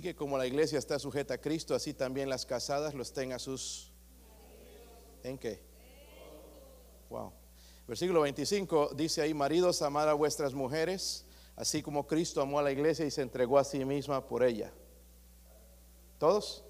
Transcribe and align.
que 0.00 0.14
como 0.14 0.38
la 0.38 0.46
iglesia 0.46 0.78
está 0.78 0.96
sujeta 1.00 1.34
a 1.34 1.38
Cristo, 1.38 1.74
así 1.74 1.92
también 1.92 2.28
las 2.28 2.46
casadas 2.46 2.94
lo 2.94 3.02
estén 3.02 3.32
a 3.32 3.38
sus... 3.40 3.90
¿En 5.24 5.36
qué? 5.36 5.60
Wow. 7.10 7.32
Versículo 7.84 8.20
25 8.20 8.90
dice 8.94 9.22
ahí, 9.22 9.34
maridos, 9.34 9.82
amad 9.82 10.08
a 10.08 10.12
vuestras 10.12 10.54
mujeres, 10.54 11.24
así 11.56 11.82
como 11.82 12.06
Cristo 12.06 12.40
amó 12.40 12.60
a 12.60 12.62
la 12.62 12.70
iglesia 12.70 13.04
y 13.06 13.10
se 13.10 13.22
entregó 13.22 13.58
a 13.58 13.64
sí 13.64 13.84
misma 13.84 14.24
por 14.24 14.44
ella. 14.44 14.72
¿Todos? 16.20 16.62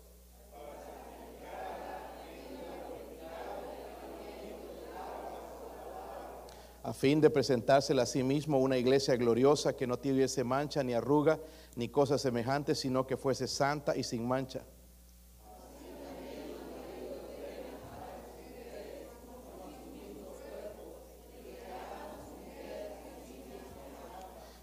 a 6.82 6.95
fin 6.95 7.20
de 7.20 7.29
presentársela 7.29 8.04
a 8.04 8.06
sí 8.06 8.22
mismo 8.22 8.58
una 8.60 8.79
iglesia 8.79 9.14
gloriosa 9.16 9.76
que 9.76 9.86
no 9.86 9.98
tuviese 9.98 10.42
mancha 10.42 10.82
ni 10.82 10.95
arruga 10.95 11.38
ni 11.76 11.88
cosa 11.88 12.18
semejante, 12.18 12.74
sino 12.74 13.06
que 13.06 13.16
fuese 13.16 13.46
santa 13.46 13.96
y 13.96 14.02
sin 14.02 14.26
mancha. 14.26 14.62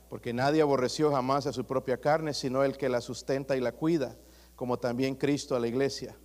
Porque 0.09 0.33
nadie 0.33 0.61
aborreció 0.61 1.11
jamás 1.11 1.45
a 1.45 1.53
su 1.53 1.65
propia 1.65 1.97
carne, 1.97 2.33
sino 2.33 2.63
el 2.63 2.77
que 2.77 2.89
la 2.89 3.01
sustenta 3.01 3.57
y 3.57 3.59
la 3.59 3.73
cuida, 3.73 4.15
como 4.55 4.79
también 4.79 5.15
Cristo 5.15 5.55
a 5.55 5.59
la 5.59 5.67
iglesia 5.67 6.15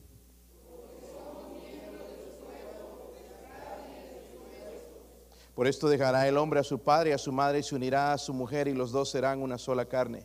Por 5.60 5.66
esto 5.66 5.90
dejará 5.90 6.26
el 6.26 6.38
hombre 6.38 6.58
a 6.58 6.64
su 6.64 6.78
padre 6.78 7.10
y 7.10 7.12
a 7.12 7.18
su 7.18 7.32
madre 7.32 7.58
y 7.58 7.62
se 7.62 7.74
unirá 7.74 8.14
a 8.14 8.16
su 8.16 8.32
mujer 8.32 8.66
y 8.66 8.72
los 8.72 8.92
dos 8.92 9.10
serán 9.10 9.42
una 9.42 9.58
sola 9.58 9.84
carne. 9.84 10.24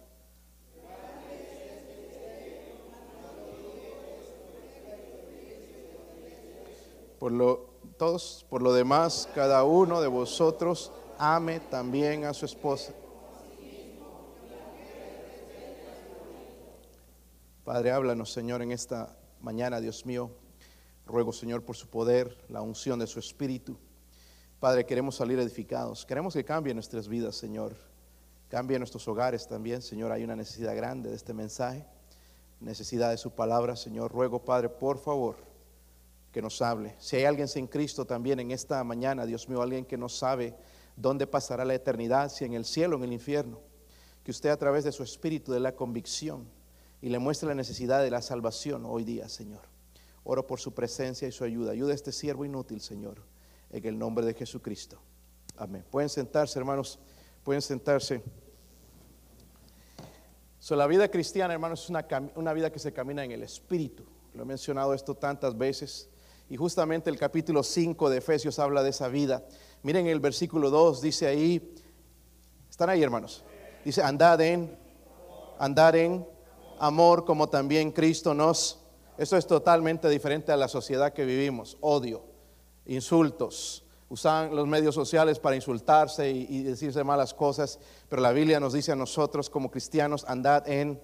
Por 7.25 7.31
lo, 7.31 7.71
todos, 7.97 8.45
por 8.51 8.61
lo 8.61 8.71
demás, 8.71 9.27
cada 9.33 9.63
uno 9.63 9.99
de 9.99 10.07
vosotros 10.07 10.91
ame 11.17 11.59
también 11.59 12.23
a 12.23 12.35
su 12.35 12.45
esposa. 12.45 12.93
Padre, 17.63 17.89
háblanos, 17.89 18.31
Señor, 18.31 18.61
en 18.61 18.71
esta 18.71 19.17
mañana, 19.41 19.81
Dios 19.81 20.05
mío. 20.05 20.29
Ruego, 21.07 21.33
Señor, 21.33 21.63
por 21.63 21.75
su 21.75 21.87
poder, 21.87 22.45
la 22.47 22.61
unción 22.61 22.99
de 22.99 23.07
su 23.07 23.17
espíritu. 23.17 23.75
Padre, 24.59 24.85
queremos 24.85 25.15
salir 25.15 25.39
edificados. 25.39 26.05
Queremos 26.05 26.35
que 26.35 26.45
cambie 26.45 26.75
nuestras 26.75 27.07
vidas, 27.07 27.35
Señor. 27.35 27.75
Cambie 28.49 28.77
nuestros 28.77 29.07
hogares 29.07 29.47
también, 29.47 29.81
Señor. 29.81 30.11
Hay 30.11 30.23
una 30.23 30.35
necesidad 30.35 30.75
grande 30.75 31.09
de 31.09 31.15
este 31.15 31.33
mensaje. 31.33 31.87
Necesidad 32.59 33.09
de 33.09 33.17
su 33.17 33.31
palabra, 33.31 33.75
Señor. 33.75 34.11
Ruego, 34.11 34.45
Padre, 34.45 34.69
por 34.69 34.99
favor, 34.99 35.54
que 36.35 36.41
nos 36.41 36.61
hable. 36.61 36.93
Si 36.99 37.15
hay 37.15 37.23
alguien 37.23 37.47
sin 37.47 37.65
Cristo 37.65 38.03
también 38.03 38.41
en 38.41 38.51
esta 38.51 38.83
mañana, 38.83 39.25
Dios 39.25 39.47
mío, 39.47 39.61
alguien 39.61 39.85
que 39.85 39.97
no 39.97 40.09
sabe 40.09 40.53
dónde 40.97 41.27
pasará 41.27 41.63
la 41.63 41.73
eternidad, 41.73 42.29
si 42.29 42.43
en 42.43 42.51
el 42.53 42.65
cielo 42.65 42.97
o 42.97 42.99
en 42.99 43.05
el 43.05 43.13
infierno, 43.13 43.61
que 44.21 44.31
usted 44.31 44.49
a 44.49 44.57
través 44.57 44.83
de 44.83 44.91
su 44.91 45.01
espíritu 45.01 45.53
de 45.53 45.61
la 45.61 45.75
convicción 45.75 46.45
y 47.01 47.07
le 47.07 47.19
muestre 47.19 47.47
la 47.47 47.55
necesidad 47.55 48.03
de 48.03 48.11
la 48.11 48.21
salvación 48.21 48.83
hoy 48.85 49.05
día, 49.05 49.29
Señor. 49.29 49.61
Oro 50.25 50.45
por 50.45 50.59
su 50.59 50.73
presencia 50.73 51.25
y 51.25 51.31
su 51.31 51.45
ayuda. 51.45 51.71
Ayuda 51.71 51.93
a 51.93 51.95
este 51.95 52.11
siervo 52.11 52.43
inútil, 52.43 52.81
Señor 52.81 53.21
en 53.71 53.85
el 53.85 53.97
nombre 53.97 54.25
de 54.25 54.33
Jesucristo. 54.33 54.99
Amén. 55.57 55.85
Pueden 55.89 56.09
sentarse, 56.09 56.59
hermanos, 56.59 56.99
pueden 57.43 57.61
sentarse. 57.61 58.21
So, 60.59 60.75
la 60.75 60.87
vida 60.87 61.09
cristiana, 61.09 61.53
hermanos, 61.53 61.83
es 61.83 61.89
una, 61.89 62.05
una 62.35 62.53
vida 62.53 62.71
que 62.71 62.79
se 62.79 62.91
camina 62.91 63.23
en 63.23 63.31
el 63.31 63.43
Espíritu. 63.43 64.05
Lo 64.33 64.43
he 64.43 64.45
mencionado 64.45 64.93
esto 64.93 65.15
tantas 65.15 65.57
veces. 65.57 66.09
Y 66.49 66.57
justamente 66.57 67.09
el 67.09 67.17
capítulo 67.17 67.63
5 67.63 68.09
de 68.09 68.17
Efesios 68.17 68.59
habla 68.59 68.83
de 68.83 68.91
esa 68.91 69.07
vida. 69.07 69.43
Miren 69.81 70.07
el 70.07 70.19
versículo 70.19 70.69
2, 70.69 71.01
dice 71.01 71.27
ahí, 71.27 71.73
están 72.69 72.89
ahí 72.89 73.01
hermanos, 73.01 73.43
dice, 73.83 74.03
andad 74.03 74.39
en, 74.41 74.77
andar 75.57 75.95
en 75.95 76.27
amor 76.79 77.25
como 77.25 77.49
también 77.49 77.91
Cristo 77.91 78.33
nos. 78.33 78.79
Eso 79.17 79.37
es 79.37 79.47
totalmente 79.47 80.09
diferente 80.09 80.51
a 80.51 80.57
la 80.57 80.67
sociedad 80.67 81.13
que 81.13 81.25
vivimos, 81.25 81.77
odio 81.81 82.35
insultos. 82.85 83.83
Usan 84.07 84.55
los 84.55 84.67
medios 84.67 84.93
sociales 84.93 85.39
para 85.39 85.55
insultarse 85.55 86.29
y, 86.29 86.61
decirse 86.63 87.03
malas 87.03 87.33
cosas, 87.33 87.79
pero 88.07 88.21
la 88.21 88.31
Biblia 88.31 88.59
nos 88.59 88.73
dice 88.73 88.91
a 88.91 88.95
nosotros 88.95 89.49
como 89.49 89.71
cristianos, 89.71 90.25
andad 90.27 90.67
en 90.69 91.01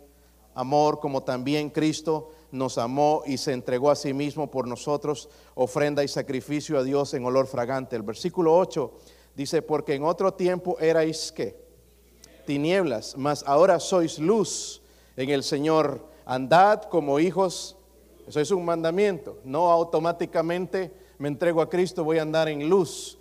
amor 0.53 0.99
como 0.99 1.23
también 1.23 1.69
Cristo 1.71 2.29
nos 2.51 2.77
amó 2.77 3.23
y 3.25 3.37
se 3.37 3.53
entregó 3.53 3.89
a 3.91 3.95
sí 3.95 4.13
mismo 4.13 4.51
por 4.51 4.67
nosotros, 4.67 5.29
ofrenda 5.55 6.03
y 6.03 6.07
sacrificio 6.07 6.77
a 6.77 6.83
Dios 6.83 7.13
en 7.13 7.25
olor 7.25 7.47
fragante. 7.47 7.95
El 7.95 8.03
versículo 8.03 8.55
8 8.57 8.91
dice, 9.35 9.61
porque 9.61 9.95
en 9.95 10.03
otro 10.03 10.33
tiempo 10.33 10.77
erais 10.79 11.31
que 11.31 11.55
tinieblas, 12.45 13.15
mas 13.17 13.43
ahora 13.47 13.79
sois 13.79 14.19
luz 14.19 14.81
en 15.15 15.29
el 15.29 15.43
Señor. 15.43 16.05
Andad 16.25 16.83
como 16.83 17.19
hijos, 17.19 17.77
eso 18.27 18.39
es 18.39 18.51
un 18.51 18.65
mandamiento, 18.65 19.39
no 19.43 19.71
automáticamente 19.71 20.91
me 21.17 21.27
entrego 21.27 21.61
a 21.61 21.69
Cristo, 21.69 22.03
voy 22.03 22.17
a 22.17 22.23
andar 22.23 22.49
en 22.49 22.67
luz. 22.67 23.19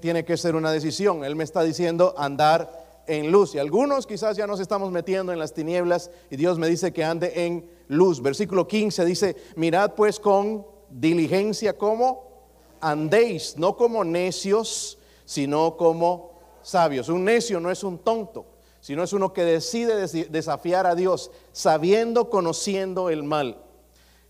tiene 0.00 0.24
que 0.24 0.36
ser 0.36 0.54
una 0.54 0.72
decisión. 0.72 1.22
Él 1.22 1.36
me 1.36 1.44
está 1.44 1.62
diciendo 1.62 2.14
andar 2.16 2.81
en 3.18 3.30
luz. 3.30 3.54
Y 3.54 3.58
algunos 3.58 4.06
quizás 4.06 4.36
ya 4.36 4.46
nos 4.46 4.60
estamos 4.60 4.90
metiendo 4.90 5.32
en 5.32 5.38
las 5.38 5.52
tinieblas 5.52 6.10
y 6.30 6.36
Dios 6.36 6.58
me 6.58 6.68
dice 6.68 6.92
que 6.92 7.04
ande 7.04 7.44
en 7.46 7.68
luz. 7.88 8.22
Versículo 8.22 8.66
15 8.66 9.04
dice, 9.04 9.36
mirad 9.56 9.94
pues 9.94 10.18
con 10.18 10.66
diligencia 10.88 11.76
como 11.76 12.32
andéis, 12.80 13.56
no 13.58 13.76
como 13.76 14.02
necios, 14.02 14.98
sino 15.24 15.76
como 15.76 16.32
sabios. 16.62 17.08
Un 17.08 17.24
necio 17.24 17.60
no 17.60 17.70
es 17.70 17.84
un 17.84 17.98
tonto, 17.98 18.46
sino 18.80 19.02
es 19.02 19.12
uno 19.12 19.32
que 19.32 19.44
decide 19.44 20.06
desafiar 20.28 20.86
a 20.86 20.94
Dios, 20.94 21.30
sabiendo, 21.52 22.30
conociendo 22.30 23.10
el 23.10 23.22
mal. 23.22 23.62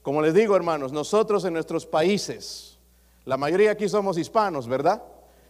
Como 0.03 0.23
les 0.23 0.35
digo, 0.35 0.57
hermanos, 0.57 0.93
nosotros 0.93 1.45
en 1.45 1.55
nuestros 1.55 1.87
países, 1.87 2.79
la 3.25 3.37
mayoría 3.37 3.71
aquí 3.71 3.89
somos 3.89 4.19
hispanos, 4.19 4.67
¿verdad? 4.67 5.03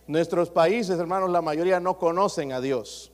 Nuestros 0.06 0.50
países, 0.50 0.98
hermanos, 0.98 1.30
la 1.30 1.40
mayoría 1.40 1.80
no 1.80 1.96
conocen 1.98 2.52
a 2.52 2.60
Dios. 2.60 3.11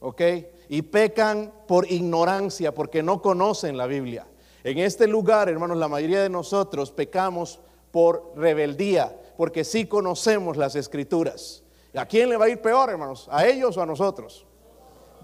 ¿Ok? 0.00 0.22
Y 0.68 0.82
pecan 0.82 1.52
por 1.66 1.90
ignorancia, 1.90 2.74
porque 2.74 3.02
no 3.02 3.20
conocen 3.22 3.76
la 3.76 3.86
Biblia. 3.86 4.26
En 4.64 4.78
este 4.78 5.06
lugar, 5.06 5.48
hermanos, 5.48 5.78
la 5.78 5.88
mayoría 5.88 6.22
de 6.22 6.28
nosotros 6.28 6.90
pecamos 6.90 7.60
por 7.90 8.32
rebeldía, 8.36 9.16
porque 9.36 9.64
sí 9.64 9.86
conocemos 9.86 10.56
las 10.56 10.74
escrituras. 10.76 11.62
¿A 11.94 12.06
quién 12.06 12.28
le 12.28 12.36
va 12.36 12.46
a 12.46 12.48
ir 12.48 12.60
peor, 12.60 12.90
hermanos? 12.90 13.28
¿A 13.30 13.46
ellos 13.46 13.76
o 13.76 13.82
a 13.82 13.86
nosotros? 13.86 14.46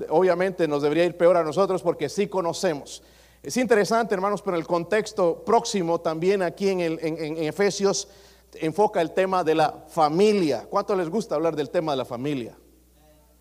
Obviamente 0.09 0.67
nos 0.67 0.83
debería 0.83 1.05
ir 1.05 1.17
peor 1.17 1.37
a 1.37 1.45
nosotros 1.45 1.83
porque 1.83 2.09
sí 2.09 2.27
conocemos. 2.27 3.03
Es 3.43 3.57
interesante, 3.59 4.15
hermanos, 4.15 4.41
pero 4.43 4.57
el 4.57 4.67
contexto 4.67 5.45
próximo 5.45 6.01
también 6.01 6.43
aquí 6.43 6.71
en, 6.71 6.81
en 6.81 7.37
Efesios 7.45 8.09
enfoca 8.55 9.01
el 9.01 9.13
tema 9.13 9.45
de 9.45 9.55
la 9.55 9.85
familia. 9.89 10.67
¿Cuánto 10.69 10.97
les 10.97 11.11
gusta 11.11 11.35
hablar 11.35 11.55
del 11.55 11.71
tema 11.71 11.93
de 11.93 11.99
la 11.99 12.05
familia? 12.05 12.57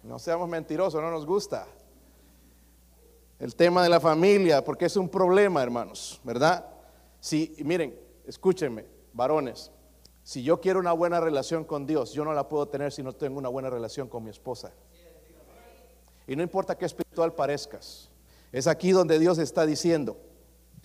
No 0.03 0.19
seamos 0.19 0.49
mentirosos, 0.49 1.01
no 1.01 1.09
nos 1.09 1.25
gusta. 1.25 1.65
El 3.39 3.55
tema 3.55 3.81
de 3.83 3.89
la 3.89 3.99
familia, 3.99 4.63
porque 4.63 4.85
es 4.85 4.97
un 4.97 5.09
problema, 5.09 5.63
hermanos, 5.63 6.19
¿verdad? 6.23 6.65
Si, 7.19 7.55
miren, 7.63 7.97
escúchenme, 8.25 8.85
varones, 9.13 9.71
si 10.23 10.43
yo 10.43 10.59
quiero 10.59 10.79
una 10.79 10.93
buena 10.93 11.19
relación 11.19 11.63
con 11.63 11.85
Dios, 11.85 12.13
yo 12.13 12.25
no 12.25 12.33
la 12.33 12.47
puedo 12.47 12.67
tener 12.67 12.91
si 12.91 13.01
no 13.01 13.13
tengo 13.13 13.37
una 13.37 13.49
buena 13.49 13.69
relación 13.69 14.07
con 14.07 14.23
mi 14.23 14.29
esposa. 14.29 14.71
Y 16.27 16.35
no 16.35 16.43
importa 16.43 16.77
qué 16.77 16.85
espiritual 16.85 17.33
parezcas, 17.33 18.09
es 18.51 18.67
aquí 18.67 18.91
donde 18.91 19.19
Dios 19.19 19.37
está 19.39 19.65
diciendo, 19.65 20.17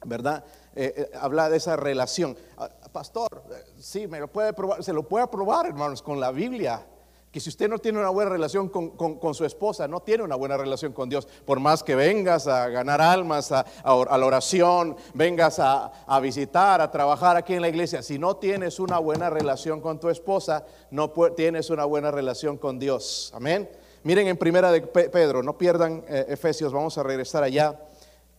¿verdad? 0.04 0.44
Eh, 0.74 0.94
eh, 0.96 1.10
habla 1.20 1.50
de 1.50 1.56
esa 1.56 1.76
relación. 1.76 2.36
Ah, 2.56 2.70
pastor, 2.92 3.44
eh, 3.50 3.64
sí, 3.78 4.06
me 4.06 4.20
lo 4.20 4.28
puede 4.28 4.52
probar, 4.52 4.82
se 4.82 4.92
lo 4.92 5.06
puede 5.06 5.26
probar, 5.28 5.66
hermanos, 5.66 6.02
con 6.02 6.18
la 6.18 6.30
Biblia. 6.30 6.86
Que 7.30 7.40
si 7.40 7.50
usted 7.50 7.68
no 7.68 7.78
tiene 7.78 7.98
una 7.98 8.08
buena 8.08 8.30
relación 8.30 8.68
con, 8.70 9.34
su 9.34 9.44
esposa, 9.44 9.86
no 9.86 10.00
tiene 10.00 10.22
una 10.22 10.34
buena 10.34 10.56
relación 10.56 10.92
con 10.92 11.10
Dios, 11.10 11.28
por 11.44 11.60
más 11.60 11.82
que 11.82 11.94
vengas 11.94 12.46
a 12.46 12.68
ganar 12.68 13.02
almas, 13.02 13.52
a, 13.52 13.66
la 13.84 14.26
oración, 14.26 14.96
vengas 15.12 15.58
a, 15.58 16.20
visitar, 16.22 16.80
a 16.80 16.90
trabajar 16.90 17.36
aquí 17.36 17.54
en 17.54 17.62
la 17.62 17.68
iglesia, 17.68 18.02
si 18.02 18.18
no 18.18 18.36
tienes 18.36 18.80
una 18.80 18.98
buena 18.98 19.28
relación 19.28 19.80
con 19.80 20.00
tu 20.00 20.08
esposa, 20.08 20.64
no 20.90 21.10
tienes 21.36 21.68
una 21.68 21.84
buena 21.84 22.10
relación 22.10 22.56
con 22.56 22.78
Dios. 22.78 23.30
Amén. 23.34 23.68
Miren 24.04 24.28
en 24.28 24.36
primera 24.36 24.72
de 24.72 24.80
Pedro, 24.80 25.42
no 25.42 25.58
pierdan 25.58 26.04
Efesios, 26.08 26.72
vamos 26.72 26.96
a 26.96 27.02
regresar 27.02 27.42
allá. 27.42 27.78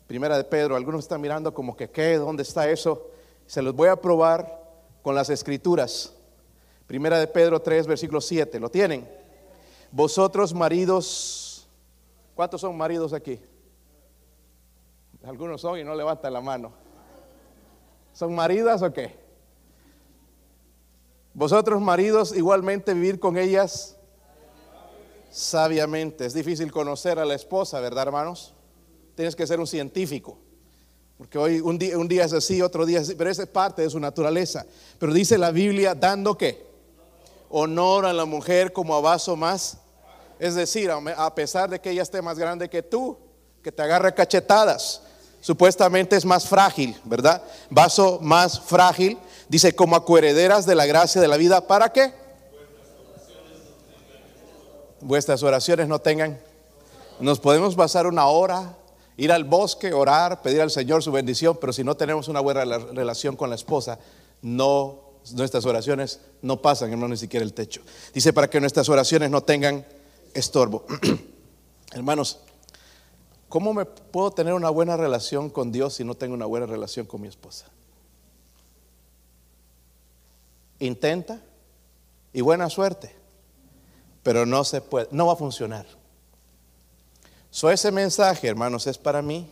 Primera 0.07 0.35
de 0.35 0.43
Pedro, 0.43 0.75
algunos 0.75 1.03
están 1.03 1.21
mirando 1.21 1.53
como 1.53 1.77
que, 1.77 1.91
¿qué? 1.91 2.15
¿Dónde 2.15 2.41
está 2.41 2.67
eso? 2.67 3.11
Se 3.45 3.61
los 3.61 3.75
voy 3.75 3.89
a 3.89 3.95
probar 3.95 4.59
con 5.03 5.13
las 5.13 5.29
escrituras. 5.29 6.13
Primera 6.89 7.19
de 7.19 7.27
Pedro 7.27 7.61
3, 7.61 7.85
versículo 7.85 8.19
7, 8.19 8.59
¿lo 8.59 8.71
tienen? 8.71 9.07
Vosotros 9.91 10.55
maridos, 10.55 11.67
¿cuántos 12.33 12.61
son 12.61 12.75
maridos 12.75 13.13
aquí? 13.13 13.39
Algunos 15.23 15.61
son 15.61 15.77
y 15.77 15.83
no 15.83 15.93
levantan 15.93 16.33
la 16.33 16.41
mano. 16.41 16.71
¿Son 18.11 18.33
maridas 18.33 18.81
o 18.81 18.91
qué? 18.91 19.15
Vosotros 21.35 21.79
maridos 21.79 22.35
igualmente 22.35 22.95
vivir 22.95 23.19
con 23.19 23.37
ellas 23.37 23.95
sabiamente. 25.29 26.25
Es 26.25 26.33
difícil 26.33 26.71
conocer 26.71 27.19
a 27.19 27.25
la 27.25 27.35
esposa, 27.35 27.79
¿verdad 27.79 28.07
hermanos? 28.07 28.55
Tienes 29.13 29.35
que 29.35 29.45
ser 29.45 29.59
un 29.59 29.67
científico. 29.67 30.39
Porque 31.19 31.37
hoy 31.37 31.59
un 31.59 31.77
día, 31.77 31.99
un 31.99 32.07
día 32.07 32.23
es 32.23 32.33
así, 32.33 32.63
otro 32.63 32.83
día 32.83 32.97
es 32.97 33.09
así, 33.09 33.15
pero 33.15 33.29
esa 33.29 33.43
es 33.43 33.49
parte 33.49 33.83
de 33.83 33.91
su 33.91 33.99
naturaleza. 33.99 34.65
Pero 34.97 35.13
dice 35.13 35.37
la 35.37 35.51
Biblia, 35.51 35.93
dando 35.93 36.35
qué? 36.35 36.68
Honor 37.49 38.05
a 38.05 38.13
la 38.13 38.25
mujer 38.25 38.71
como 38.71 38.95
a 38.95 39.01
vaso 39.01 39.35
más. 39.35 39.77
Es 40.39 40.55
decir, 40.55 40.89
a 40.91 41.35
pesar 41.35 41.69
de 41.69 41.79
que 41.79 41.91
ella 41.91 42.03
esté 42.03 42.21
más 42.21 42.39
grande 42.39 42.69
que 42.69 42.81
tú, 42.81 43.17
que 43.61 43.71
te 43.71 43.81
agarre 43.81 44.13
cachetadas, 44.13 45.01
supuestamente 45.41 46.15
es 46.15 46.25
más 46.25 46.47
frágil, 46.47 46.95
¿verdad? 47.03 47.43
Vaso 47.69 48.19
más 48.21 48.59
frágil, 48.59 49.17
dice 49.49 49.75
como 49.75 49.95
a 49.95 50.05
de 50.65 50.75
la 50.75 50.85
gracia 50.85 51.19
de 51.19 51.27
la 51.27 51.37
vida, 51.37 51.67
¿para 51.67 51.91
qué? 51.91 52.13
Vuestras 55.01 55.43
oraciones 55.43 55.87
no 55.87 55.99
tengan. 55.99 56.39
Nos 57.19 57.39
podemos 57.39 57.75
pasar 57.75 58.07
una 58.07 58.27
hora, 58.27 58.77
ir 59.17 59.31
al 59.33 59.43
bosque, 59.43 59.93
orar, 59.93 60.41
pedir 60.41 60.61
al 60.61 60.71
Señor 60.71 61.03
su 61.03 61.11
bendición, 61.11 61.57
pero 61.59 61.73
si 61.73 61.83
no 61.83 61.95
tenemos 61.97 62.29
una 62.29 62.39
buena 62.39 62.63
relación 62.63 63.35
con 63.35 63.49
la 63.49 63.55
esposa, 63.55 63.99
no 64.41 65.08
nuestras 65.33 65.65
oraciones 65.65 66.19
no 66.41 66.61
pasan, 66.61 66.91
hermano, 66.91 67.09
ni 67.09 67.17
siquiera 67.17 67.45
el 67.45 67.53
techo. 67.53 67.81
Dice 68.13 68.33
para 68.33 68.49
que 68.49 68.59
nuestras 68.59 68.89
oraciones 68.89 69.29
no 69.29 69.41
tengan 69.41 69.85
estorbo. 70.33 70.85
Hermanos, 71.91 72.39
¿Cómo 73.49 73.73
me 73.73 73.85
puedo 73.85 74.29
tener 74.29 74.53
una 74.53 74.69
buena 74.69 74.95
relación 74.95 75.49
con 75.49 75.71
Dios 75.71 75.95
si 75.95 76.03
no 76.03 76.13
tengo 76.13 76.35
una 76.35 76.45
buena 76.45 76.67
relación 76.67 77.07
con 77.07 77.21
mi 77.21 77.27
esposa? 77.27 77.65
Intenta 80.77 81.41
y 82.31 82.41
buena 82.41 82.69
suerte, 82.69 83.15
pero 84.21 84.45
no 84.45 84.63
se 84.63 84.81
puede, 84.81 85.07
no 85.09 85.25
va 85.25 85.33
a 85.33 85.35
funcionar. 85.35 85.87
So 87.49 87.71
ese 87.71 87.91
mensaje, 87.91 88.47
hermanos, 88.47 88.85
es 88.85 88.99
para 88.99 89.23
mí. 89.23 89.51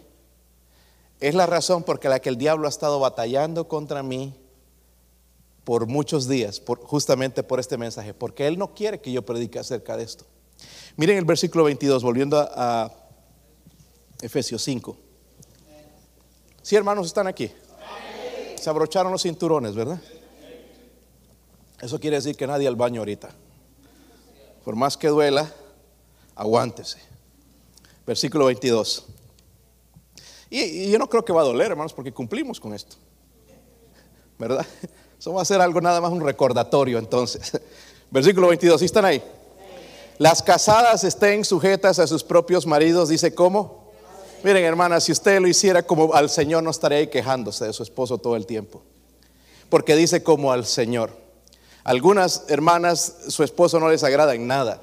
Es 1.20 1.34
la 1.34 1.48
razón 1.48 1.82
por 1.82 2.04
la 2.06 2.20
que 2.20 2.30
el 2.30 2.38
diablo 2.38 2.68
ha 2.68 2.70
estado 2.70 3.00
batallando 3.00 3.68
contra 3.68 4.04
mí 4.04 4.36
por 5.68 5.86
muchos 5.86 6.30
días, 6.30 6.62
justamente 6.84 7.44
por 7.44 7.60
este 7.60 7.76
mensaje, 7.76 8.14
porque 8.14 8.48
él 8.48 8.58
no 8.58 8.74
quiere 8.74 9.02
que 9.02 9.12
yo 9.12 9.26
predique 9.26 9.60
acerca 9.60 9.98
de 9.98 10.04
esto. 10.06 10.24
Miren 10.96 11.18
el 11.18 11.26
versículo 11.26 11.66
22, 11.66 12.04
volviendo 12.04 12.40
a 12.40 12.90
Efesios 14.22 14.64
5. 14.64 14.98
Si 16.62 16.74
hermanos 16.78 17.08
están 17.08 17.28
aquí. 17.28 17.52
Se 18.56 18.70
abrocharon 18.70 19.12
los 19.12 19.24
cinturones, 19.24 19.76
¿verdad? 19.76 20.00
Eso 21.82 22.00
quiere 22.00 22.16
decir 22.16 22.38
que 22.38 22.48
nadie 22.48 22.70
al 22.70 22.78
baño 22.78 23.02
ahorita. 23.02 23.30
Por 24.64 24.78
más 24.78 24.96
que 24.96 25.10
duela, 25.10 25.54
aguántese. 26.34 27.00
Versículo 28.06 28.46
22. 28.46 29.06
Y, 30.50 30.62
y, 30.62 30.92
yo 30.92 30.98
no 30.98 31.10
creo 31.10 31.26
que 31.26 31.34
va 31.34 31.42
a 31.42 31.46
doler, 31.46 31.72
hermanos, 31.72 31.94
porque 31.94 32.14
cumplimos 32.14 32.58
con 32.58 32.74
esto. 32.74 32.96
¿Verdad? 34.40 34.66
Eso 35.20 35.34
va 35.34 35.42
a 35.42 35.46
ser 35.46 35.62
algo 35.62 35.82
nada 35.82 36.00
más 36.02 36.12
un 36.12 36.22
recordatorio 36.22 37.00
entonces. 37.00 37.60
Versículo 38.12 38.48
22, 38.48 38.80
¿sí 38.80 38.86
están 38.86 39.06
ahí? 39.06 39.22
Las 40.18 40.42
casadas 40.42 41.04
estén 41.04 41.46
sujetas 41.46 42.00
a 42.00 42.08
sus 42.08 42.24
propios 42.24 42.66
maridos, 42.66 43.10
dice 43.10 43.36
cómo. 43.36 43.92
Miren, 44.44 44.64
hermanas, 44.64 45.04
si 45.04 45.12
usted 45.12 45.40
lo 45.40 45.48
hiciera 45.48 45.84
como 45.84 46.14
al 46.14 46.30
Señor, 46.30 46.64
no 46.64 46.70
estaría 46.70 47.00
ahí 47.00 47.08
quejándose 47.08 47.66
de 47.66 47.74
su 47.74 47.84
esposo 47.84 48.18
todo 48.18 48.36
el 48.36 48.46
tiempo. 48.46 48.82
Porque 49.70 49.96
dice 49.96 50.24
como 50.24 50.52
al 50.52 50.66
Señor. 50.66 51.12
Algunas 51.84 52.46
hermanas, 52.48 53.16
su 53.30 53.44
esposo 53.44 53.80
no 53.80 53.90
les 53.90 54.04
agrada 54.04 54.36
en 54.36 54.48
nada. 54.48 54.82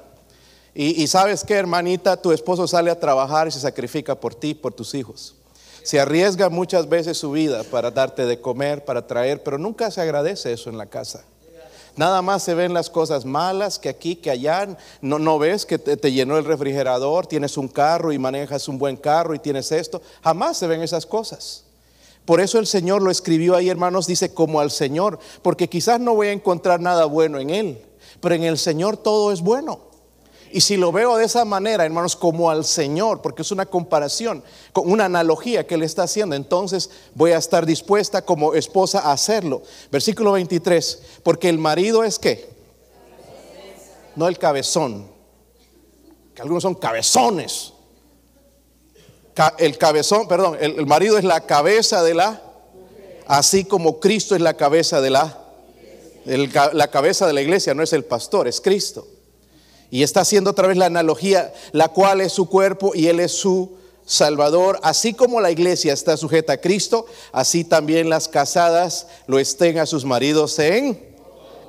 Y, 0.77 1.07
sabes 1.07 1.45
qué, 1.45 1.53
hermanita, 1.53 2.21
tu 2.21 2.33
esposo 2.33 2.67
sale 2.67 2.91
a 2.91 2.99
trabajar 2.99 3.47
y 3.47 3.51
se 3.51 3.61
sacrifica 3.61 4.15
por 4.15 4.35
ti, 4.35 4.53
por 4.53 4.73
tus 4.73 4.93
hijos. 4.93 5.35
Se 5.85 5.99
arriesga 5.99 6.49
muchas 6.49 6.89
veces 6.89 7.15
su 7.15 7.29
vida 7.29 7.63
para 7.63 7.91
darte 7.91 8.25
de 8.25 8.41
comer, 8.41 8.83
para 8.83 9.05
traer, 9.05 9.43
pero 9.43 9.59
nunca 9.59 9.91
se 9.91 10.01
agradece 10.01 10.51
eso 10.51 10.71
en 10.71 10.79
la 10.79 10.87
casa. 10.87 11.23
Nada 11.95 12.23
más 12.23 12.41
se 12.41 12.55
ven 12.55 12.73
las 12.73 12.89
cosas 12.89 13.23
malas 13.23 13.77
que 13.77 13.87
aquí, 13.87 14.15
que 14.15 14.31
allá. 14.31 14.77
No, 15.01 15.19
no 15.19 15.37
ves 15.37 15.63
que 15.67 15.77
te, 15.77 16.11
llenó 16.11 16.39
el 16.39 16.45
refrigerador, 16.45 17.27
tienes 17.27 17.55
un 17.55 17.67
carro 17.67 18.11
y 18.11 18.17
manejas 18.17 18.67
un 18.67 18.79
buen 18.79 18.97
carro 18.97 19.35
y 19.35 19.39
tienes 19.39 19.71
esto. 19.71 20.01
Jamás 20.23 20.57
se 20.57 20.65
ven 20.65 20.81
esas 20.81 21.05
cosas. 21.05 21.65
Por 22.25 22.41
eso 22.41 22.57
el 22.57 22.65
Señor 22.65 23.03
lo 23.03 23.11
escribió 23.11 23.55
ahí, 23.55 23.69
hermanos, 23.69 24.07
dice 24.07 24.33
como 24.33 24.61
al 24.61 24.71
Señor, 24.71 25.19
porque 25.43 25.69
quizás 25.69 25.99
no 25.99 26.15
voy 26.15 26.29
a 26.29 26.31
encontrar 26.31 26.79
nada 26.79 27.05
bueno 27.05 27.37
en 27.37 27.51
Él, 27.51 27.85
pero 28.21 28.33
en 28.33 28.43
el 28.43 28.57
Señor 28.57 28.97
todo 28.97 29.31
es 29.31 29.41
bueno. 29.41 29.81
Y 30.51 30.61
si 30.61 30.77
lo 30.77 30.91
veo 30.91 31.17
de 31.17 31.25
esa 31.25 31.43
manera, 31.43 31.85
hermanos, 31.85 32.15
como 32.15 32.49
al 32.49 32.65
Señor, 32.65 33.21
porque 33.21 33.41
es 33.41 33.51
una 33.51 33.65
comparación, 33.65 34.43
con 34.71 34.89
una 34.89 35.05
analogía 35.05 35.65
que 35.65 35.77
le 35.77 35.85
está 35.85 36.03
haciendo, 36.03 36.35
entonces 36.35 36.89
voy 37.13 37.31
a 37.31 37.37
estar 37.37 37.65
dispuesta 37.65 38.23
como 38.23 38.53
esposa 38.53 38.99
a 38.99 39.11
hacerlo. 39.11 39.63
Versículo 39.91 40.33
23, 40.33 41.01
porque 41.23 41.49
el 41.49 41.57
marido 41.57 42.03
es 42.03 42.19
qué? 42.19 42.49
No 44.15 44.27
el 44.27 44.37
cabezón, 44.37 45.07
que 46.33 46.41
algunos 46.41 46.63
son 46.63 46.75
cabezones. 46.75 47.73
El 49.57 49.77
cabezón, 49.77 50.27
perdón, 50.29 50.57
el, 50.61 50.85
marido 50.85 51.17
es 51.17 51.25
la 51.25 51.41
cabeza 51.41 52.01
de 52.01 52.13
la, 52.13 52.41
así 53.27 53.65
como 53.65 53.99
Cristo 53.99 54.35
es 54.35 54.41
la 54.41 54.53
cabeza 54.53 55.01
de 55.01 55.09
la, 55.09 55.37
la 56.25 56.87
cabeza 56.89 57.27
de 57.27 57.33
la 57.33 57.41
iglesia, 57.41 57.73
no 57.73 57.83
es 57.83 57.91
el 57.91 58.05
pastor, 58.05 58.47
es 58.47 58.61
Cristo. 58.61 59.05
Y 59.95 60.03
está 60.03 60.19
haciendo 60.19 60.49
otra 60.49 60.67
vez 60.67 60.75
la 60.75 60.87
analogía, 60.87 61.53
la 61.71 61.87
cual 61.87 62.19
es 62.19 62.33
su 62.33 62.49
cuerpo 62.49 62.91
y 62.93 63.07
Él 63.07 63.21
es 63.21 63.31
su 63.31 63.77
Salvador. 64.05 64.77
Así 64.83 65.13
como 65.13 65.39
la 65.39 65.51
iglesia 65.51 65.93
está 65.93 66.17
sujeta 66.17 66.51
a 66.51 66.57
Cristo, 66.57 67.05
así 67.31 67.63
también 67.63 68.09
las 68.09 68.27
casadas 68.27 69.07
lo 69.25 69.39
estén 69.39 69.79
a 69.79 69.85
sus 69.85 70.03
maridos 70.03 70.59
en, 70.59 71.01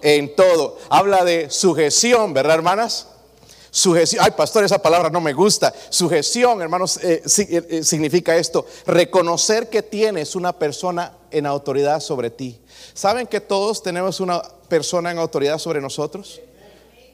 en 0.02 0.34
todo. 0.34 0.76
Habla 0.88 1.22
de 1.22 1.50
sujeción, 1.50 2.34
¿verdad, 2.34 2.56
hermanas? 2.56 3.06
Sujeción, 3.70 4.24
ay 4.24 4.32
pastor, 4.32 4.64
esa 4.64 4.82
palabra 4.82 5.08
no 5.08 5.20
me 5.20 5.32
gusta. 5.32 5.72
Sujeción, 5.88 6.60
hermanos, 6.60 6.96
eh, 7.04 7.22
eh, 7.24 7.66
eh, 7.70 7.84
significa 7.84 8.36
esto, 8.36 8.66
reconocer 8.88 9.70
que 9.70 9.82
tienes 9.82 10.34
una 10.34 10.52
persona 10.52 11.16
en 11.30 11.46
autoridad 11.46 12.00
sobre 12.00 12.30
ti. 12.30 12.58
¿Saben 12.92 13.28
que 13.28 13.40
todos 13.40 13.84
tenemos 13.84 14.18
una 14.18 14.42
persona 14.68 15.12
en 15.12 15.18
autoridad 15.18 15.58
sobre 15.58 15.80
nosotros? 15.80 16.40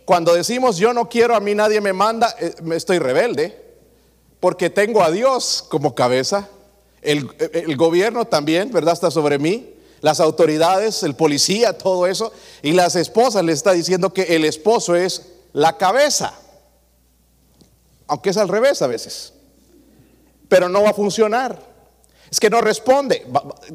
Cuando 0.04 0.35
decimos 0.35 0.76
yo 0.76 0.92
no 0.92 1.09
quiero, 1.09 1.35
a 1.35 1.40
mí 1.40 1.54
nadie 1.54 1.80
me 1.80 1.92
manda, 1.92 2.35
eh, 2.40 2.54
estoy 2.75 2.99
rebelde, 2.99 3.76
porque 4.40 4.71
tengo 4.71 5.02
a 5.02 5.11
Dios 5.11 5.64
como 5.68 5.94
cabeza. 5.94 6.49
El, 7.00 7.30
el, 7.52 7.76
gobierno 7.76 8.25
también, 8.25 8.71
¿verdad? 8.71 8.94
Está 8.94 9.11
sobre 9.11 9.38
mí. 9.38 9.75
Las 10.00 10.18
autoridades, 10.18 11.02
el 11.04 11.14
policía, 11.14 11.78
todo 11.78 12.06
eso. 12.06 12.32
Y 12.61 12.73
las 12.73 12.97
esposas 12.97 13.44
le 13.44 13.52
está 13.52 13.73
diciendo 13.73 14.12
que 14.12 14.23
el 14.35 14.44
esposo 14.44 14.97
es 14.97 15.28
la 15.52 15.76
cabeza. 15.78 16.35
Aunque 18.09 18.30
es 18.30 18.37
al 18.37 18.49
revés 18.49 18.82
a 18.82 18.88
veces. 18.88 19.32
Pero 20.49 20.68
no 20.68 20.82
va 20.82 20.90
a 20.90 20.94
funcionar. 20.94 21.59
Es 22.30 22.40
que 22.40 22.50
no 22.50 22.61
responde. 22.61 23.26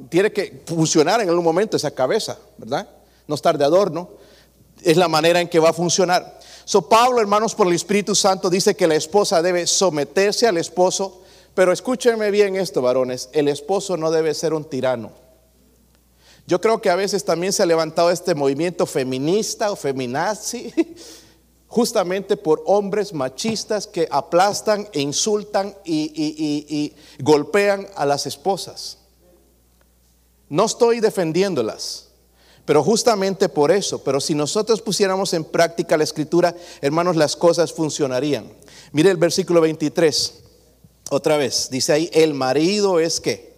tiene 0.10 0.31
que 0.34 0.63
funcionar 0.65 1.22
en 1.22 1.29
algún 1.29 1.46
momento 1.46 1.77
esa 1.77 1.91
cabeza, 1.91 2.38
¿verdad? 2.57 2.89
No 3.25 3.36
estar 3.36 3.57
de 3.57 3.63
adorno 3.63 4.10
es 4.84 4.98
la 4.98 5.07
manera 5.07 5.41
en 5.41 5.48
que 5.48 5.60
va 5.60 5.69
a 5.69 5.74
funcionar. 5.74 6.39
So 6.65 6.89
Pablo, 6.89 7.22
hermanos, 7.22 7.55
por 7.55 7.67
el 7.67 7.74
Espíritu 7.74 8.13
Santo 8.13 8.50
dice 8.50 8.75
que 8.75 8.88
la 8.88 8.96
esposa 8.96 9.41
debe 9.41 9.65
someterse 9.67 10.48
al 10.48 10.57
esposo, 10.57 11.22
pero 11.53 11.72
escúchenme 11.72 12.29
bien 12.29 12.55
esto, 12.55 12.81
varones, 12.81 13.29
el 13.31 13.48
esposo 13.48 13.98
no 13.98 14.12
debe 14.12 14.34
ser 14.34 14.53
un 14.53 14.65
tirano. 14.65 15.12
Yo 16.46 16.62
creo 16.62 16.81
que 16.81 16.89
a 16.89 16.96
veces 16.96 17.25
también 17.25 17.51
se 17.51 17.63
ha 17.63 17.65
levantado 17.65 18.12
este 18.12 18.36
movimiento 18.36 18.86
feminista 18.86 19.72
o 19.72 19.75
feminazi, 19.75 20.74
justamente 21.67 22.38
por 22.38 22.63
hombres 22.65 23.13
machistas 23.13 23.88
que 23.88 24.07
aplastan 24.10 24.88
e 24.93 25.01
insultan 25.01 25.75
y 25.84 26.93
golpean 27.19 27.88
a 27.96 28.05
las 28.05 28.25
esposas. 28.25 28.98
No 30.50 30.65
estoy 30.65 31.00
defendiéndolas. 31.00 32.07
Pero 32.68 32.84
justamente 32.84 33.48
por 33.48 33.72
eso, 33.72 34.04
pero 34.04 34.20
si 34.20 34.36
nosotros 34.36 34.82
pusiéramos 34.82 35.32
en 35.32 35.46
práctica 35.46 35.96
la 35.96 36.04
escritura, 36.04 36.54
hermanos, 36.82 37.16
las 37.16 37.38
cosas 37.38 37.72
funcionarían. 37.72 38.52
Mire 38.92 39.10
el 39.10 39.16
versículo 39.16 39.62
23, 39.62 40.34
otra 41.10 41.38
vez, 41.38 41.70
dice 41.72 41.94
ahí, 41.94 42.10
el 42.12 42.34
marido 42.34 43.00
es 43.00 43.22
que 43.22 43.54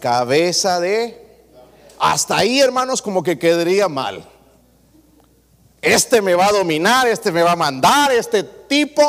cabeza 0.00 0.80
de... 0.80 1.20
Hasta 1.98 2.38
ahí, 2.38 2.58
hermanos, 2.58 3.02
como 3.02 3.22
que 3.22 3.38
quedaría 3.38 3.86
mal. 3.90 4.26
Este 5.82 6.22
me 6.22 6.34
va 6.34 6.46
a 6.46 6.52
dominar, 6.52 7.06
este 7.08 7.32
me 7.32 7.42
va 7.42 7.52
a 7.52 7.56
mandar, 7.56 8.12
este 8.12 8.44
tipo. 8.44 9.04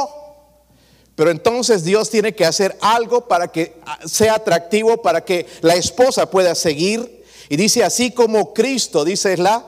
Pero 1.15 1.31
entonces 1.31 1.85
Dios 1.85 2.09
tiene 2.09 2.35
que 2.35 2.45
hacer 2.45 2.77
algo 2.81 3.25
para 3.25 3.47
que 3.47 3.79
sea 4.05 4.35
atractivo, 4.35 5.01
para 5.01 5.23
que 5.23 5.47
la 5.61 5.75
esposa 5.75 6.29
pueda 6.29 6.55
seguir. 6.55 7.22
Y 7.53 7.55
dice, 7.55 7.83
así 7.83 8.09
como 8.09 8.51
Cristo, 8.51 9.05
dice, 9.05 9.33
es 9.33 9.37
la 9.37 9.63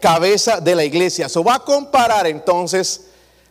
cabeza 0.00 0.60
de 0.60 0.74
la 0.74 0.84
iglesia. 0.84 1.28
Se 1.28 1.40
va 1.40 1.54
a 1.54 1.58
comparar 1.60 2.26
entonces 2.26 3.02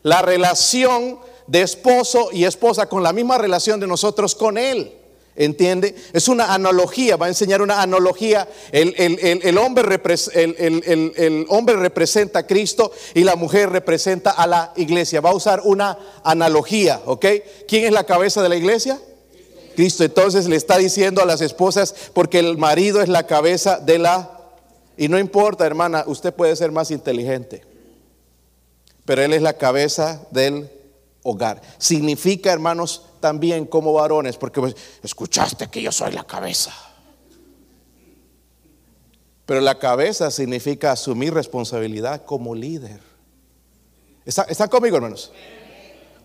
la 0.04 0.22
relación 0.22 1.20
de 1.48 1.62
esposo 1.62 2.32
y 2.34 2.44
esposa 2.44 2.88
con 2.88 3.01
la 3.01 3.13
misma 3.13 3.38
relación 3.38 3.80
de 3.80 3.88
nosotros 3.88 4.36
con 4.36 4.58
Él. 4.58 4.92
¿Entiende? 5.38 5.96
Es 6.12 6.28
una 6.28 6.54
analogía, 6.54 7.16
va 7.16 7.28
a 7.28 7.30
enseñar 7.30 7.62
una 7.62 7.82
analogía. 7.82 8.46
El, 8.74 9.58
hombre 9.58 10.01
el, 10.34 11.46
hombre 11.48 11.75
representa 11.78 12.40
a 12.40 12.46
Cristo 12.46 12.92
y 13.13 13.24
la 13.24 13.38
mujer 13.38 13.70
representa 13.70 14.32
a 14.32 14.48
la 14.48 14.74
iglesia. 14.75 15.22
Va 15.22 15.30
a 15.30 15.36
usar 15.36 15.62
una 15.63 15.98
analogía, 16.25 17.00
¿ok? 17.06 17.25
¿Quién 17.70 17.86
es 17.86 17.94
la 17.94 18.04
cabeza 18.04 18.44
de 18.44 18.50
la 18.50 18.58
iglesia? 18.58 19.00
Cristo. 19.72 20.04
Entonces 20.04 20.48
le 20.48 20.56
está 20.56 20.78
diciendo 20.78 21.22
a 21.22 21.25
las 21.25 21.42
esposas, 21.42 21.94
porque 22.13 22.40
el 22.40 22.58
marido 22.58 23.01
es 23.01 23.10
la 23.10 23.28
cabeza 23.28 23.80
de 23.80 24.00
la... 24.00 24.38
Y 24.98 25.08
no 25.08 25.18
importa, 25.18 25.66
hermana, 25.66 26.04
usted 26.08 26.34
puede 26.34 26.56
ser 26.56 26.72
más 26.72 26.92
inteligente, 26.92 27.66
pero 29.06 29.24
él 29.24 29.34
es 29.34 29.42
la 29.42 29.54
cabeza 29.54 30.22
del 30.32 30.70
hogar. 31.24 31.62
Significa, 31.78 32.51
hermanos, 32.51 33.04
también 33.20 33.66
como 33.66 33.94
varones, 33.94 34.38
porque 34.38 34.60
pues, 34.60 34.75
escuchaste 35.01 35.68
que 35.70 35.82
yo 35.82 35.92
soy 35.92 36.12
la 36.12 36.24
cabeza. 36.24 36.74
Pero 39.46 39.62
la 39.62 39.80
cabeza 39.80 40.32
significa 40.32 40.92
asumir 40.92 41.34
responsabilidad 41.34 42.25
como 42.25 42.56
líder. 42.56 43.00
¿Están, 44.25 44.70
conmigo, 44.70 44.98
hermanos? 44.98 45.32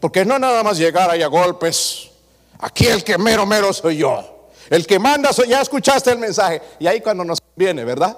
Porque 0.01 0.25
no 0.25 0.39
nada 0.39 0.63
más 0.63 0.79
llegar 0.79 1.11
ahí 1.11 1.23
a 1.23 1.27
golpes. 1.27 2.11
Aquí 2.59 2.87
el 2.87 3.05
que 3.05 3.19
mero, 3.19 3.47
mero 3.47 3.73
soy 3.73 3.99
yo. 3.99 4.51
El 4.71 4.87
que 4.87 4.99
manda 4.99 5.33
soy, 5.33 5.49
ya 5.49 5.61
escuchaste 5.61 6.11
el 6.11 6.19
mensaje. 6.19 6.61
Y 6.79 6.87
ahí 6.87 7.01
cuando 7.01 7.25
nos 7.25 7.39
viene, 7.55 7.85
¿verdad? 7.85 8.17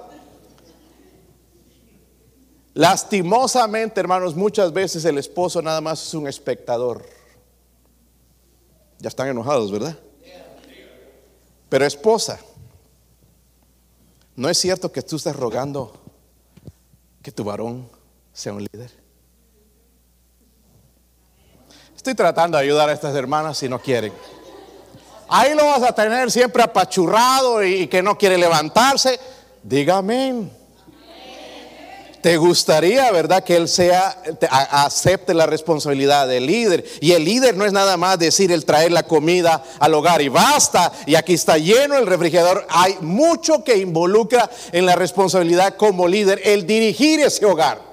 Lastimosamente, 2.73 3.99
hermanos, 3.99 4.35
muchas 4.35 4.71
veces 4.71 5.03
el 5.05 5.17
esposo 5.17 5.61
nada 5.61 5.81
más 5.81 6.01
es 6.01 6.13
un 6.13 6.27
espectador. 6.27 7.05
Ya 8.99 9.09
están 9.09 9.27
enojados, 9.27 9.71
¿verdad? 9.71 9.97
Pero 11.69 11.85
esposa, 11.85 12.39
¿no 14.35 14.49
es 14.49 14.57
cierto 14.57 14.91
que 14.91 15.01
tú 15.01 15.17
estás 15.17 15.35
rogando 15.35 15.93
que 17.21 17.31
tu 17.31 17.43
varón 17.43 17.87
sea 18.33 18.53
un 18.53 18.63
líder? 18.63 18.98
Estoy 21.99 22.15
tratando 22.15 22.57
de 22.57 22.63
ayudar 22.63 22.87
a 22.87 22.93
estas 22.93 23.13
hermanas 23.13 23.57
si 23.57 23.67
no 23.67 23.77
quieren. 23.77 24.13
Ahí 25.27 25.53
lo 25.53 25.65
vas 25.65 25.83
a 25.83 25.93
tener 25.93 26.31
siempre 26.31 26.63
apachurrado 26.63 27.61
y 27.61 27.87
que 27.87 28.01
no 28.01 28.17
quiere 28.17 28.37
levantarse. 28.37 29.19
Dígame. 29.61 30.47
¿Te 32.21 32.37
gustaría, 32.37 33.11
verdad, 33.11 33.43
que 33.43 33.57
él 33.57 33.67
sea, 33.67 34.17
acepte 34.49 35.33
la 35.33 35.45
responsabilidad 35.45 36.25
del 36.25 36.45
líder? 36.45 36.85
Y 37.01 37.11
el 37.11 37.25
líder 37.25 37.57
no 37.57 37.65
es 37.65 37.73
nada 37.73 37.97
más 37.97 38.17
decir 38.17 38.53
el 38.53 38.63
traer 38.63 38.93
la 38.93 39.03
comida 39.03 39.61
al 39.77 39.93
hogar 39.93 40.21
y 40.21 40.29
basta, 40.29 40.93
y 41.05 41.15
aquí 41.15 41.33
está 41.33 41.57
lleno 41.57 41.97
el 41.97 42.07
refrigerador. 42.07 42.65
Hay 42.69 42.95
mucho 43.01 43.65
que 43.65 43.75
involucra 43.77 44.49
en 44.71 44.85
la 44.85 44.95
responsabilidad 44.95 45.75
como 45.75 46.07
líder, 46.07 46.39
el 46.45 46.65
dirigir 46.65 47.19
ese 47.19 47.45
hogar. 47.45 47.88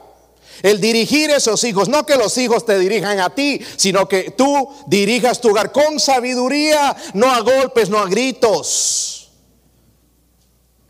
El 0.62 0.80
dirigir 0.80 1.30
esos 1.30 1.62
hijos, 1.64 1.88
no 1.88 2.06
que 2.06 2.16
los 2.16 2.36
hijos 2.38 2.64
te 2.64 2.78
dirijan 2.78 3.20
a 3.20 3.30
ti, 3.30 3.60
sino 3.76 4.08
que 4.08 4.30
tú 4.30 4.68
dirijas 4.86 5.40
tu 5.40 5.50
hogar 5.50 5.72
con 5.72 6.00
sabiduría, 6.00 6.96
no 7.14 7.30
a 7.30 7.40
golpes, 7.40 7.90
no 7.90 7.98
a 7.98 8.06
gritos. 8.06 9.30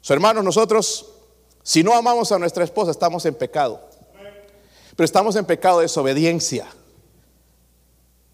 So, 0.01 0.15
hermanos, 0.15 0.45
nosotros 0.45 1.07
si 1.67 1.83
no 1.83 1.95
amamos 1.95 2.31
a 2.31 2.39
nuestra 2.39 2.63
esposa, 2.63 2.93
estamos 2.93 3.27
en 3.27 3.35
pecado. 3.35 3.81
Pero 4.95 5.05
estamos 5.05 5.35
en 5.35 5.45
pecado 5.45 5.79
de 5.81 5.87
desobediencia. 5.87 6.65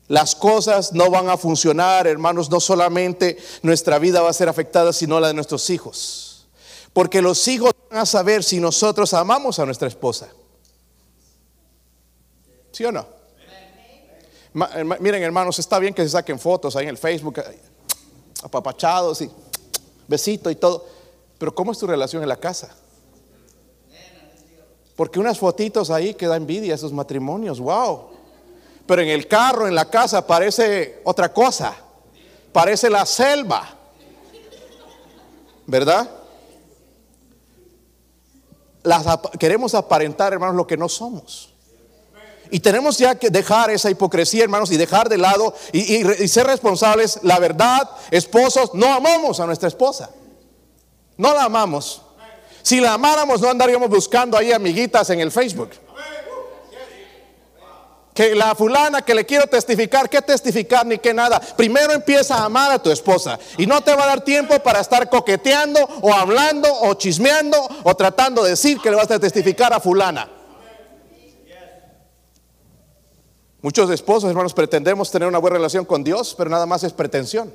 Las 0.06 0.34
cosas 0.34 0.92
no 0.92 1.10
van 1.10 1.30
a 1.30 1.38
funcionar, 1.38 2.06
hermanos, 2.06 2.50
no 2.50 2.60
solamente 2.60 3.38
nuestra 3.62 3.98
vida 3.98 4.20
va 4.20 4.28
a 4.28 4.34
ser 4.34 4.50
afectada, 4.50 4.92
sino 4.92 5.18
la 5.18 5.28
de 5.28 5.32
nuestros 5.32 5.70
hijos. 5.70 6.46
Porque 6.92 7.22
los 7.22 7.48
hijos 7.48 7.72
van 7.88 8.00
a 8.00 8.06
saber 8.06 8.44
si 8.44 8.60
nosotros 8.60 9.14
amamos 9.14 9.58
a 9.58 9.64
nuestra 9.64 9.88
esposa. 9.88 10.28
¿Sí 12.72 12.84
o 12.84 12.92
no? 12.92 13.06
Miren, 15.00 15.22
hermanos, 15.22 15.58
está 15.58 15.78
bien 15.78 15.94
que 15.94 16.02
se 16.02 16.10
saquen 16.10 16.38
fotos 16.38 16.76
ahí 16.76 16.84
en 16.84 16.90
el 16.90 16.98
Facebook, 16.98 17.42
apapachados 18.42 19.22
y 19.22 19.30
besito 20.08 20.50
y 20.50 20.56
todo. 20.56 20.86
Pero 21.38 21.54
¿cómo 21.54 21.72
es 21.72 21.78
tu 21.78 21.86
relación 21.86 22.22
en 22.22 22.28
la 22.28 22.36
casa? 22.36 22.74
Porque 24.96 25.18
unas 25.18 25.38
fotitos 25.38 25.90
ahí 25.90 26.14
que 26.14 26.26
da 26.26 26.36
envidia 26.36 26.74
esos 26.74 26.92
matrimonios, 26.92 27.60
wow. 27.60 28.10
Pero 28.86 29.02
en 29.02 29.08
el 29.08 29.26
carro, 29.26 29.66
en 29.66 29.74
la 29.74 29.88
casa, 29.88 30.26
parece 30.26 31.00
otra 31.04 31.32
cosa. 31.32 31.74
Parece 32.52 32.90
la 32.90 33.06
selva. 33.06 33.78
¿Verdad? 35.66 36.18
queremos 39.38 39.74
aparentar, 39.74 40.32
hermanos, 40.32 40.56
lo 40.56 40.66
que 40.66 40.76
no 40.76 40.88
somos. 40.88 41.51
Y 42.52 42.60
tenemos 42.60 42.98
ya 42.98 43.14
que 43.14 43.30
dejar 43.30 43.70
esa 43.70 43.88
hipocresía, 43.88 44.44
hermanos, 44.44 44.70
y 44.70 44.76
dejar 44.76 45.08
de 45.08 45.16
lado 45.16 45.54
y, 45.72 46.28
ser 46.28 46.46
responsables. 46.46 47.18
La 47.22 47.38
verdad, 47.38 47.88
esposos, 48.10 48.74
no 48.74 48.92
amamos 48.92 49.40
a 49.40 49.46
nuestra 49.46 49.68
esposa. 49.68 50.10
No 51.16 51.32
la 51.32 51.44
amamos. 51.44 52.02
Si 52.60 52.78
la 52.78 52.92
amáramos, 52.92 53.40
no 53.40 53.48
andaríamos 53.48 53.88
buscando 53.88 54.36
ahí 54.36 54.52
amiguitas 54.52 55.08
en 55.08 55.20
el 55.20 55.32
Facebook. 55.32 55.70
Que 58.12 58.34
la 58.34 58.54
fulana 58.54 59.00
que 59.00 59.14
le 59.14 59.24
quiero 59.24 59.46
testificar, 59.46 60.10
¿qué 60.10 60.20
testificar 60.20 60.84
ni 60.84 60.98
qué 60.98 61.14
nada? 61.14 61.40
Primero 61.56 61.94
empieza 61.94 62.34
a 62.34 62.44
amar 62.44 62.70
a 62.70 62.82
tu 62.82 62.90
esposa 62.90 63.38
y 63.56 63.66
no 63.66 63.80
te 63.80 63.94
va 63.94 64.02
a 64.02 64.08
dar 64.08 64.20
tiempo 64.20 64.58
para 64.58 64.80
estar 64.80 65.08
coqueteando 65.08 65.80
o 66.02 66.12
hablando 66.12 66.68
o 66.70 66.92
chismeando 66.92 67.56
o 67.82 67.94
tratando 67.94 68.44
de 68.44 68.50
decir 68.50 68.78
que 68.78 68.90
le 68.90 68.96
vas 68.96 69.10
a 69.10 69.18
testificar 69.18 69.72
a 69.72 69.80
fulana. 69.80 70.41
Muchos 73.62 73.88
esposos, 73.90 74.28
hermanos, 74.28 74.52
pretendemos 74.52 75.10
tener 75.12 75.28
una 75.28 75.38
buena 75.38 75.56
relación 75.56 75.84
con 75.84 76.02
Dios, 76.02 76.34
pero 76.36 76.50
nada 76.50 76.66
más 76.66 76.82
es 76.82 76.92
pretensión. 76.92 77.54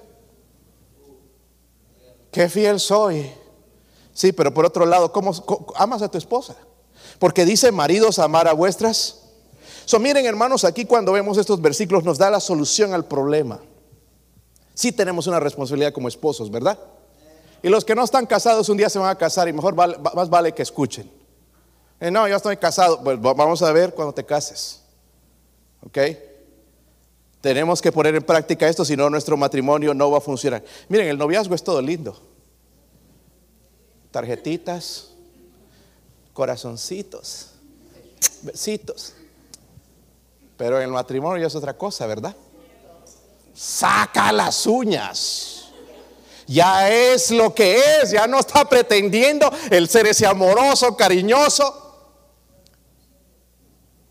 Qué 2.32 2.48
fiel 2.48 2.80
soy. 2.80 3.30
Sí, 4.14 4.32
pero 4.32 4.54
por 4.54 4.66
otro 4.66 4.86
lado, 4.86 5.12
¿cómo, 5.12 5.34
amas 5.76 6.02
a 6.02 6.10
tu 6.10 6.18
esposa? 6.18 6.56
Porque 7.20 7.44
dice 7.44 7.74
maridos 7.74 8.20
amar 8.20 8.48
a 8.48 8.54
vuestras. 8.54 9.20
So, 9.86 10.00
miren 10.00 10.26
hermanos, 10.26 10.64
aquí 10.64 10.86
cuando 10.86 11.12
vemos 11.12 11.38
estos 11.38 11.62
versículos 11.62 12.06
nos 12.06 12.18
da 12.18 12.32
la 12.32 12.40
solución 12.40 12.94
al 12.94 13.06
problema. 13.06 13.60
Sí 14.74 14.94
tenemos 14.94 15.28
una 15.28 15.42
responsabilidad 15.42 15.92
como 15.92 16.08
esposos, 16.08 16.50
¿verdad? 16.50 16.80
Y 17.62 17.68
los 17.68 17.84
que 17.84 17.96
no 17.96 18.04
están 18.04 18.26
casados 18.26 18.70
un 18.70 18.78
día 18.78 18.90
se 18.90 19.00
van 19.00 19.10
a 19.10 19.18
casar 19.18 19.50
y 19.50 19.54
mejor 19.54 19.76
más 19.76 20.30
vale 20.30 20.54
que 20.54 20.62
escuchen. 20.62 21.12
Eh, 22.00 22.12
no, 22.12 22.28
yo 22.28 22.36
estoy 22.36 22.56
casado. 22.58 23.04
Pues 23.04 23.20
vamos 23.20 23.62
a 23.62 23.72
ver 23.74 23.94
cuando 23.94 24.14
te 24.14 24.24
cases. 24.24 24.87
¿Ok? 25.86 25.98
Tenemos 27.42 27.82
que 27.82 27.92
poner 27.92 28.16
en 28.16 28.24
práctica 28.24 28.68
esto, 28.68 28.84
si 28.84 28.98
no 28.98 29.10
nuestro 29.10 29.38
matrimonio 29.38 29.94
no 29.94 30.12
va 30.12 30.18
a 30.18 30.22
funcionar. 30.22 30.64
Miren, 30.90 31.08
el 31.08 31.18
noviazgo 31.18 31.56
es 31.56 31.64
todo 31.64 31.82
lindo 31.82 32.20
tarjetitas, 34.18 35.10
corazoncitos, 36.34 37.50
besitos. 38.42 39.14
Pero 40.58 40.82
el 40.82 40.88
matrimonio 40.88 41.40
ya 41.40 41.46
es 41.46 41.56
otra 41.56 41.78
cosa, 41.78 42.08
¿verdad? 42.08 42.36
Saca 43.54 44.32
las 44.32 44.66
uñas. 44.66 45.66
Ya 46.48 46.90
es 46.90 47.30
lo 47.30 47.54
que 47.54 47.78
es, 47.78 48.10
ya 48.10 48.26
no 48.26 48.40
está 48.40 48.68
pretendiendo 48.68 49.52
el 49.70 49.88
ser 49.88 50.08
ese 50.08 50.26
amoroso, 50.26 50.98
cariñoso. 50.98 51.87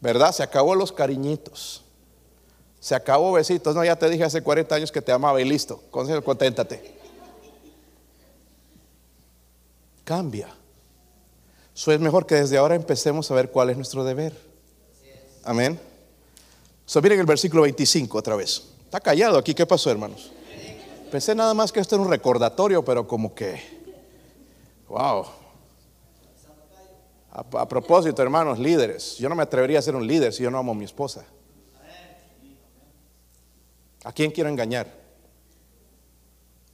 ¿Verdad? 0.07 0.31
Se 0.31 0.45
acabó 0.45 0.77
los 0.77 0.93
cariñitos. 0.93 1.83
Se 2.79 2.95
acabó 2.95 3.33
besitos. 3.33 3.75
No, 3.75 3.85
ya 3.85 3.97
te 3.97 4.09
dije 4.09 4.23
hace 4.23 4.41
40 4.41 4.73
años 4.73 4.93
que 4.93 5.03
te 5.03 5.11
amaba 5.11 5.41
y 5.41 5.45
listo. 5.45 5.83
Conténtate. 5.91 6.95
cambia. 10.05 10.49
Eso 11.75 11.91
es 11.91 11.99
mejor 11.99 12.25
que 12.25 12.37
desde 12.37 12.57
ahora 12.57 12.77
empecemos 12.77 13.29
a 13.33 13.35
ver 13.35 13.51
cuál 13.51 13.71
es 13.71 13.77
nuestro 13.77 14.05
deber. 14.05 14.33
Amén. 15.43 15.77
So, 16.85 17.03
miren 17.03 17.19
el 17.19 17.27
versículo 17.27 17.63
25 17.63 18.17
otra 18.17 18.37
vez. 18.37 18.63
Está 18.85 19.01
callado 19.01 19.37
aquí. 19.39 19.55
¿Qué 19.55 19.67
pasó, 19.67 19.91
hermanos? 19.91 20.31
Pensé 21.11 21.35
nada 21.35 21.53
más 21.53 21.73
que 21.73 21.81
esto 21.81 21.97
era 21.97 22.05
un 22.05 22.11
recordatorio, 22.11 22.85
pero 22.85 23.09
como 23.09 23.35
que, 23.35 23.61
wow. 24.89 25.27
A, 27.37 27.69
propósito, 27.69 28.23
hermanos, 28.23 28.59
líderes, 28.59 29.19
yo 29.19 29.29
no 29.29 29.35
me 29.35 29.43
atrevería 29.43 29.79
a 29.79 29.83
ser 29.83 29.95
un 29.95 30.07
líder 30.07 30.33
si 30.33 30.43
yo 30.43 30.51
no 30.51 30.57
amo 30.57 30.73
a 30.73 30.75
mi 30.75 30.87
esposa. 30.87 31.23
¿A 34.05 34.13
quién 34.13 34.31
quiero 34.31 34.49
engañar? 34.49 34.91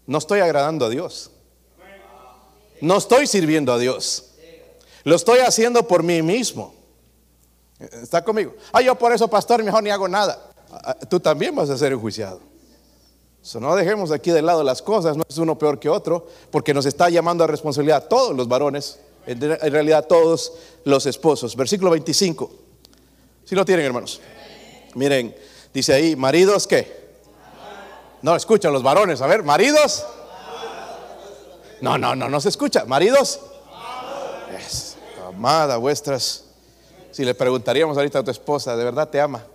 No 0.06 0.18
estoy 0.18 0.38
agradando 0.38 0.86
a 0.86 0.88
Dios. 0.88 1.32
No 2.80 2.98
estoy 2.98 3.26
sirviendo 3.26 3.72
a 3.72 3.78
Dios. 3.78 4.34
Lo 5.02 5.16
estoy 5.16 5.40
haciendo 5.40 5.88
por 5.88 6.04
mí 6.04 6.22
mismo. 6.22 6.72
¿Está 7.80 8.22
conmigo? 8.22 8.54
Ah, 8.72 8.82
yo 8.82 8.96
por 8.96 9.12
eso, 9.12 9.26
pastor, 9.26 9.64
mejor 9.64 9.82
ni 9.82 9.90
hago 9.90 10.06
nada. 10.06 10.48
Ah, 10.70 10.96
Tú 11.10 11.18
también 11.18 11.56
vas 11.56 11.70
a 11.70 11.76
ser 11.76 11.92
enjuiciado. 11.92 12.38
So, 13.40 13.58
no 13.58 13.74
dejemos 13.74 14.12
aquí 14.12 14.30
de 14.30 14.42
lado 14.42 14.62
las 14.62 14.80
cosas, 14.80 15.16
no 15.16 15.24
es 15.28 15.38
uno 15.38 15.58
peor 15.58 15.80
que 15.80 15.88
otro, 15.88 16.28
porque 16.52 16.72
nos 16.72 16.86
está 16.86 17.10
llamando 17.10 17.42
a 17.42 17.48
responsabilidad 17.48 18.04
a 18.04 18.08
todos 18.08 18.36
los 18.36 18.46
varones, 18.46 19.00
en, 19.26 19.72
realidad 19.72 20.06
todos 20.06 20.52
los 20.84 21.06
esposos. 21.06 21.56
Versículo 21.56 21.90
25. 21.90 22.50
Si 23.44 23.54
lo 23.54 23.64
tienen, 23.64 23.86
hermanos. 23.86 24.20
Miren, 24.94 25.34
dice 25.72 25.94
ahí, 25.94 26.16
maridos, 26.16 26.66
¿qué? 26.66 27.00
No, 28.22 28.36
escuchan 28.36 28.72
los 28.72 28.82
varones, 28.82 29.20
a 29.20 29.26
ver, 29.26 29.42
maridos. 29.42 30.04
No, 31.80 31.98
no, 31.98 32.14
no, 32.14 32.28
no 32.28 32.40
se 32.40 32.48
escucha. 32.48 32.84
Maridos. 32.84 33.40
Es, 34.56 34.96
amada 35.26 35.76
vuestras. 35.76 36.44
Si 37.10 37.24
le 37.24 37.34
preguntaríamos 37.34 37.96
ahorita 37.96 38.20
a 38.20 38.24
tu 38.24 38.30
esposa, 38.30 38.76
¿de 38.76 38.84
verdad 38.84 39.08
te 39.08 39.20
ama? 39.20 39.42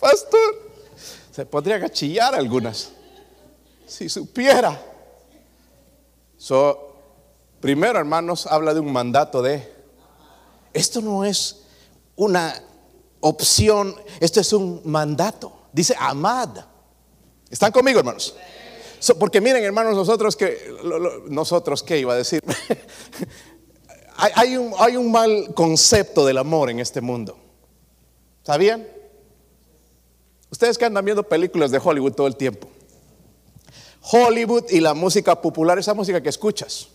Pastor, 0.00 0.70
se 1.30 1.46
podría 1.46 1.78
gachillar 1.78 2.34
algunas. 2.34 2.90
Si 3.86 4.08
supiera. 4.08 4.90
So, 6.40 6.96
primero, 7.60 7.98
hermanos, 7.98 8.46
habla 8.46 8.72
de 8.72 8.80
un 8.80 8.90
mandato 8.90 9.42
de. 9.42 9.70
Esto 10.72 11.02
no 11.02 11.22
es 11.22 11.66
una 12.16 12.54
opción, 13.20 13.94
esto 14.20 14.40
es 14.40 14.50
un 14.54 14.80
mandato. 14.86 15.52
Dice 15.70 15.94
amad. 15.98 16.48
¿Están 17.50 17.70
conmigo, 17.72 17.98
hermanos? 17.98 18.34
Porque 19.18 19.42
miren, 19.42 19.62
hermanos, 19.64 19.94
nosotros 19.94 20.34
que, 20.34 20.56
nosotros 21.28 21.82
qué 21.82 21.98
iba 21.98 22.14
a 22.14 22.16
decir, 22.16 22.42
hay, 24.16 24.32
hay, 24.34 24.56
un, 24.56 24.72
hay 24.78 24.96
un 24.96 25.12
mal 25.12 25.52
concepto 25.52 26.24
del 26.24 26.38
amor 26.38 26.70
en 26.70 26.80
este 26.80 27.02
mundo. 27.02 27.36
¿Sabían? 28.44 28.88
Ustedes 30.50 30.78
que 30.78 30.86
andan 30.86 31.04
viendo 31.04 31.22
películas 31.22 31.70
de 31.70 31.82
Hollywood 31.84 32.14
todo 32.14 32.26
el 32.26 32.36
tiempo. 32.36 32.66
Hollywood 34.02 34.64
y 34.70 34.80
la 34.80 34.94
música 34.94 35.40
popular, 35.40 35.78
esa 35.78 35.94
música 35.94 36.22
que 36.22 36.28
escuchas, 36.28 36.88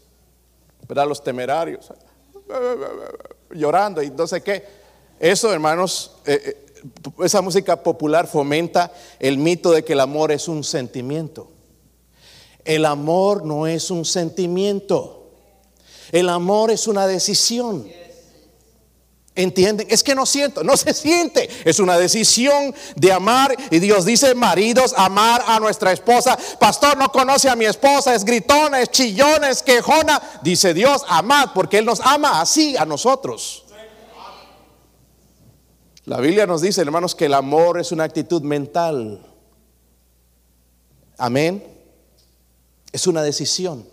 ¿verdad? 0.87 1.07
Los 1.07 1.23
temerarios, 1.23 1.91
llorando 3.51 4.01
y 4.01 4.09
no 4.09 4.27
sé 4.27 4.41
qué. 4.41 4.63
Eso, 5.19 5.53
hermanos, 5.53 6.17
eh, 6.25 6.65
esa 7.23 7.41
música 7.41 7.81
popular 7.81 8.27
fomenta 8.27 8.91
el 9.19 9.37
mito 9.37 9.71
de 9.71 9.83
que 9.83 9.93
el 9.93 9.99
amor 9.99 10.31
es 10.31 10.47
un 10.47 10.63
sentimiento. 10.63 11.51
El 12.63 12.85
amor 12.85 13.45
no 13.45 13.67
es 13.67 13.91
un 13.91 14.05
sentimiento. 14.05 15.29
El 16.11 16.29
amor 16.29 16.71
es 16.71 16.87
una 16.87 17.07
decisión. 17.07 17.87
¿Entienden? 19.35 19.85
Es 19.89 20.01
que 20.01 20.15
no 20.15 20.25
siento, 20.25 20.63
no 20.63 20.77
se 20.77 20.93
siente. 20.93 21.49
Es 21.65 21.79
una 21.79 21.97
decisión 21.97 22.73
de 22.95 23.11
amar. 23.11 23.53
Y 23.69 23.79
Dios 23.79 24.05
dice, 24.05 24.33
maridos, 24.33 24.93
amar 24.95 25.43
a 25.45 25.59
nuestra 25.59 25.91
esposa. 25.91 26.37
Pastor, 26.57 26.97
no 26.97 27.11
conoce 27.11 27.49
a 27.49 27.55
mi 27.55 27.65
esposa, 27.65 28.15
es 28.15 28.23
gritona, 28.23 28.81
es 28.81 28.89
chillona, 28.91 29.49
es 29.49 29.61
quejona. 29.61 30.21
Dice 30.41 30.73
Dios, 30.73 31.03
amad, 31.09 31.49
porque 31.53 31.79
Él 31.79 31.85
nos 31.85 31.99
ama 31.99 32.39
así 32.39 32.77
a 32.77 32.85
nosotros. 32.85 33.65
La 36.05 36.21
Biblia 36.21 36.45
nos 36.45 36.61
dice, 36.61 36.81
hermanos, 36.81 37.13
que 37.13 37.25
el 37.25 37.33
amor 37.33 37.79
es 37.79 37.91
una 37.91 38.05
actitud 38.05 38.41
mental. 38.41 39.25
Amén. 41.17 41.61
Es 42.93 43.05
una 43.05 43.21
decisión. 43.21 43.85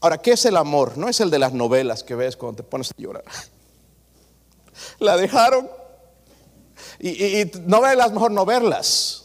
Ahora, 0.00 0.18
¿qué 0.18 0.32
es 0.32 0.44
el 0.44 0.58
amor? 0.58 0.98
No 0.98 1.08
es 1.08 1.20
el 1.20 1.30
de 1.30 1.38
las 1.38 1.54
novelas 1.54 2.02
que 2.02 2.14
ves 2.14 2.36
cuando 2.36 2.56
te 2.56 2.62
pones 2.64 2.90
a 2.90 2.94
llorar. 3.00 3.24
La 4.98 5.16
dejaron. 5.16 5.70
Y, 6.98 7.10
y, 7.10 7.40
y 7.40 7.50
mejor 8.12 8.30
no 8.30 8.44
verlas. 8.44 9.24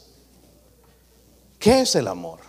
¿Qué 1.58 1.82
es 1.82 1.96
el 1.96 2.08
amor? 2.08 2.40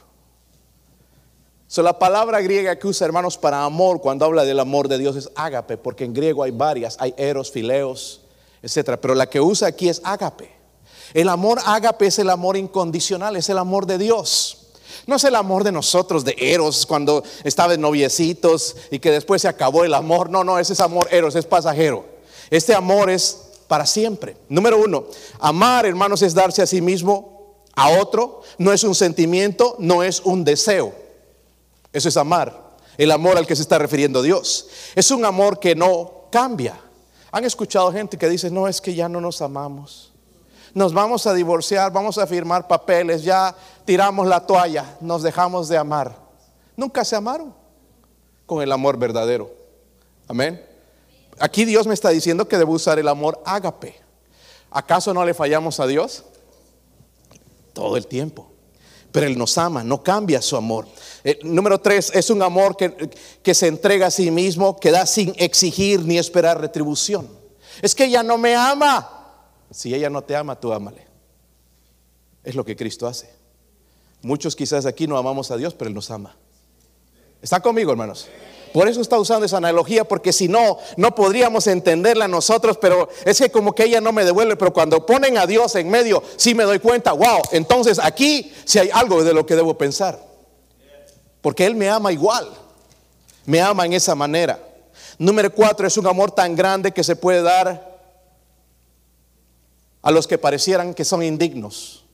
So, 1.67 1.83
la 1.83 1.99
palabra 1.99 2.41
griega 2.41 2.77
que 2.79 2.89
usa, 2.89 3.05
hermanos, 3.07 3.39
para 3.39 3.65
amor, 3.65 4.01
cuando 4.01 4.25
habla 4.25 4.45
del 4.45 4.59
amor 4.59 4.89
de 4.89 4.99
Dios, 4.99 5.15
es 5.15 5.31
ágape, 5.37 5.77
porque 5.77 6.05
en 6.05 6.13
griego 6.13 6.43
hay 6.43 6.51
varias, 6.51 6.97
hay 6.99 7.15
eros, 7.17 7.53
fileos, 7.53 8.23
etcétera. 8.61 9.01
Pero 9.01 9.15
la 9.15 9.29
que 9.29 9.41
usa 9.41 9.69
aquí 9.69 9.89
es 9.89 10.01
ágape. 10.05 10.51
El 11.15 11.29
amor 11.29 11.61
ágape 11.65 12.07
es 12.07 12.19
el 12.19 12.31
amor 12.31 12.57
incondicional, 12.57 13.37
es 13.37 13.49
el 13.49 13.59
amor 13.59 13.87
de 13.87 13.99
Dios. 13.99 14.57
No 15.07 15.17
es 15.17 15.25
el 15.25 15.35
amor 15.35 15.65
de 15.65 15.73
nosotros, 15.73 16.25
de 16.25 16.35
Eros, 16.39 16.87
cuando 16.87 17.23
estaba 17.45 17.73
de 17.73 17.79
noviecitos 17.79 18.77
y 18.91 18.99
que 18.99 19.11
después 19.11 19.43
se 19.43 19.49
acabó 19.49 19.85
el 19.85 19.95
amor. 19.95 20.29
No, 20.29 20.45
no, 20.45 20.59
ese 20.59 20.73
es 20.73 20.81
amor 20.81 21.09
Eros, 21.11 21.37
es 21.37 21.47
pasajero. 21.47 22.05
Este 22.51 22.75
amor 22.75 23.11
es 23.11 23.51
para 23.69 23.87
siempre. 23.87 24.37
Número 24.49 24.79
uno, 24.79 25.05
amar, 25.39 25.87
hermanos, 25.87 26.23
es 26.23 26.35
darse 26.35 26.61
a 26.63 26.67
sí 26.67 26.81
mismo 26.81 27.65
a 27.77 27.91
otro. 27.91 28.43
No 28.59 28.73
es 28.73 28.83
un 28.83 28.95
sentimiento, 28.95 29.77
no 29.79 30.03
es 30.03 30.21
un 30.21 30.45
deseo. 30.45 30.93
Eso 31.93 32.09
es 32.09 32.17
amar. 32.17 32.71
El 32.99 33.13
amor 33.13 33.39
al 33.39 33.47
que 33.47 33.57
se 33.57 33.63
está 33.63 33.79
refiriendo 33.79 34.23
Dios. 34.23 34.69
Es 34.95 35.11
un 35.11 35.25
amor 35.25 35.61
que 35.61 35.75
no 35.75 36.25
cambia. 36.31 36.79
Han 37.33 37.45
escuchado 37.45 37.93
gente 37.93 38.19
que 38.19 38.29
dice, 38.29 38.51
no, 38.51 38.67
es 38.67 38.81
que 38.81 38.95
ya 38.95 39.09
no 39.09 39.21
nos 39.21 39.41
amamos. 39.41 40.13
Nos 40.75 40.93
vamos 40.93 41.27
a 41.27 41.35
divorciar, 41.35 41.93
vamos 41.93 42.19
a 42.19 42.27
firmar 42.27 42.69
papeles, 42.69 43.23
ya 43.23 43.55
tiramos 43.85 44.27
la 44.27 44.47
toalla, 44.47 44.97
nos 45.01 45.23
dejamos 45.23 45.69
de 45.69 45.77
amar. 45.77 46.17
Nunca 46.77 47.05
se 47.05 47.17
amaron 47.17 47.55
con 48.47 48.63
el 48.63 48.71
amor 48.71 48.97
verdadero. 48.97 49.51
Amén. 50.29 50.70
Aquí 51.41 51.65
Dios 51.65 51.87
me 51.87 51.95
está 51.95 52.11
diciendo 52.11 52.47
que 52.47 52.59
debo 52.59 52.75
usar 52.75 52.99
el 52.99 53.09
amor 53.09 53.43
ágape. 53.45 53.99
¿Acaso 54.71 55.13
no 55.15 55.25
le 55.25 55.35
fallamos 55.35 55.81
a 55.81 55.87
Dios? 55.87 56.25
Todo 57.73 57.97
el 57.97 58.07
tiempo. 58.07 58.51
Pero 59.11 59.27
Él 59.27 59.37
nos 59.37 59.59
ama, 59.59 59.83
no 59.83 60.03
cambia 60.03 60.41
su 60.43 60.57
amor. 60.57 60.87
Eh, 61.25 61.39
número 61.43 61.81
tres, 61.81 62.13
es 62.15 62.31
un 62.31 62.43
amor 62.43 62.77
que, 62.77 63.11
que 63.43 63.55
se 63.55 63.67
entrega 63.67 64.07
a 64.07 64.11
sí 64.11 64.31
mismo, 64.31 64.79
que 64.79 64.91
da 64.91 65.07
sin 65.07 65.35
exigir 65.37 66.05
ni 66.05 66.19
esperar 66.19 66.61
retribución. 66.61 67.29
Es 67.83 67.95
que 67.95 68.05
ella 68.05 68.23
no 68.23 68.39
me 68.39 68.55
ama. 68.55 69.09
Si 69.71 69.95
ella 69.95 70.11
no 70.11 70.23
te 70.23 70.37
ama, 70.37 70.61
tú 70.61 70.73
ámale. 70.73 71.07
Es 72.45 72.55
lo 72.55 72.65
que 72.65 72.77
Cristo 72.77 73.07
hace. 73.07 73.31
Muchos 74.23 74.55
quizás 74.55 74.85
aquí 74.87 75.07
no 75.07 75.17
amamos 75.17 75.51
a 75.51 75.57
Dios, 75.57 75.75
pero 75.75 75.89
Él 75.89 75.95
nos 75.95 76.11
ama. 76.11 76.37
¿Está 77.41 77.61
conmigo, 77.61 77.91
hermanos? 77.91 78.29
Por 78.73 78.89
eso 78.89 79.01
está 79.01 79.19
usando 79.19 79.47
esa 79.47 79.57
analogía, 79.57 80.05
porque 80.05 80.33
si 80.33 80.49
no, 80.49 80.79
no 80.97 81.15
podríamos 81.15 81.67
entenderla 81.67 82.29
nosotros, 82.29 82.79
pero 82.79 83.09
es 83.25 83.39
que 83.39 83.51
como 83.51 83.75
que 83.75 83.85
ella 83.85 84.01
no 84.01 84.13
me 84.13 84.25
devuelve, 84.25 84.57
pero 84.57 84.73
cuando 84.73 85.05
ponen 85.05 85.39
a 85.39 85.47
Dios 85.47 85.75
en 85.77 85.89
medio, 85.91 86.23
sí 86.37 86.55
me 86.55 86.65
doy 86.65 86.79
cuenta, 86.79 87.13
wow, 87.13 87.41
entonces 87.53 87.99
aquí 87.99 88.53
si 88.65 88.73
sí 88.73 88.79
hay 88.79 88.91
algo 88.93 89.25
de 89.25 89.35
lo 89.35 89.45
que 89.47 89.57
debo 89.57 89.77
pensar. 89.77 90.21
Porque 91.41 91.67
Él 91.67 91.75
me 91.75 91.89
ama 91.89 92.13
igual, 92.13 92.49
me 93.47 93.61
ama 93.61 93.87
en 93.87 93.95
esa 93.95 94.15
manera. 94.15 94.59
Número 95.19 95.53
cuatro, 95.53 95.87
es 95.87 95.97
un 95.97 96.07
amor 96.07 96.31
tan 96.31 96.55
grande 96.55 96.93
que 96.93 97.05
se 97.05 97.17
puede 97.17 97.43
dar 97.43 97.99
a 100.03 100.11
los 100.11 100.27
que 100.27 100.39
parecieran 100.39 100.95
que 100.95 101.05
son 101.05 101.23
indignos. 101.23 102.05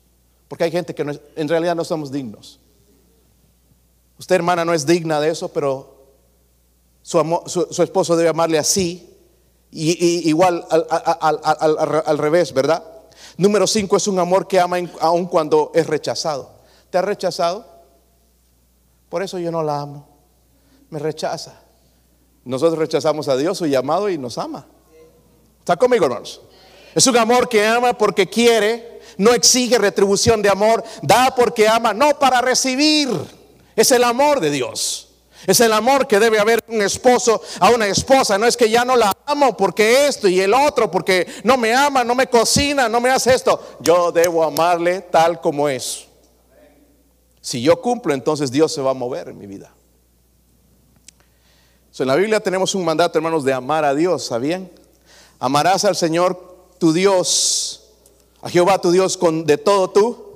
Porque 0.49 0.65
hay 0.65 0.71
gente 0.71 0.95
que 0.95 1.03
en 1.37 1.49
realidad 1.49 1.75
no 1.75 1.85
somos 1.85 2.11
dignos. 2.11 2.61
Usted, 4.19 4.37
hermana, 4.37 4.65
no 4.65 4.73
es 4.73 4.87
digna 4.87 5.21
de 5.21 5.31
eso, 5.31 5.49
pero 5.49 5.96
su, 7.07 7.83
esposo 7.83 8.17
debe 8.17 8.31
amarle 8.31 8.59
así. 8.59 9.13
Y, 9.71 10.29
igual 10.29 10.67
al, 10.71 10.87
al, 10.91 11.41
al, 11.45 12.03
al, 12.05 12.19
revés, 12.19 12.53
¿verdad? 12.53 12.83
Número 13.37 13.67
cinco 13.67 13.97
es 13.97 14.09
un 14.09 14.19
amor 14.19 14.49
que 14.49 14.59
ama 14.59 14.79
aun 15.01 15.27
cuando 15.27 15.71
es 15.75 15.87
rechazado. 15.87 16.51
¿Te 16.91 16.99
ha 16.99 17.03
rechazado? 17.03 17.65
Por 19.09 19.23
eso 19.23 19.39
yo 19.39 19.53
no 19.53 19.63
la 19.63 19.81
amo. 19.81 20.09
Me 20.91 20.99
rechaza. 20.99 21.61
Nosotros 22.45 22.79
rechazamos 22.79 23.29
a 23.29 23.37
Dios, 23.37 23.59
su 23.59 23.67
llamado, 23.67 24.09
y 24.09 24.19
nos 24.19 24.37
ama. 24.39 24.67
¿Está 25.61 25.77
conmigo, 25.77 26.07
hermanos? 26.07 26.41
Es 26.95 27.07
un 27.07 27.17
amor 27.17 27.49
que 27.49 27.65
ama 27.65 27.97
porque 27.97 28.29
quiere, 28.29 29.01
no 29.19 29.33
exige 29.33 29.79
retribución 29.79 30.43
de 30.43 30.49
amor, 30.49 30.83
da 31.03 31.33
porque 31.37 31.69
ama, 31.69 31.95
no 31.95 32.19
para 32.19 32.41
recibir. 32.41 33.09
Es 33.77 33.93
el 33.93 34.03
amor 34.03 34.41
de 34.41 34.51
Dios. 34.51 35.06
Es 35.47 35.61
el 35.61 35.73
amor 35.73 36.07
que 36.07 36.19
debe 36.19 36.39
haber 36.39 36.63
un 36.69 36.83
esposo 36.83 37.41
a 37.61 37.71
una 37.71 37.87
esposa. 37.87 38.37
No 38.37 38.47
es 38.47 38.57
que 38.57 38.69
ya 38.69 38.85
no 38.85 38.97
la 38.97 39.17
amo 39.27 39.57
porque 39.57 40.07
esto 40.09 40.29
y 40.29 40.41
el 40.41 40.53
otro, 40.53 40.91
porque 40.91 41.27
no 41.45 41.57
me 41.57 41.75
ama, 41.75 42.03
no 42.03 42.15
me 42.15 42.27
cocina, 42.27 42.89
no 42.89 43.01
me 43.01 43.11
hace 43.11 43.35
esto. 43.35 43.79
Yo 43.81 44.11
debo 44.11 44.43
amarle 44.43 45.03
tal 45.03 45.41
como 45.41 45.69
es. 45.69 46.07
Si 47.41 47.63
yo 47.63 47.81
cumplo, 47.81 48.13
entonces 48.13 48.51
Dios 48.51 48.73
se 48.73 48.81
va 48.81 48.91
a 48.91 48.95
mover 48.95 49.29
en 49.29 49.39
mi 49.39 49.47
vida. 49.47 49.73
En 51.99 52.09
la 52.09 52.17
Biblia 52.17 52.41
tenemos 52.41 52.75
un 52.75 52.85
mandato, 52.85 53.19
hermanos, 53.19 53.43
de 53.45 53.55
amar 53.55 53.85
a 53.85 53.95
Dios, 53.95 54.27
¿sabían? 54.27 54.71
Amarás 55.39 55.85
al 55.85 55.97
Señor 55.97 56.75
tu 56.79 56.93
Dios 56.93 57.83
A 58.43 58.51
Jehová 58.51 58.79
tu 58.81 58.91
Dios 58.91 59.17
con 59.17 59.47
de 59.47 59.57
todo 59.57 59.91
tú. 59.91 60.27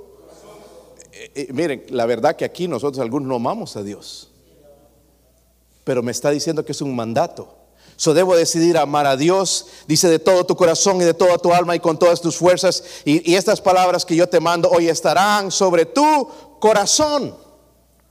Eh, 1.12 1.30
eh, 1.34 1.48
miren, 1.52 1.84
la 1.90 2.06
verdad 2.06 2.34
que 2.34 2.44
aquí 2.44 2.66
nosotros 2.66 2.98
algunos 3.00 3.28
no 3.28 3.34
amamos 3.34 3.76
a 3.76 3.82
Dios. 3.82 4.29
Pero 5.84 6.02
me 6.02 6.12
está 6.12 6.30
diciendo 6.30 6.64
que 6.64 6.72
es 6.72 6.82
un 6.82 6.94
mandato. 6.94 7.60
So 8.00 8.14
debo 8.14 8.34
decidir 8.34 8.78
amar 8.78 9.06
a 9.06 9.14
Dios, 9.14 9.66
dice 9.86 10.08
de 10.08 10.18
todo 10.18 10.46
tu 10.46 10.56
corazón 10.56 11.02
y 11.02 11.04
de 11.04 11.12
toda 11.12 11.36
tu 11.36 11.52
alma 11.52 11.76
y 11.76 11.80
con 11.80 11.98
todas 11.98 12.22
tus 12.22 12.34
fuerzas. 12.34 12.82
Y, 13.04 13.34
estas 13.34 13.60
palabras 13.60 14.06
que 14.06 14.16
yo 14.16 14.26
te 14.26 14.40
mando 14.40 14.70
hoy 14.70 14.88
estarán 14.88 15.50
sobre 15.50 15.84
tu 15.84 16.26
corazón, 16.58 17.36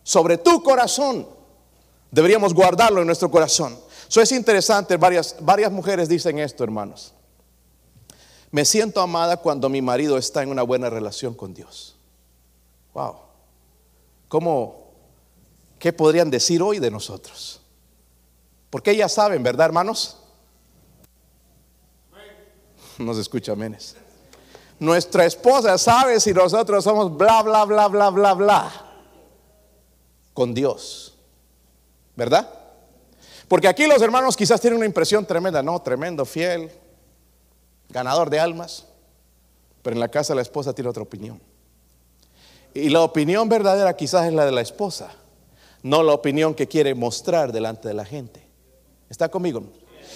sobre 0.04 0.38
tu 0.38 0.62
corazón. 0.62 1.28
Deberíamos 2.12 2.54
guardarlo 2.54 3.02
en 3.02 3.08
nuestro 3.08 3.32
corazón. 3.32 3.80
Eso 4.08 4.22
es 4.22 4.32
interesante, 4.32 4.96
varias, 4.96 5.36
varias 5.40 5.72
mujeres 5.72 6.08
dicen 6.08 6.38
esto, 6.38 6.64
hermanos. 6.64 7.14
Me 8.52 8.66
siento 8.66 9.02
amada 9.02 9.38
cuando 9.38 9.70
mi 9.70 9.82
marido 9.82 10.20
está 10.20 10.44
en 10.44 10.50
una 10.50 10.62
buena 10.62 10.92
relación 10.92 11.34
con 11.34 11.56
Dios. 11.56 11.96
Wow. 12.94 13.16
¿Cómo, 14.28 14.92
qué 15.80 15.94
podrían 15.94 16.30
decir 16.30 16.62
hoy 16.62 16.78
de 16.78 16.92
nosotros? 16.92 17.59
Porque 18.70 18.92
ellas 18.92 19.12
saben, 19.12 19.42
¿verdad, 19.44 19.68
hermanos? 19.68 20.18
No 22.98 23.14
se 23.14 23.22
escucha 23.22 23.56
menes. 23.56 23.96
Nuestra 24.80 25.26
esposa 25.26 25.78
sabe 25.78 26.20
si 26.20 26.34
nosotros 26.34 26.84
somos 26.84 27.16
bla, 27.16 27.42
bla, 27.42 27.66
bla, 27.66 27.88
bla, 27.88 28.10
bla, 28.10 28.34
bla. 28.34 28.72
Con 30.34 30.54
Dios. 30.54 31.18
¿Verdad? 32.16 32.50
Porque 33.48 33.68
aquí 33.68 33.88
los 33.88 34.02
hermanos 34.02 34.38
quizás 34.38 34.62
tienen 34.62 34.78
una 34.78 34.86
impresión 34.86 35.26
tremenda, 35.26 35.64
no, 35.64 35.82
tremendo, 35.82 36.26
fiel, 36.26 36.72
ganador 37.90 38.30
de 38.30 38.40
almas. 38.40 38.86
Pero 39.82 39.96
en 39.96 40.00
la 40.00 40.10
casa 40.10 40.36
la 40.36 40.42
esposa 40.42 40.74
tiene 40.74 40.90
otra 40.90 41.04
opinión. 41.04 41.42
Y 42.74 42.90
la 42.90 43.02
opinión 43.02 43.50
verdadera 43.50 43.96
quizás 43.96 44.28
es 44.28 44.34
la 44.34 44.46
de 44.46 44.52
la 44.52 44.62
esposa, 44.62 45.10
no 45.82 46.04
la 46.04 46.14
opinión 46.14 46.54
que 46.54 46.68
quiere 46.68 46.94
mostrar 46.94 47.52
delante 47.52 47.88
de 47.88 47.94
la 47.94 48.06
gente. 48.06 48.49
¿Está 49.10 49.30
conmigo? 49.30 49.64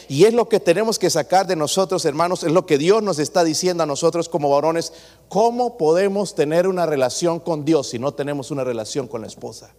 Y 0.08 0.26
es 0.26 0.34
lo 0.34 0.50
que 0.50 0.60
tenemos 0.60 1.00
que 1.00 1.10
sacar 1.10 1.48
de 1.48 1.56
nosotros, 1.56 2.06
hermanos, 2.06 2.44
es 2.44 2.52
lo 2.52 2.66
que 2.66 2.78
Dios 2.78 3.02
nos 3.02 3.20
está 3.20 3.44
diciendo 3.44 3.84
a 3.84 3.88
nosotros 3.88 4.30
como 4.30 4.50
varones. 4.50 4.94
¿Cómo 5.30 5.78
podemos 5.78 6.36
tener 6.36 6.68
una 6.68 6.86
relación 6.86 7.40
con 7.40 7.66
Dios 7.66 7.90
si 7.90 8.00
no 8.00 8.14
tenemos 8.14 8.52
una 8.52 8.64
relación 8.64 9.08
con 9.08 9.22
la 9.22 9.28
esposa? 9.28 9.74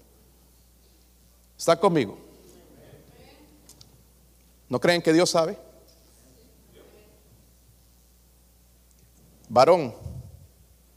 ¿Está 1.57 1.79
conmigo? 1.79 2.19
¿No 4.69 4.81
creen 4.81 5.03
que 5.03 5.13
Dios 5.13 5.31
sabe? 5.31 5.59
Varón, 9.49 9.95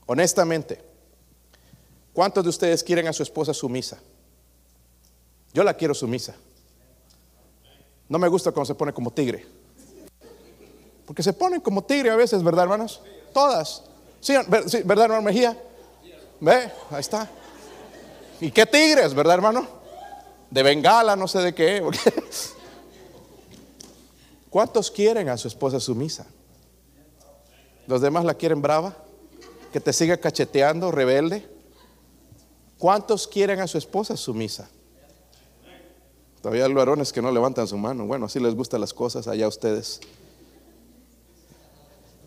honestamente, 0.06 0.82
¿cuántos 2.14 2.44
de 2.44 2.50
ustedes 2.50 2.84
quieren 2.84 3.08
a 3.08 3.14
su 3.14 3.22
esposa 3.22 3.54
sumisa? 3.54 4.00
Yo 5.54 5.64
la 5.64 5.76
quiero 5.76 5.94
sumisa. 5.94 6.36
No 8.10 8.20
me 8.20 8.28
gusta 8.28 8.52
cuando 8.52 8.66
se 8.66 8.76
pone 8.76 8.94
como 8.94 9.12
tigre. 9.12 9.46
Porque 11.06 11.24
se 11.24 11.34
ponen 11.34 11.62
como 11.62 11.84
tigre 11.84 12.10
a 12.10 12.16
veces, 12.16 12.44
¿verdad, 12.44 12.64
hermanos? 12.64 13.02
Todas. 13.34 13.84
Sí, 14.20 14.34
¿verdad, 14.86 15.06
hermano 15.06 15.22
Mejía? 15.22 15.58
¿Ve? 16.40 16.72
Ahí 16.92 17.00
está. 17.00 17.30
¿Y 18.40 18.52
qué 18.52 18.66
tigres, 18.66 19.14
verdad, 19.14 19.36
hermano? 19.36 19.68
De 20.50 20.64
bengala, 20.64 21.16
no 21.16 21.28
sé 21.28 21.40
de 21.40 21.54
qué. 21.54 21.84
¿Cuántos 24.50 24.92
quieren 24.92 25.30
a 25.30 25.38
su 25.38 25.48
esposa 25.48 25.80
sumisa? 25.80 26.26
¿Los 27.88 28.02
demás 28.02 28.26
la 28.26 28.34
quieren 28.34 28.62
brava? 28.62 28.96
¿Que 29.72 29.80
te 29.80 29.94
siga 29.94 30.18
cacheteando, 30.18 30.92
rebelde? 30.92 31.48
¿Cuántos 32.78 33.28
quieren 33.28 33.60
a 33.60 33.68
su 33.68 33.78
esposa 33.78 34.16
sumisa? 34.16 34.70
Todavía 36.48 36.74
varones 36.74 37.12
que 37.12 37.22
no 37.22 37.30
levantan 37.30 37.68
su 37.68 37.78
mano. 37.78 38.06
Bueno, 38.06 38.28
así 38.28 38.40
les 38.40 38.56
gustan 38.56 38.80
las 38.80 38.94
cosas 38.94 39.28
allá 39.28 39.44
a 39.44 39.50
ustedes. 39.50 40.00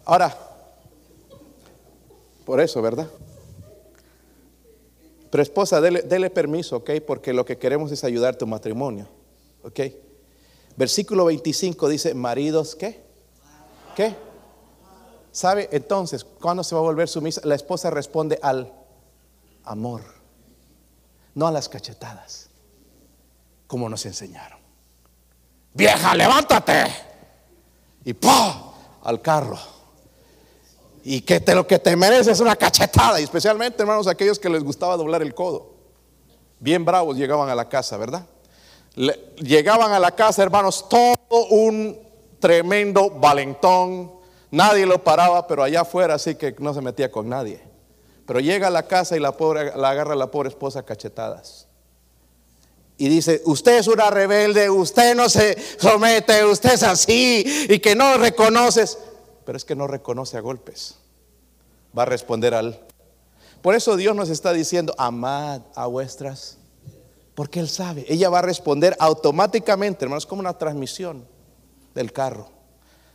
Ahora, 0.05 0.37
por 2.45 2.61
eso, 2.61 2.83
¿verdad? 2.83 3.09
Pero 5.31 5.43
esposa, 5.43 5.81
dele, 5.81 6.29
permiso, 6.29 6.77
¿ok? 6.77 6.91
Porque 7.07 7.33
lo 7.33 7.47
que 7.47 7.57
queremos 7.57 7.93
es 7.93 8.05
ayudar 8.05 8.37
tu 8.37 8.47
matrimonio, 8.47 9.09
¿ok? 9.63 9.81
Versículo 10.77 11.25
25 11.25 11.89
dice, 11.89 12.13
maridos, 12.13 12.77
¿qué? 12.77 13.01
¿Qué? 13.97 14.15
¿Sabe? 15.33 15.71
Entonces, 15.73 16.25
¿cuándo 16.25 16.63
se 16.63 16.75
va 16.75 16.83
a 16.83 16.85
volver 16.85 17.09
sumisa? 17.09 17.41
La 17.45 17.55
esposa 17.55 17.89
responde 17.89 18.39
al 18.43 18.71
amor, 19.65 20.03
no 21.35 21.47
a 21.47 21.53
las 21.53 21.71
cachetadas 21.71 22.50
como 23.71 23.89
nos 23.89 24.05
enseñaron. 24.05 24.59
Vieja, 25.75 26.13
levántate. 26.17 26.87
Y 28.05 28.15
¡pum! 28.15 28.53
al 29.05 29.23
carro. 29.23 29.61
Y 31.05 31.21
que 31.21 31.39
te, 31.39 31.55
lo 31.55 31.65
que 31.69 31.79
te 31.79 31.95
mereces 31.95 32.27
es 32.27 32.41
una 32.41 32.57
cachetada. 32.57 33.21
Y 33.21 33.23
especialmente, 33.23 33.81
hermanos, 33.81 34.09
aquellos 34.09 34.41
que 34.41 34.49
les 34.49 34.65
gustaba 34.65 34.97
doblar 34.97 35.23
el 35.23 35.37
codo. 35.37 35.71
Bien 36.59 36.85
bravos 36.85 37.17
llegaban 37.17 37.49
a 37.49 37.55
la 37.55 37.69
casa, 37.69 37.97
¿verdad? 37.97 38.27
llegaban 39.39 39.93
a 39.93 40.01
la 40.01 40.17
casa, 40.17 40.43
hermanos, 40.43 40.89
todo 40.89 41.15
un 41.51 41.97
tremendo 42.41 43.09
valentón. 43.09 44.11
Nadie 44.51 44.85
lo 44.85 45.05
paraba, 45.05 45.47
pero 45.47 45.63
allá 45.63 45.83
afuera 45.83 46.19
sí 46.19 46.35
que 46.35 46.57
no 46.59 46.75
se 46.75 46.81
metía 46.81 47.13
con 47.13 47.29
nadie. 47.29 47.63
Pero 48.27 48.41
llega 48.41 48.67
a 48.67 48.71
la 48.71 48.89
casa 48.89 49.17
y 49.17 49.21
la, 49.21 49.37
pobre, 49.37 49.77
la 49.77 49.91
agarra 49.91 50.17
la 50.17 50.29
pobre 50.29 50.49
esposa 50.49 50.83
cachetadas 50.83 51.70
y 53.01 53.09
dice, 53.09 53.41
usted 53.47 53.79
es 53.79 53.87
una 53.87 54.11
rebelde, 54.11 54.69
usted 54.69 55.17
no 55.17 55.31
se 55.31 55.57
somete, 55.79 56.45
usted 56.45 56.75
es 56.75 56.83
así 56.83 57.67
y 57.67 57.79
que 57.79 57.95
no 57.95 58.19
reconoces. 58.19 58.99
Pero 59.47 59.57
es 59.57 59.65
que 59.65 59.75
no 59.75 59.87
reconoce 59.87 60.37
a 60.37 60.41
golpes. 60.41 60.97
Va 61.99 62.03
a 62.03 62.05
responder 62.05 62.53
al... 62.53 62.79
Por 63.63 63.75
eso 63.75 63.97
Dios 63.97 64.15
nos 64.15 64.29
está 64.29 64.53
diciendo, 64.53 64.95
amad 64.99 65.63
a 65.75 65.87
vuestras, 65.87 66.59
porque 67.35 67.59
Él 67.61 67.71
sabe. 67.71 68.05
Ella 68.07 68.29
va 68.29 68.41
a 68.41 68.43
responder 68.43 68.95
automáticamente, 68.99 70.05
hermanos, 70.05 70.27
como 70.27 70.41
una 70.41 70.59
transmisión 70.59 71.27
del 71.95 72.13
carro. 72.13 72.51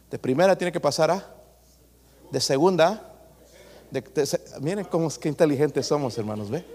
De 0.10 0.18
primera 0.18 0.58
tiene 0.58 0.72
que 0.72 0.80
pasar 0.80 1.12
a, 1.12 1.32
de 2.32 2.42
segunda, 2.42 3.14
miren 4.62 4.86
cómo 4.86 5.12
qué 5.20 5.30
inteligentes 5.30 5.86
somos, 5.86 6.18
hermanos, 6.18 6.50
¿ve? 6.50 6.66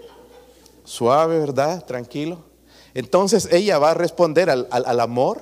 Suave, 0.85 1.39
¿verdad? 1.39 1.83
Tranquilo 1.83 2.50
entonces 2.93 3.47
ella 3.51 3.79
va 3.79 3.91
a 3.91 3.93
responder 3.93 4.49
al, 4.49 4.99
amor, 4.99 5.41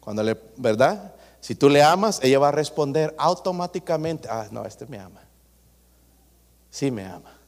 cuando 0.00 0.22
le, 0.22 0.38
¿verdad? 0.56 1.14
Si 1.40 1.54
tú 1.54 1.68
le 1.68 1.82
amas, 1.82 2.20
ella 2.22 2.38
va 2.38 2.48
a 2.48 2.52
responder 2.52 3.14
automáticamente, 3.18 4.28
ah, 4.30 4.48
no, 4.50 4.64
este 4.64 4.86
me 4.86 4.98
ama. 4.98 5.22
Sí 6.70 6.90
me 6.90 7.04
ama. 7.04 7.38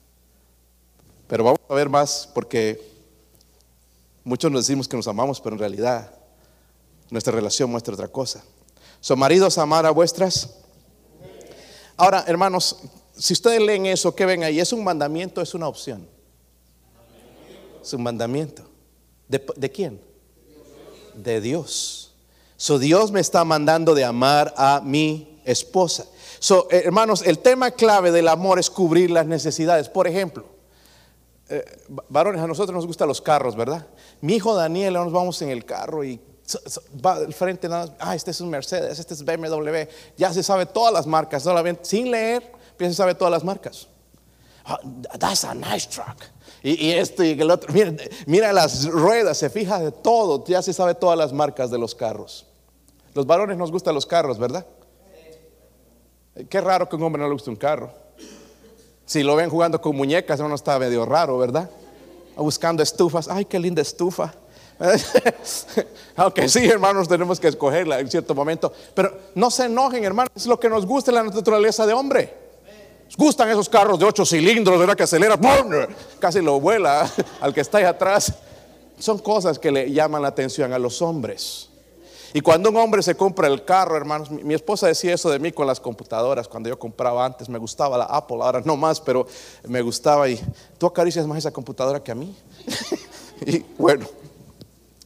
Pero 1.27 1.45
vamos 1.45 1.61
a 1.69 1.75
ver 1.75 1.89
más 1.89 2.29
porque 2.33 2.81
muchos 4.25 4.51
nos 4.51 4.67
decimos 4.67 4.89
que 4.89 4.97
nos 4.97 5.09
amamos, 5.09 5.41
pero 5.41 5.55
en 5.55 5.61
realidad 5.61 6.15
nuestra 7.11 7.33
relación 7.33 7.71
muestra 7.71 7.95
otra 7.95 8.09
cosa. 8.09 8.43
¿Son 9.01 9.19
maridos 9.19 9.59
amar 9.59 9.85
a 9.87 9.91
vuestras? 9.91 10.55
Ahora, 11.97 12.25
hermanos, 12.27 12.77
si 13.17 13.33
ustedes 13.33 13.61
leen 13.61 13.87
eso, 13.87 14.15
¿qué 14.15 14.25
ven 14.25 14.45
ahí? 14.45 14.61
¿Es 14.61 14.73
un 14.73 14.85
mandamiento? 14.85 15.43
¿Es 15.43 15.55
una 15.55 15.67
opción? 15.67 16.09
Es 17.83 17.93
un 17.93 18.03
mandamiento. 18.03 18.68
¿De, 19.29 19.71
quién? 19.71 20.01
De 21.15 21.41
Dios. 21.41 22.15
So 22.57 22.79
Dios 22.79 23.13
me 23.13 23.21
está 23.21 23.45
mandando 23.45 23.95
de 23.95 24.05
amar 24.05 24.55
a 24.57 24.81
mi 24.83 25.41
esposa. 25.45 26.07
So, 26.39 26.67
eh, 26.71 26.83
hermanos, 26.85 27.23
el 27.27 27.39
tema 27.39 27.71
clave 27.71 28.11
del 28.11 28.29
amor 28.29 28.59
es 28.59 28.71
cubrir 28.71 29.11
las 29.11 29.27
necesidades. 29.27 29.89
Por 29.89 30.07
ejemplo, 30.07 30.47
eh, 31.51 31.65
varones, 32.09 32.41
a 32.41 32.47
nosotros 32.47 32.75
nos 32.75 32.87
gustan 32.87 33.09
los 33.09 33.21
carros, 33.21 33.55
¿verdad? 33.55 33.87
Mi 34.21 34.37
hijo 34.37 34.55
Daniel, 34.55 34.95
nos 34.95 35.13
vamos 35.13 35.41
en 35.43 35.51
el 35.51 35.65
carro 35.65 36.05
y 36.05 36.21
va 37.05 37.15
al 37.17 37.35
frente, 37.35 37.69
ah, 37.71 38.15
este 38.15 38.31
es 38.31 38.41
un 38.41 38.49
Mercedes, 38.49 38.99
este 38.99 39.13
es 39.13 39.23
BMW, 39.23 39.87
ya 40.17 40.33
se 40.33 40.43
sabe 40.43 40.65
todas 40.65 40.93
las 40.93 41.07
marcas, 41.07 41.45
sin 41.83 42.11
leer, 42.11 42.51
ya 42.79 42.89
se 42.89 42.95
sabe 42.95 43.15
todas 43.15 43.31
las 43.31 43.45
marcas. 43.45 43.89
Ah, 44.65 44.79
that's 45.19 45.45
a 45.45 45.55
nice 45.55 45.87
truck 45.87 46.25
y, 46.63 46.91
esto 46.93 47.23
y 47.23 47.31
el 47.33 47.51
otro. 47.51 47.73
Mira, 48.27 48.53
las 48.53 48.87
ruedas, 48.87 49.39
se 49.39 49.51
fija 49.51 49.79
de 49.79 49.93
todo, 49.93 50.45
ya 50.47 50.63
se 50.63 50.73
sabe 50.73 50.95
todas 50.95 51.17
las 51.17 51.33
marcas 51.33 51.71
de 51.71 51.79
los 51.79 51.95
carros. 51.95 52.47
Los 53.15 53.27
varones 53.27 53.57
nos 53.57 53.71
gustan 53.71 53.95
los 53.95 54.07
carros, 54.07 54.39
¿verdad? 54.39 54.67
Qué 56.49 56.61
raro 56.61 56.89
que 56.89 56.97
un 56.97 57.03
hombre 57.03 57.21
no 57.21 57.29
le 57.29 57.35
guste 57.35 57.51
un 57.51 57.57
carro. 57.57 57.91
Si 59.07 59.23
lo 59.23 59.37
ven 59.37 59.51
jugando 59.51 59.81
con 59.81 59.97
muñecas, 59.97 60.41
uno 60.41 60.55
está 60.55 60.79
medio 60.79 61.05
raro, 61.07 61.39
¿verdad? 61.39 61.71
Buscando 62.37 62.83
estufas. 62.83 63.29
Ay, 63.29 63.45
qué 63.45 63.59
linda 63.59 63.83
estufa. 63.83 64.35
Aunque 66.17 66.49
sí, 66.49 66.65
hermanos, 66.67 67.09
tenemos 67.09 67.41
que 67.41 67.49
escogerla 67.49 67.99
en 67.99 68.11
cierto 68.11 68.35
momento. 68.35 68.73
Pero 68.95 69.19
no 69.35 69.51
se 69.51 69.65
enojen, 69.65 70.05
hermanos. 70.05 70.31
Es 70.37 70.47
lo 70.47 70.61
que 70.61 70.69
nos 70.69 70.87
gusta 70.87 71.11
en 71.11 71.17
la 71.17 71.23
naturaleza 71.25 71.87
de 71.87 71.95
hombre. 71.95 72.48
Gustan 73.17 73.49
esos 73.49 73.69
carros 73.69 73.99
de 73.99 74.05
ocho 74.05 74.25
cilindros, 74.25 74.79
¿verdad? 74.79 74.97
Que 74.97 75.05
acelera, 75.05 75.39
casi 76.19 76.41
lo 76.41 76.61
vuela 76.61 77.11
al 77.41 77.55
que 77.55 77.61
está 77.61 77.79
ahí 77.79 77.85
atrás. 77.85 78.33
Son 78.99 79.19
cosas 79.19 79.59
que 79.59 79.71
le 79.71 79.91
llaman 79.91 80.23
la 80.23 80.29
atención 80.29 80.73
a 80.73 80.79
los 80.79 81.01
hombres. 81.03 81.69
Y 82.35 82.41
cuando 82.41 82.69
un 82.69 82.77
hombre 82.77 83.03
se 83.03 83.17
compra 83.17 83.49
el 83.49 83.65
carro, 83.65 83.97
hermanos, 83.97 84.31
mi, 84.31 84.53
esposa 84.53 84.87
decía 84.87 85.15
eso 85.15 85.31
de 85.31 85.39
mí 85.39 85.51
con 85.51 85.67
las 85.67 85.81
computadoras, 85.81 86.47
cuando 86.47 86.69
yo 86.69 86.79
compraba 86.79 87.25
antes, 87.25 87.49
me 87.49 87.59
gustaba 87.59 87.97
la 87.97 88.05
Apple, 88.05 88.37
ahora 88.43 88.61
no 88.65 88.77
más, 88.77 89.01
pero 89.01 89.27
me 89.67 89.81
gustaba 89.81 90.29
y 90.29 90.39
tú 90.77 90.87
acaricias 90.87 91.27
más 91.27 91.39
esa 91.39 91.51
computadora 91.51 92.03
que 92.03 92.13
a 92.13 92.15
mí. 92.15 92.37
y 93.47 93.65
bueno, 93.79 94.07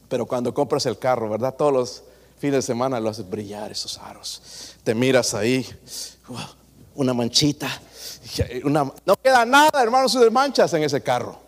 pero 0.09 0.25
cuando 0.25 0.53
compras 0.53 0.85
el 0.85 0.99
carro, 0.99 1.29
¿verdad? 1.29 1.55
Todos 1.55 1.71
los 1.71 2.03
fines 2.39 2.55
de 2.55 2.61
semana 2.61 2.99
lo 2.99 3.09
haces 3.09 3.29
brillar 3.29 3.71
esos 3.71 3.97
aros. 3.99 4.75
Te 4.83 4.93
miras 4.93 5.33
ahí, 5.33 5.65
una 6.95 7.13
manchita, 7.13 7.69
no 8.63 9.15
queda 9.21 9.45
nada, 9.45 9.81
hermanos, 9.81 10.19
de 10.19 10.29
manchas 10.29 10.73
en 10.73 10.83
ese 10.83 11.01
carro 11.01 11.43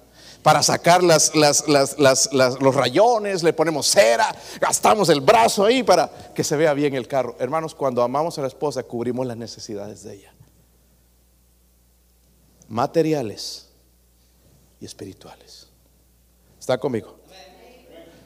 para 0.45 0.61
sacar 0.61 1.01
las, 1.01 1.33
los 1.33 2.75
rayones, 2.75 3.41
le 3.41 3.51
ponemos 3.51 3.87
cera, 3.87 4.27
gastamos 4.61 5.09
el 5.09 5.19
brazo 5.19 5.65
ahí 5.65 5.81
para 5.81 6.07
que 6.35 6.43
se 6.43 6.55
vea 6.55 6.71
bien 6.75 6.93
el 6.93 7.07
carro. 7.07 7.35
Hermanos, 7.39 7.73
cuando 7.73 8.03
amamos 8.03 8.37
a 8.37 8.41
la 8.41 8.47
esposa, 8.47 8.83
cubrimos 8.83 9.25
las 9.25 9.37
necesidades 9.37 10.03
de 10.03 10.13
ella. 10.13 10.33
Materiales 12.67 13.69
y 14.79 14.85
espirituales. 14.85 15.67
¿Está 16.59 16.77
conmigo? 16.77 17.17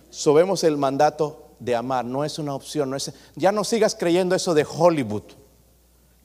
Sobemos 0.10 0.66
el 0.66 0.76
mandato 0.76 1.54
de 1.58 1.74
amar, 1.74 2.04
no 2.04 2.26
es 2.26 2.38
una 2.38 2.54
opción, 2.54 2.90
no 2.90 2.98
es, 2.98 3.14
ya 3.36 3.54
no 3.54 3.64
sigas 3.64 3.96
creyendo 3.96 4.36
eso 4.36 4.54
de 4.54 4.68
Hollywood. 4.70 5.24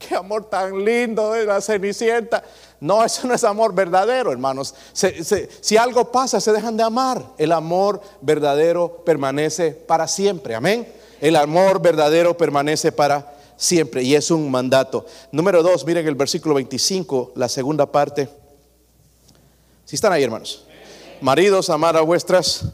Qué 0.07 0.15
amor 0.15 0.45
tan 0.49 0.83
lindo 0.83 1.31
de 1.31 1.45
la 1.45 1.61
cenicienta. 1.61 2.43
No, 2.79 3.03
eso 3.03 3.27
no 3.27 3.33
es 3.33 3.43
amor 3.43 3.73
verdadero, 3.73 4.31
hermanos. 4.31 4.75
si 4.93 5.77
algo 5.77 6.11
pasa, 6.11 6.39
se 6.39 6.51
dejan 6.51 6.77
de 6.77 6.83
amar. 6.83 7.23
El 7.37 7.51
amor 7.51 8.01
verdadero 8.21 9.03
permanece 9.05 9.71
para 9.71 10.07
siempre. 10.07 10.55
Amén. 10.55 10.87
El 11.21 11.35
amor 11.35 11.81
verdadero 11.81 12.35
permanece 12.35 12.91
para 12.91 13.33
siempre 13.57 14.03
y 14.03 14.15
es 14.15 14.31
un 14.31 14.51
mandato. 14.51 15.05
Número 15.31 15.63
dos, 15.63 15.85
miren 15.85 16.05
el 16.07 16.15
versículo 16.15 16.55
25, 16.55 17.31
la 17.35 17.49
segunda 17.49 17.91
parte. 17.91 18.29
Si 19.85 19.95
están 19.95 20.11
ahí, 20.11 20.23
hermanos. 20.23 20.65
Maridos, 21.21 21.69
amar 21.69 21.95
a 21.95 22.01
vuestras. 22.01 22.65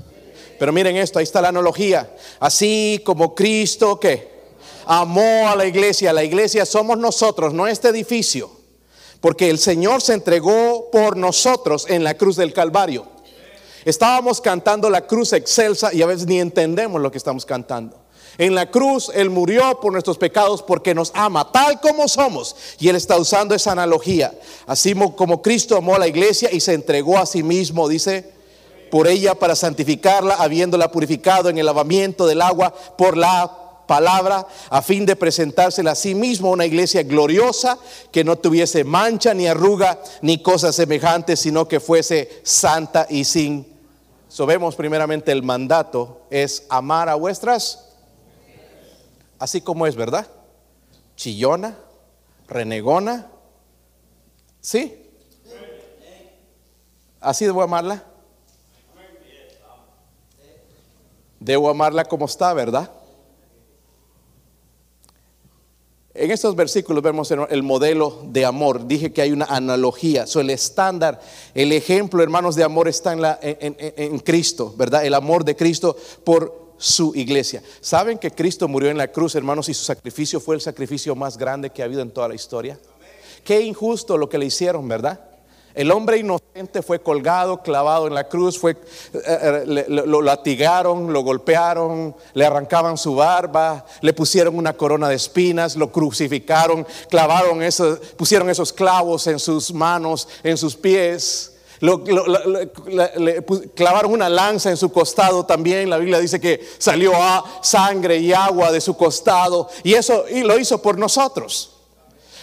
Pero 0.58 0.72
miren 0.72 0.98
esto, 0.98 1.20
ahí 1.20 1.24
está 1.24 1.42
la 1.42 1.50
analogía. 1.50 2.16
Así 2.40 3.02
como 3.06 3.34
Cristo, 3.36 4.00
¿qué? 4.00 4.41
Amó 4.86 5.50
a 5.50 5.56
la 5.56 5.66
iglesia. 5.66 6.14
La 6.14 6.24
iglesia 6.24 6.66
somos 6.66 6.98
nosotros, 6.98 7.54
no 7.54 7.68
este 7.68 7.90
edificio. 7.90 8.52
Porque 9.20 9.50
el 9.50 9.60
Señor 9.60 10.02
se 10.02 10.14
entregó 10.14 10.90
por 10.92 11.16
nosotros 11.16 11.86
en 11.88 12.04
la 12.04 12.16
cruz 12.16 12.36
del 12.36 12.54
Calvario. 12.54 13.06
Estábamos 13.86 14.42
cantando 14.42 14.90
la 14.90 15.08
cruz 15.08 15.34
excelsa 15.34 15.94
y 15.94 16.02
a 16.02 16.08
veces 16.08 16.28
ni 16.28 16.40
entendemos 16.40 17.02
lo 17.02 17.12
que 17.12 17.18
estamos 17.18 17.46
cantando. 17.46 18.02
En 18.38 18.56
la 18.56 18.72
cruz 18.72 19.12
Él 19.14 19.30
murió 19.30 19.80
por 19.80 19.92
nuestros 19.92 20.18
pecados 20.18 20.64
porque 20.64 20.96
nos 20.96 21.12
ama 21.14 21.52
tal 21.52 21.80
como 21.80 22.08
somos. 22.08 22.56
Y 22.80 22.90
Él 22.90 22.96
está 22.96 23.18
usando 23.18 23.54
esa 23.54 23.74
analogía. 23.74 24.34
Así 24.66 24.96
como 25.16 25.42
Cristo 25.42 25.78
amó 25.78 25.96
a 25.96 26.00
la 26.00 26.08
iglesia 26.08 26.50
y 26.52 26.60
se 26.60 26.74
entregó 26.74 27.18
a 27.18 27.26
sí 27.26 27.44
mismo, 27.44 27.88
dice, 27.88 28.32
por 28.90 29.08
ella 29.08 29.36
para 29.36 29.56
santificarla, 29.56 30.36
habiéndola 30.36 30.92
purificado 30.92 31.50
en 31.50 31.58
el 31.58 31.66
lavamiento 31.66 32.26
del 32.28 32.42
agua 32.42 32.74
por 32.98 33.18
la 33.18 33.61
palabra 33.92 34.48
a 34.70 34.82
fin 34.82 35.06
de 35.06 35.18
presentársela 35.18 35.92
a 35.92 35.96
sí 35.96 36.16
mismo 36.16 36.50
una 36.50 36.66
iglesia 36.66 37.04
gloriosa 37.04 37.78
que 38.10 38.24
no 38.24 38.38
tuviese 38.38 38.86
mancha 38.86 39.34
ni 39.34 39.48
arruga 39.48 40.02
ni 40.22 40.42
cosas 40.42 40.76
semejantes, 40.78 41.42
sino 41.42 41.68
que 41.68 41.82
fuese 41.82 42.40
santa 42.44 43.06
y 43.10 43.26
sin. 43.26 43.68
Sabemos 44.30 44.78
primeramente 44.78 45.34
el 45.34 45.44
mandato 45.44 46.22
es 46.30 46.66
amar 46.70 47.10
a 47.10 47.16
vuestras, 47.16 47.90
así 49.38 49.60
como 49.60 49.86
es, 49.86 49.98
¿verdad? 49.98 50.26
Chillona, 51.18 51.78
renegona, 52.48 53.28
¿sí? 54.62 55.12
¿Así 57.20 57.44
debo 57.44 57.62
amarla? 57.62 58.06
Debo 61.42 61.70
amarla 61.70 62.06
como 62.06 62.24
está, 62.24 62.54
¿verdad? 62.54 62.90
En 66.14 66.30
estos 66.30 66.56
versículos 66.58 67.02
vemos 67.02 67.32
el 67.32 67.64
modelo 67.64 68.22
de 68.26 68.46
amor. 68.46 68.86
Dije 68.86 69.14
que 69.14 69.22
hay 69.22 69.32
una 69.32 69.46
analogía. 69.46 70.28
So, 70.28 70.42
el 70.42 70.50
estándar, 70.50 71.22
el 71.54 71.72
ejemplo, 71.72 72.22
hermanos, 72.22 72.56
de 72.56 72.66
amor 72.66 72.90
está 72.90 73.14
en, 73.42 74.20
Cristo, 74.20 74.74
¿verdad? 74.78 75.06
El 75.06 75.14
amor 75.14 75.46
de 75.46 75.56
Cristo 75.56 75.96
por 76.26 76.74
su 76.78 77.14
iglesia. 77.16 77.64
¿Saben 77.80 78.18
que 78.18 78.32
Cristo 78.32 78.68
murió 78.68 78.90
en 78.90 78.98
la 78.98 79.10
cruz, 79.10 79.36
hermanos, 79.36 79.70
y 79.70 79.74
su 79.74 79.86
sacrificio 79.86 80.42
fue 80.42 80.56
el 80.56 80.62
sacrificio 80.62 81.16
más 81.16 81.38
grande 81.38 81.70
que 81.70 81.82
ha 81.82 81.86
habido 81.86 82.02
en 82.02 82.12
toda 82.12 82.28
la 82.28 82.36
historia? 82.36 82.78
Qué 83.46 83.62
injusto 83.62 84.18
lo 84.18 84.28
que 84.28 84.38
le 84.38 84.48
hicieron, 84.48 84.88
¿verdad? 84.88 85.31
El 85.74 85.92
hombre 85.92 86.18
inocente 86.18 86.82
fue 86.82 87.00
colgado, 87.00 87.62
clavado 87.62 88.08
en 88.08 88.14
la 88.14 88.28
cruz, 88.28 88.60
fue, 88.60 88.72
eh, 88.72 88.80
eh, 89.16 89.86
lo, 89.88 90.22
latigaron, 90.22 91.14
lo 91.14 91.22
golpearon, 91.22 92.16
le 92.34 92.46
arrancaban 92.46 92.98
su 92.98 93.16
barba, 93.16 93.86
le 94.02 94.14
pusieron 94.14 94.58
una 94.58 94.74
corona 94.74 95.08
de 95.08 95.16
espinas, 95.16 95.76
lo 95.76 95.92
crucificaron, 95.92 96.86
clavaron 97.10 97.64
esos, 97.64 98.00
pusieron 98.18 98.50
esos 98.50 98.74
clavos 98.74 99.28
en 99.28 99.40
sus 99.40 99.74
manos, 99.74 100.28
en 100.44 100.58
sus 100.58 100.76
pies. 100.76 101.54
le 101.80 103.44
clavaron 103.74 104.12
una 104.12 104.28
lanza 104.28 104.70
en 104.70 104.78
su 104.78 104.92
costado 104.92 105.46
también. 105.46 105.90
La 105.90 105.98
Biblia 105.98 106.20
dice 106.20 106.42
que 106.42 106.68
salió 106.78 107.14
sangre 107.62 108.18
y 108.18 108.34
agua 108.34 108.72
de 108.72 108.82
su 108.82 108.98
costado. 108.98 109.70
Y 109.84 109.94
eso 109.94 110.26
y 110.30 110.42
lo 110.42 110.60
hizo 110.60 110.82
por 110.82 110.98
nosotros 110.98 111.71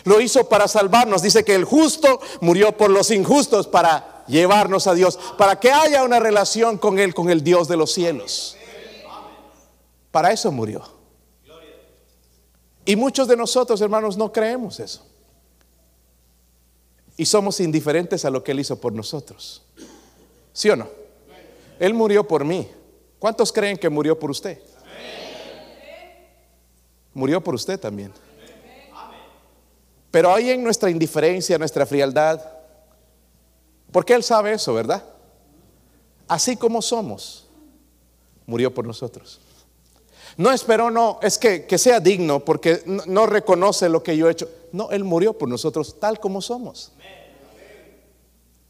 lo 0.08 0.20
hizo 0.20 0.48
para 0.48 0.66
salvarnos. 0.66 1.22
Dice 1.22 1.44
que 1.44 1.54
el 1.54 1.64
justo 1.64 2.20
murió 2.40 2.76
por 2.76 2.90
los 2.90 3.10
injustos 3.10 3.66
para 3.68 4.24
llevarnos 4.26 4.86
a 4.86 4.94
Dios, 4.94 5.18
para 5.36 5.60
que 5.60 5.70
haya 5.70 6.02
una 6.04 6.18
relación 6.18 6.78
con 6.78 6.98
Él, 6.98 7.14
con 7.14 7.30
el 7.30 7.42
Dios 7.42 7.68
de 7.68 7.76
los 7.76 7.92
cielos. 7.92 8.56
Para 10.10 10.32
eso 10.32 10.50
murió. 10.50 10.82
Y 12.84 12.96
muchos 12.96 13.28
de 13.28 13.36
nosotros, 13.36 13.80
hermanos, 13.80 14.16
no 14.16 14.32
creemos 14.32 14.80
eso. 14.80 15.04
Y 17.16 17.26
somos 17.26 17.60
indiferentes 17.60 18.24
a 18.24 18.30
lo 18.30 18.42
que 18.42 18.52
Él 18.52 18.60
hizo 18.60 18.80
por 18.80 18.92
nosotros. 18.92 19.62
¿Sí 20.52 20.70
o 20.70 20.76
no? 20.76 20.88
Él 21.78 21.94
murió 21.94 22.26
por 22.26 22.44
mí. 22.44 22.68
¿Cuántos 23.18 23.52
creen 23.52 23.76
que 23.76 23.88
murió 23.88 24.18
por 24.18 24.30
usted? 24.30 24.60
Murió 27.12 27.42
por 27.42 27.54
usted 27.54 27.78
también. 27.78 28.12
Pero 30.10 30.32
ahí 30.32 30.50
en 30.50 30.64
nuestra 30.64 30.90
indiferencia, 30.90 31.58
nuestra 31.58 31.86
frialdad, 31.86 32.40
porque 33.92 34.14
Él 34.14 34.22
sabe 34.22 34.52
eso, 34.52 34.74
¿verdad? 34.74 35.02
Así 36.26 36.56
como 36.56 36.82
somos, 36.82 37.46
murió 38.46 38.72
por 38.72 38.86
nosotros. 38.86 39.40
No 40.36 40.52
esperó, 40.52 40.90
no, 40.90 41.18
es 41.20 41.36
que, 41.36 41.66
que 41.66 41.78
sea 41.78 41.98
digno 41.98 42.40
porque 42.40 42.82
no, 42.86 43.26
reconoce 43.26 43.88
lo 43.88 44.02
que 44.02 44.16
yo 44.16 44.28
he 44.28 44.32
hecho. 44.32 44.48
No, 44.72 44.90
Él 44.90 45.02
murió 45.04 45.32
por 45.32 45.48
nosotros 45.48 45.98
tal 45.98 46.20
como 46.20 46.40
somos. 46.40 46.92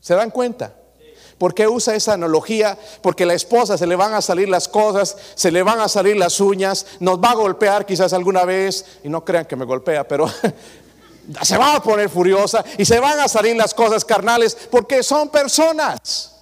¿Se 0.01 0.14
dan 0.14 0.31
cuenta? 0.31 0.74
¿Por 1.37 1.55
qué 1.55 1.68
usa 1.68 1.94
esa 1.94 2.14
analogía? 2.14 2.79
Porque 3.03 3.27
la 3.27 3.35
esposa 3.35 3.77
se 3.77 3.87
le 3.87 3.96
van 3.96 4.14
a 4.14 4.22
salir 4.22 4.48
las 4.48 4.66
cosas, 4.66 5.16
se 5.35 5.53
le 5.53 5.62
van 5.62 5.79
a 5.81 5.88
salir 5.88 6.16
las 6.16 6.40
uñas, 6.40 6.87
nos 7.01 7.22
va 7.22 7.31
a 7.31 7.35
golpear 7.35 7.87
quizás 7.87 8.12
alguna 8.12 8.44
vez, 8.44 8.98
y 9.05 9.09
no 9.09 9.24
crean 9.24 9.44
que 9.44 9.55
me 9.55 9.64
golpea, 9.64 10.09
pero 10.09 10.27
se 11.42 11.58
va 11.58 11.76
a 11.76 11.82
poner 11.82 12.08
furiosa 12.08 12.64
y 12.76 12.84
se 12.84 13.00
van 13.00 13.20
a 13.20 13.28
salir 13.28 13.56
las 13.56 13.74
cosas 13.74 14.04
carnales 14.04 14.56
porque 14.70 15.02
son 15.02 15.28
personas. 15.28 16.34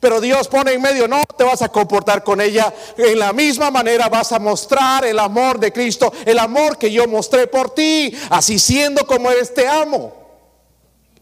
Pero 0.00 0.20
Dios 0.20 0.48
pone 0.48 0.72
en 0.72 0.82
medio, 0.82 1.06
no 1.06 1.22
te 1.36 1.44
vas 1.44 1.62
a 1.62 1.68
comportar 1.68 2.24
con 2.24 2.40
ella. 2.40 2.74
En 2.96 3.20
la 3.20 3.32
misma 3.32 3.70
manera 3.70 4.08
vas 4.08 4.32
a 4.32 4.40
mostrar 4.40 5.04
el 5.04 5.16
amor 5.18 5.60
de 5.60 5.72
Cristo, 5.72 6.12
el 6.26 6.40
amor 6.40 6.76
que 6.76 6.90
yo 6.90 7.06
mostré 7.06 7.46
por 7.46 7.70
ti, 7.70 8.12
así 8.30 8.58
siendo 8.58 9.06
como 9.06 9.30
eres, 9.30 9.54
te 9.54 9.68
amo. 9.68 10.12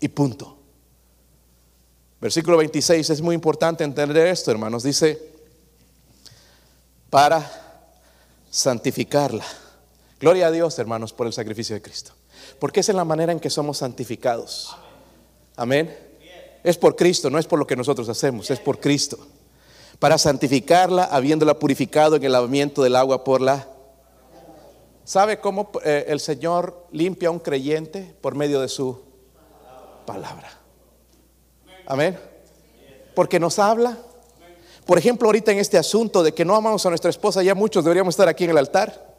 Y 0.00 0.08
punto. 0.08 0.56
Versículo 2.22 2.56
26, 2.56 3.10
es 3.10 3.20
muy 3.20 3.34
importante 3.34 3.84
entender 3.84 4.26
esto, 4.26 4.50
hermanos. 4.50 4.82
Dice, 4.82 5.30
para 7.10 7.50
santificarla. 8.50 9.44
Gloria 10.18 10.46
a 10.46 10.50
Dios, 10.50 10.78
hermanos, 10.78 11.12
por 11.12 11.26
el 11.26 11.34
sacrificio 11.34 11.74
de 11.74 11.82
Cristo. 11.82 12.12
Porque 12.58 12.80
esa 12.80 12.92
es 12.92 12.96
la 12.96 13.04
manera 13.04 13.32
en 13.32 13.40
que 13.40 13.50
somos 13.50 13.78
santificados. 13.78 14.76
Amén. 15.56 15.96
Es 16.62 16.76
por 16.76 16.96
Cristo, 16.96 17.30
no 17.30 17.38
es 17.38 17.46
por 17.46 17.58
lo 17.58 17.66
que 17.66 17.76
nosotros 17.76 18.08
hacemos, 18.08 18.50
es 18.50 18.60
por 18.60 18.80
Cristo. 18.80 19.18
Para 19.98 20.18
santificarla, 20.18 21.04
habiéndola 21.04 21.58
purificado 21.58 22.16
en 22.16 22.24
el 22.24 22.32
lavamiento 22.32 22.82
del 22.82 22.96
agua 22.96 23.24
por 23.24 23.40
la... 23.40 23.66
¿Sabe 25.04 25.40
cómo 25.40 25.70
eh, 25.84 26.04
el 26.08 26.20
Señor 26.20 26.86
limpia 26.92 27.28
a 27.28 27.32
un 27.32 27.38
creyente 27.38 28.14
por 28.20 28.34
medio 28.34 28.60
de 28.60 28.68
su 28.68 29.10
palabra. 30.10 30.50
Amén. 31.86 32.18
Porque 33.14 33.38
nos 33.38 33.58
habla. 33.58 33.96
Por 34.84 34.98
ejemplo, 34.98 35.28
ahorita 35.28 35.52
en 35.52 35.58
este 35.58 35.78
asunto 35.78 36.22
de 36.22 36.34
que 36.34 36.44
no 36.44 36.56
amamos 36.56 36.84
a 36.84 36.88
nuestra 36.88 37.10
esposa, 37.10 37.42
ya 37.42 37.54
muchos 37.54 37.84
deberíamos 37.84 38.14
estar 38.14 38.28
aquí 38.28 38.44
en 38.44 38.50
el 38.50 38.58
altar. 38.58 39.09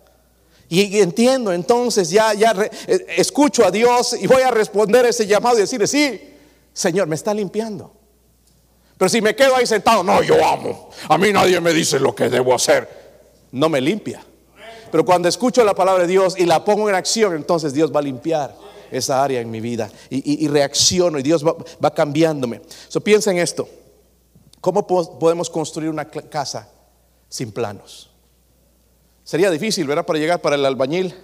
Y 0.73 1.01
entiendo, 1.01 1.51
entonces 1.51 2.09
ya, 2.09 2.33
ya 2.33 2.55
eh, 2.87 3.05
escucho 3.17 3.65
a 3.65 3.71
Dios 3.71 4.15
y 4.17 4.25
voy 4.25 4.41
a 4.41 4.51
responder 4.51 5.05
ese 5.05 5.27
llamado 5.27 5.57
y 5.57 5.61
decirle, 5.61 5.85
sí, 5.85 6.17
Señor, 6.71 7.09
me 7.09 7.15
está 7.15 7.33
limpiando. 7.33 7.91
Pero 8.97 9.09
si 9.09 9.21
me 9.21 9.35
quedo 9.35 9.53
ahí 9.57 9.65
sentado, 9.67 10.01
no, 10.01 10.23
yo 10.23 10.35
amo. 10.45 10.89
A 11.09 11.17
mí 11.17 11.33
nadie 11.33 11.59
me 11.59 11.73
dice 11.73 11.99
lo 11.99 12.15
que 12.15 12.29
debo 12.29 12.55
hacer. 12.55 12.87
No 13.51 13.67
me 13.67 13.81
limpia. 13.81 14.23
Pero 14.89 15.03
cuando 15.03 15.27
escucho 15.27 15.61
la 15.65 15.75
palabra 15.75 16.03
de 16.03 16.07
Dios 16.07 16.35
y 16.37 16.45
la 16.45 16.63
pongo 16.63 16.87
en 16.87 16.95
acción, 16.95 17.35
entonces 17.35 17.73
Dios 17.73 17.93
va 17.93 17.99
a 17.99 18.03
limpiar 18.03 18.55
esa 18.91 19.21
área 19.21 19.41
en 19.41 19.51
mi 19.51 19.59
vida 19.59 19.91
y, 20.09 20.47
reacciono 20.47 21.19
y 21.19 21.21
Dios 21.21 21.43
va, 21.43 21.93
cambiándome. 21.93 22.61
So, 22.87 23.01
piensa 23.01 23.29
en 23.31 23.39
esto. 23.39 23.67
¿Cómo 24.61 24.87
podemos 24.87 25.49
construir 25.49 25.89
una 25.89 26.05
casa 26.05 26.69
sin 27.27 27.51
planos? 27.51 28.10
Sería 29.23 29.49
difícil, 29.51 29.87
¿verdad? 29.87 30.05
Para 30.05 30.19
llegar 30.19 30.41
para 30.41 30.55
el 30.55 30.65
albañil. 30.65 31.15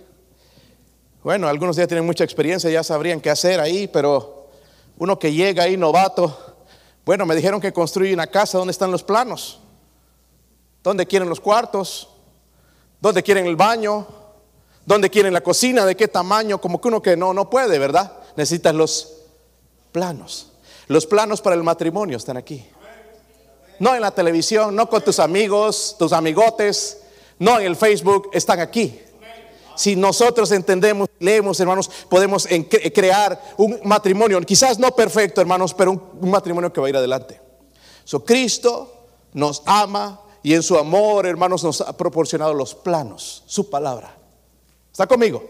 Bueno, 1.23 1.47
algunos 1.47 1.75
ya 1.75 1.87
tienen 1.87 2.05
mucha 2.05 2.23
experiencia, 2.23 2.69
ya 2.69 2.83
sabrían 2.83 3.19
qué 3.19 3.29
hacer 3.29 3.59
ahí, 3.59 3.87
pero 3.87 4.47
uno 4.97 5.19
que 5.19 5.33
llega 5.33 5.63
ahí 5.63 5.75
novato, 5.75 6.55
bueno, 7.05 7.25
me 7.25 7.35
dijeron 7.35 7.61
que 7.61 7.71
construye 7.71 8.13
una 8.13 8.27
casa, 8.27 8.57
¿dónde 8.57 8.71
están 8.71 8.91
los 8.91 9.03
planos? 9.03 9.59
¿Dónde 10.83 11.05
quieren 11.05 11.29
los 11.29 11.39
cuartos? 11.39 12.09
¿Dónde 12.99 13.23
quieren 13.23 13.45
el 13.45 13.55
baño? 13.55 14.05
¿Dónde 14.85 15.09
quieren 15.09 15.33
la 15.33 15.41
cocina? 15.41 15.85
¿De 15.85 15.95
qué 15.95 16.07
tamaño? 16.07 16.59
Como 16.59 16.79
que 16.81 16.87
uno 16.87 17.01
que 17.01 17.17
no, 17.17 17.33
no 17.33 17.49
puede, 17.49 17.79
¿verdad? 17.79 18.11
Necesitas 18.35 18.73
los 18.73 19.21
planos. 19.91 20.51
Los 20.87 21.05
planos 21.05 21.41
para 21.41 21.55
el 21.55 21.63
matrimonio 21.63 22.17
están 22.17 22.37
aquí. 22.37 22.65
No 23.79 23.95
en 23.95 24.01
la 24.01 24.11
televisión, 24.11 24.75
no 24.75 24.89
con 24.89 25.01
tus 25.01 25.19
amigos, 25.19 25.95
tus 25.99 26.11
amigotes, 26.13 27.03
no 27.39 27.59
en 27.59 27.65
el 27.65 27.75
Facebook, 27.75 28.29
están 28.33 28.59
aquí. 28.59 29.01
Si 29.77 29.95
nosotros 29.95 30.51
entendemos, 30.51 31.07
leemos, 31.19 31.59
hermanos, 31.59 31.89
podemos 32.09 32.47
crear 32.95 33.39
un 33.57 33.79
matrimonio, 33.83 34.41
quizás 34.41 34.79
no 34.79 34.89
perfecto, 34.95 35.39
hermanos, 35.39 35.71
pero 35.75 35.91
un, 35.91 36.31
matrimonio 36.31 36.73
que 36.73 36.81
va 36.81 36.87
a 36.87 36.89
ir 36.89 36.97
adelante. 36.97 37.39
So, 38.03 38.25
Cristo 38.25 39.05
nos 39.33 39.61
ama 39.65 40.19
y 40.41 40.55
en 40.55 40.63
su 40.63 40.77
amor, 40.77 41.27
hermanos, 41.27 41.63
nos 41.63 41.81
ha 41.81 41.95
proporcionado 41.95 42.55
los 42.55 42.73
planos, 42.73 43.43
su 43.45 43.69
palabra. 43.69 44.17
¿Está 44.91 45.05
conmigo? 45.05 45.43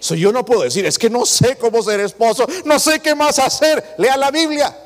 So, 0.00 0.14
yo 0.14 0.32
no 0.32 0.44
puedo 0.44 0.60
decir, 0.60 0.84
es 0.84 0.98
que 0.98 1.08
no 1.08 1.24
sé 1.24 1.56
cómo 1.56 1.82
ser 1.82 2.00
esposo, 2.00 2.46
no 2.66 2.78
sé 2.78 3.00
qué 3.00 3.14
más 3.14 3.38
hacer. 3.38 3.94
Lea 3.96 4.18
la 4.18 4.30
Biblia. 4.30 4.76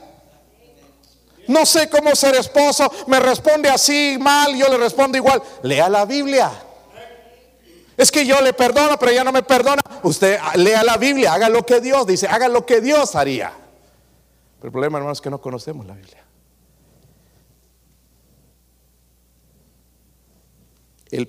No 1.50 1.66
sé 1.66 1.90
cómo 1.90 2.14
ser 2.14 2.36
esposo, 2.36 2.88
me 3.08 3.18
responde 3.18 3.68
así 3.68 4.16
mal, 4.20 4.56
yo 4.56 4.68
le 4.68 4.78
respondo 4.78 5.18
igual. 5.18 5.42
Lea 5.64 5.88
la 5.88 6.04
Biblia. 6.04 6.48
Es 7.96 8.12
que 8.12 8.24
yo 8.24 8.40
le 8.40 8.52
perdono, 8.52 8.96
pero 8.96 9.10
ella 9.10 9.24
no 9.24 9.32
me 9.32 9.42
perdona. 9.42 9.82
Usted 10.04 10.38
lea 10.54 10.84
la 10.84 10.96
Biblia, 10.96 11.34
haga 11.34 11.48
lo 11.48 11.66
que 11.66 11.80
Dios 11.80 12.06
dice, 12.06 12.28
haga 12.28 12.46
lo 12.48 12.64
que 12.64 12.80
Dios 12.80 13.16
haría. 13.16 13.52
Pero 14.58 14.68
el 14.68 14.72
problema, 14.72 14.98
hermanos, 14.98 15.18
es 15.18 15.22
que 15.22 15.30
no 15.30 15.40
conocemos 15.40 15.84
la 15.86 15.94
Biblia. 15.94 16.24
El 21.10 21.26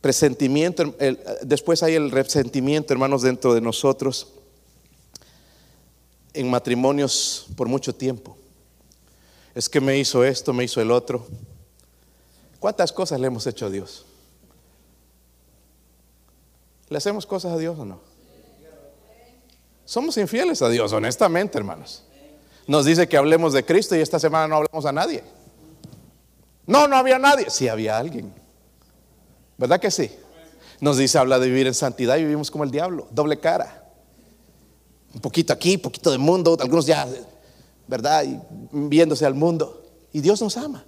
presentimiento, 0.00 0.94
después 1.42 1.82
hay 1.82 1.96
el 1.96 2.12
resentimiento, 2.12 2.92
hermanos, 2.92 3.22
dentro 3.22 3.54
de 3.54 3.60
nosotros, 3.60 4.34
en 6.32 6.48
matrimonios 6.48 7.48
por 7.56 7.66
mucho 7.66 7.92
tiempo. 7.92 8.36
Es 9.54 9.68
que 9.68 9.80
me 9.80 9.98
hizo 9.98 10.24
esto, 10.24 10.52
me 10.52 10.64
hizo 10.64 10.80
el 10.80 10.90
otro. 10.90 11.26
¿Cuántas 12.58 12.92
cosas 12.92 13.18
le 13.20 13.26
hemos 13.26 13.46
hecho 13.46 13.66
a 13.66 13.70
Dios? 13.70 14.04
¿Le 16.88 16.98
hacemos 16.98 17.26
cosas 17.26 17.52
a 17.52 17.58
Dios 17.58 17.78
o 17.78 17.84
no? 17.84 18.00
Somos 19.84 20.16
infieles 20.18 20.62
a 20.62 20.68
Dios, 20.68 20.92
honestamente, 20.92 21.58
hermanos. 21.58 22.04
Nos 22.66 22.84
dice 22.84 23.08
que 23.08 23.16
hablemos 23.16 23.52
de 23.52 23.64
Cristo 23.64 23.96
y 23.96 24.00
esta 24.00 24.20
semana 24.20 24.46
no 24.46 24.56
hablamos 24.56 24.84
a 24.86 24.92
nadie. 24.92 25.24
No, 26.66 26.86
no 26.86 26.96
había 26.96 27.18
nadie. 27.18 27.50
Sí 27.50 27.66
había 27.66 27.98
alguien. 27.98 28.32
¿Verdad 29.58 29.80
que 29.80 29.90
sí? 29.90 30.10
Nos 30.80 30.96
dice, 30.96 31.18
habla 31.18 31.38
de 31.38 31.48
vivir 31.48 31.66
en 31.66 31.74
santidad 31.74 32.16
y 32.16 32.22
vivimos 32.22 32.50
como 32.50 32.64
el 32.64 32.70
diablo, 32.70 33.08
doble 33.10 33.38
cara. 33.38 33.84
Un 35.12 35.20
poquito 35.20 35.52
aquí, 35.52 35.74
un 35.74 35.82
poquito 35.82 36.10
de 36.10 36.18
mundo, 36.18 36.56
algunos 36.60 36.86
ya, 36.86 37.06
¿verdad? 37.90 38.24
Y 38.24 38.40
viéndose 38.70 39.26
al 39.26 39.34
mundo. 39.34 39.82
Y 40.12 40.20
Dios 40.20 40.40
nos 40.40 40.56
ama, 40.56 40.84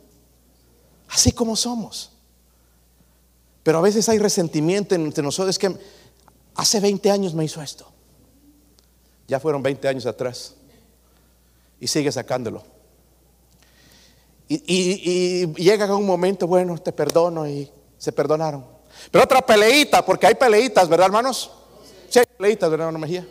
así 1.09 1.33
como 1.33 1.57
somos. 1.57 2.12
Pero 3.65 3.79
a 3.79 3.83
veces 3.83 4.09
hay 4.09 4.19
resentimiento 4.19 4.95
entre 4.95 5.23
nosotros. 5.23 5.51
Es 5.51 5.59
que 5.59 5.77
hace 6.55 6.81
20 6.81 7.11
años 7.11 7.35
me 7.35 7.45
hizo 7.45 7.61
esto. 7.61 7.87
Ya 9.29 9.38
fueron 9.41 9.62
20 9.62 9.87
años 9.88 10.07
atrás. 10.07 10.55
Y 11.81 11.88
sigue 11.88 12.11
sacándolo. 12.12 12.62
Y, 14.49 15.47
llega 15.55 15.95
un 15.97 16.07
momento, 16.07 16.47
bueno, 16.47 16.79
te 16.79 16.93
perdono 16.93 17.49
y 17.49 17.71
se 17.99 18.12
perdonaron. 18.12 18.65
Pero 19.11 19.25
otra 19.25 19.45
peleita, 19.45 20.05
porque 20.05 20.27
hay 20.27 20.35
peleitas, 20.35 20.88
¿verdad, 20.88 21.07
hermanos? 21.07 21.51
Sí, 22.11 22.19
hay 22.19 22.27
peleitas, 22.37 22.71
¿verdad, 22.71 22.88
hermano 22.88 23.07
Mejía? 23.07 23.27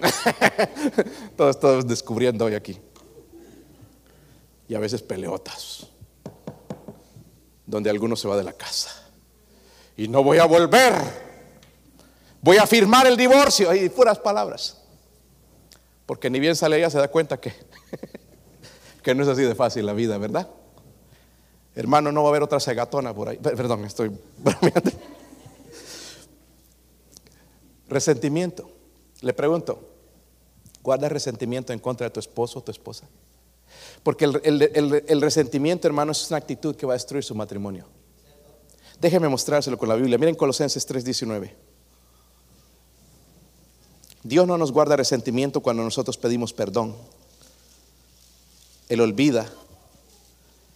todos, 1.36 1.60
todos 1.60 1.86
descubriendo 1.86 2.44
hoy 2.44 2.54
aquí. 2.54 2.78
Y 4.68 4.74
a 4.74 4.78
veces 4.78 5.02
peleotas, 5.02 5.86
donde 7.66 7.90
alguno 7.90 8.16
se 8.16 8.28
va 8.28 8.36
de 8.36 8.44
la 8.44 8.52
casa. 8.52 8.90
Y 9.96 10.08
no 10.08 10.22
voy 10.22 10.38
a 10.38 10.44
volver. 10.44 10.94
Voy 12.40 12.58
a 12.58 12.66
firmar 12.66 13.06
el 13.06 13.16
divorcio. 13.16 13.74
Y 13.74 13.88
puras 13.88 14.18
palabras. 14.18 14.78
Porque 16.06 16.30
ni 16.30 16.40
bien 16.40 16.54
sale 16.54 16.78
ella 16.78 16.88
se 16.88 16.98
da 16.98 17.08
cuenta 17.08 17.40
que, 17.40 17.52
que 19.02 19.14
no 19.14 19.22
es 19.22 19.28
así 19.28 19.42
de 19.42 19.54
fácil 19.54 19.86
la 19.86 19.92
vida, 19.92 20.16
¿verdad? 20.18 20.48
Hermano, 21.74 22.12
no 22.12 22.22
va 22.22 22.28
a 22.28 22.30
haber 22.30 22.42
otra 22.42 22.60
segatona 22.60 23.14
por 23.14 23.28
ahí. 23.28 23.36
Perdón, 23.36 23.84
estoy 23.84 24.10
Resentimiento. 27.88 28.77
Le 29.20 29.32
pregunto, 29.32 29.80
¿guarda 30.82 31.08
resentimiento 31.08 31.72
en 31.72 31.78
contra 31.78 32.06
de 32.06 32.10
tu 32.10 32.20
esposo 32.20 32.58
o 32.58 32.62
tu 32.62 32.70
esposa? 32.70 33.06
Porque 34.02 34.24
el, 34.24 35.20
resentimiento, 35.20 35.86
hermano, 35.86 36.12
es 36.12 36.30
una 36.30 36.38
actitud 36.38 36.76
que 36.76 36.86
va 36.86 36.92
a 36.92 36.96
destruir 36.96 37.24
su 37.24 37.34
matrimonio. 37.34 37.84
Déjeme 39.00 39.28
mostrárselo 39.28 39.78
con 39.78 39.88
la 39.88 39.94
Biblia. 39.94 40.18
Miren 40.18 40.34
Colosenses 40.34 40.86
3:19. 40.88 41.52
Dios 44.22 44.46
no 44.46 44.58
nos 44.58 44.72
guarda 44.72 44.96
resentimiento 44.96 45.60
cuando 45.60 45.82
nosotros 45.82 46.16
pedimos 46.16 46.52
perdón. 46.52 46.96
Él 48.88 49.00
olvida 49.00 49.48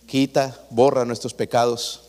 quita, 0.06 0.60
borra 0.68 1.06
nuestros 1.06 1.32
pecados 1.32 2.02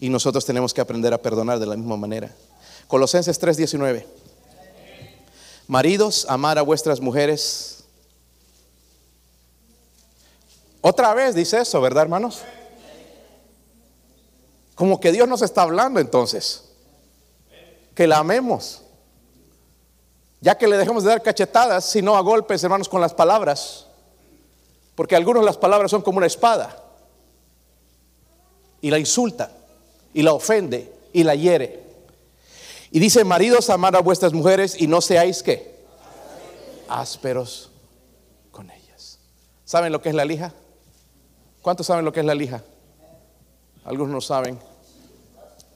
y 0.00 0.08
nosotros 0.08 0.44
tenemos 0.44 0.74
que 0.74 0.80
aprender 0.80 1.14
a 1.14 1.18
perdonar 1.18 1.60
de 1.60 1.66
la 1.66 1.76
misma 1.76 1.96
manera. 1.96 2.34
Colosenses 2.88 3.40
3:19. 3.40 4.04
Maridos, 5.66 6.26
amar 6.28 6.58
a 6.58 6.62
vuestras 6.62 7.00
mujeres. 7.00 7.84
Otra 10.80 11.14
vez 11.14 11.34
dice 11.34 11.60
eso, 11.60 11.80
¿verdad, 11.80 12.02
hermanos? 12.02 12.42
Como 14.74 15.00
que 15.00 15.12
Dios 15.12 15.26
nos 15.28 15.40
está 15.40 15.62
hablando 15.62 16.00
entonces. 16.00 16.64
Que 17.94 18.06
la 18.06 18.18
amemos. 18.18 18.82
Ya 20.40 20.58
que 20.58 20.68
le 20.68 20.76
dejemos 20.76 21.04
de 21.04 21.10
dar 21.10 21.22
cachetadas, 21.22 21.86
sino 21.86 22.16
a 22.16 22.20
golpes, 22.20 22.62
hermanos, 22.62 22.88
con 22.88 23.00
las 23.00 23.14
palabras. 23.14 23.86
Porque 24.94 25.16
algunos 25.16 25.44
las 25.44 25.56
palabras 25.56 25.90
son 25.90 26.02
como 26.02 26.18
una 26.18 26.26
espada 26.26 26.82
y 28.82 28.90
la 28.90 28.98
insulta 28.98 29.50
y 30.12 30.20
la 30.20 30.34
ofende 30.34 30.92
y 31.14 31.22
la 31.22 31.34
hiere. 31.34 31.83
Y 32.94 33.00
dice, 33.00 33.24
maridos, 33.24 33.70
amad 33.70 33.96
a 33.96 34.00
vuestras 34.02 34.32
mujeres 34.32 34.80
y 34.80 34.86
no 34.86 35.00
seáis 35.00 35.42
que 35.42 35.74
ásperos 36.88 37.72
con 38.52 38.70
ellas. 38.70 39.18
¿Saben 39.64 39.90
lo 39.90 40.00
que 40.00 40.10
es 40.10 40.14
la 40.14 40.24
lija? 40.24 40.54
¿Cuántos 41.60 41.88
saben 41.88 42.04
lo 42.04 42.12
que 42.12 42.20
es 42.20 42.26
la 42.26 42.36
lija? 42.36 42.62
Algunos 43.84 44.12
no 44.12 44.20
saben. 44.20 44.60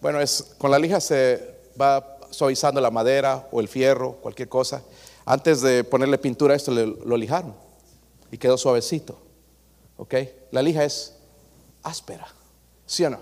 Bueno, 0.01 0.21
es 0.21 0.55
con 0.59 0.71
la 0.71 0.79
lija 0.79 1.01
se 1.01 1.57
va 1.79 2.19
suavizando 2.31 2.81
la 2.81 2.93
madera 2.93 3.49
o 3.51 3.59
el 3.59 3.66
fierro, 3.66 4.12
cualquier 4.23 4.49
cosa. 4.49 4.85
Antes 5.25 5.61
de 5.61 5.83
ponerle 5.83 6.19
pintura 6.19 6.55
a 6.55 6.57
esto 6.57 6.71
lo 6.71 7.16
lijaron 7.16 7.53
y 8.31 8.39
quedó 8.39 8.57
suavecito. 8.57 9.19
¿Ok? 9.97 10.14
La 10.53 10.62
lija 10.62 10.85
es 10.85 11.16
áspera. 11.83 12.29
¿Sí 12.87 13.05
o 13.05 13.11
no? 13.11 13.19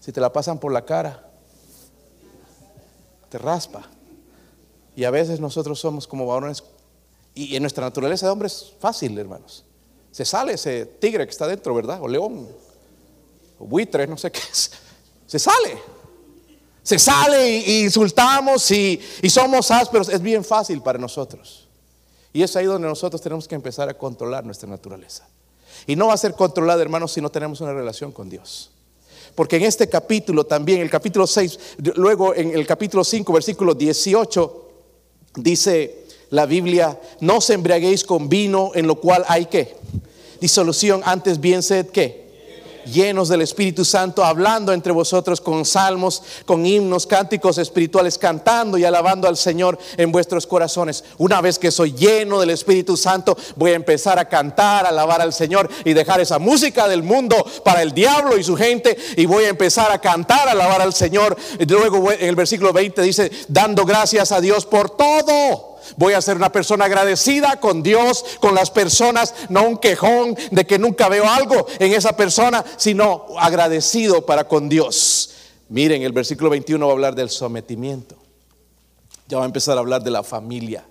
Si 0.00 0.12
te 0.12 0.20
la 0.20 0.30
pasan 0.30 0.58
por 0.58 0.70
la 0.70 0.84
cara, 0.84 1.25
raspa. 3.38 3.88
Y 4.94 5.04
a 5.04 5.10
veces 5.10 5.40
nosotros 5.40 5.78
somos 5.78 6.06
como 6.06 6.26
varones 6.26 6.64
Y 7.34 7.54
en 7.54 7.62
nuestra 7.62 7.84
naturaleza 7.84 8.26
de 8.26 8.32
hombre 8.32 8.46
es 8.46 8.72
fácil, 8.80 9.16
hermanos. 9.18 9.64
Se 10.10 10.24
sale 10.24 10.54
ese 10.54 10.86
tigre 10.86 11.26
que 11.26 11.30
está 11.30 11.46
dentro, 11.46 11.74
¿verdad? 11.74 12.00
O 12.00 12.08
león, 12.08 12.48
o 13.58 13.66
buitre, 13.66 14.06
no 14.06 14.16
sé 14.16 14.30
qué 14.30 14.40
es. 14.40 14.70
Se 15.26 15.38
sale. 15.38 15.78
Se 16.82 16.98
sale 16.98 17.58
y, 17.58 17.82
insultamos 17.82 18.70
y, 18.70 19.00
y 19.20 19.28
somos 19.28 19.70
ásperos. 19.70 20.08
Es 20.08 20.22
bien 20.22 20.44
fácil 20.44 20.80
para 20.80 20.98
nosotros. 20.98 21.66
Y 22.32 22.42
es 22.42 22.54
ahí 22.56 22.64
donde 22.64 22.88
nosotros 22.88 23.20
tenemos 23.20 23.48
que 23.48 23.54
empezar 23.54 23.88
a 23.88 23.94
controlar 23.94 24.44
nuestra 24.44 24.68
naturaleza. 24.68 25.26
Y 25.86 25.96
no 25.96 26.08
va 26.08 26.14
a 26.14 26.18
ser 26.18 26.34
controlada, 26.34 26.80
hermanos, 26.82 27.12
si 27.12 27.20
no 27.20 27.30
tenemos 27.30 27.60
una 27.60 27.72
relación 27.72 28.12
con 28.12 28.30
Dios. 28.30 28.70
Porque 29.34 29.56
en 29.56 29.64
este 29.64 29.88
capítulo 29.88 30.44
también, 30.44 30.80
el 30.80 30.90
capítulo 30.90 31.26
6, 31.26 31.58
luego 31.96 32.34
en 32.34 32.54
el 32.56 32.66
capítulo 32.66 33.04
5, 33.04 33.32
versículo 33.32 33.74
18, 33.74 34.70
dice 35.36 36.06
la 36.30 36.46
Biblia, 36.46 36.98
no 37.20 37.36
os 37.36 37.50
embriaguéis 37.50 38.04
con 38.04 38.28
vino 38.28 38.72
en 38.74 38.86
lo 38.86 38.96
cual 38.96 39.24
hay 39.28 39.46
que 39.46 39.76
disolución, 40.40 41.02
antes 41.04 41.40
bien 41.40 41.62
sed 41.62 41.86
que 41.86 42.25
llenos 42.86 43.28
del 43.28 43.42
Espíritu 43.42 43.84
Santo, 43.84 44.24
hablando 44.24 44.72
entre 44.72 44.92
vosotros 44.92 45.40
con 45.40 45.64
salmos, 45.64 46.22
con 46.44 46.64
himnos, 46.64 47.06
cánticos 47.06 47.58
espirituales, 47.58 48.18
cantando 48.18 48.78
y 48.78 48.84
alabando 48.84 49.28
al 49.28 49.36
Señor 49.36 49.78
en 49.96 50.12
vuestros 50.12 50.46
corazones. 50.46 51.04
Una 51.18 51.40
vez 51.40 51.58
que 51.58 51.70
soy 51.70 51.92
lleno 51.92 52.40
del 52.40 52.50
Espíritu 52.50 52.96
Santo, 52.96 53.36
voy 53.56 53.72
a 53.72 53.76
empezar 53.76 54.18
a 54.18 54.28
cantar, 54.28 54.86
a 54.86 54.90
alabar 54.90 55.20
al 55.20 55.32
Señor 55.32 55.68
y 55.84 55.92
dejar 55.92 56.20
esa 56.20 56.38
música 56.38 56.88
del 56.88 57.02
mundo 57.02 57.36
para 57.64 57.82
el 57.82 57.92
diablo 57.92 58.38
y 58.38 58.44
su 58.44 58.56
gente 58.56 58.96
y 59.16 59.26
voy 59.26 59.44
a 59.44 59.48
empezar 59.48 59.90
a 59.92 60.00
cantar, 60.00 60.48
a 60.48 60.52
alabar 60.52 60.82
al 60.82 60.94
Señor. 60.94 61.36
Y 61.58 61.64
luego 61.66 62.12
en 62.12 62.28
el 62.28 62.36
versículo 62.36 62.72
20 62.72 63.02
dice, 63.02 63.30
dando 63.48 63.84
gracias 63.84 64.32
a 64.32 64.40
Dios 64.40 64.66
por 64.66 64.90
todo 64.90 65.75
Voy 65.96 66.14
a 66.14 66.22
ser 66.22 66.36
una 66.36 66.52
persona 66.52 66.86
agradecida 66.86 67.60
con 67.60 67.82
Dios, 67.82 68.24
con 68.40 68.54
las 68.54 68.70
personas, 68.70 69.34
no 69.48 69.62
un 69.64 69.78
quejón 69.78 70.36
de 70.50 70.66
que 70.66 70.78
nunca 70.78 71.08
veo 71.08 71.28
algo 71.28 71.66
en 71.78 71.92
esa 71.92 72.16
persona, 72.16 72.64
sino 72.76 73.26
agradecido 73.38 74.26
para 74.26 74.48
con 74.48 74.68
Dios. 74.68 75.30
Miren, 75.68 76.02
el 76.02 76.12
versículo 76.12 76.50
21 76.50 76.84
va 76.84 76.92
a 76.92 76.94
hablar 76.94 77.14
del 77.14 77.30
sometimiento. 77.30 78.16
Ya 79.28 79.38
va 79.38 79.44
a 79.44 79.46
empezar 79.46 79.76
a 79.76 79.80
hablar 79.80 80.02
de 80.02 80.10
la 80.10 80.22
familia. 80.22 80.84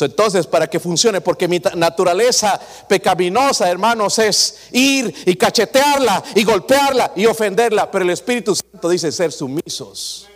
entonces, 0.00 0.46
para 0.46 0.68
que 0.68 0.80
funcione, 0.80 1.20
porque 1.20 1.48
mi 1.48 1.60
naturaleza 1.74 2.58
pecaminosa, 2.88 3.68
hermanos, 3.70 4.18
es 4.18 4.68
ir 4.72 5.14
y 5.26 5.34
cachetearla 5.36 6.22
y 6.34 6.44
golpearla 6.44 7.12
y 7.16 7.26
ofenderla, 7.26 7.90
pero 7.90 8.04
el 8.04 8.10
Espíritu 8.10 8.54
Santo 8.54 8.88
dice 8.88 9.12
ser 9.12 9.32
sumisos 9.32 10.26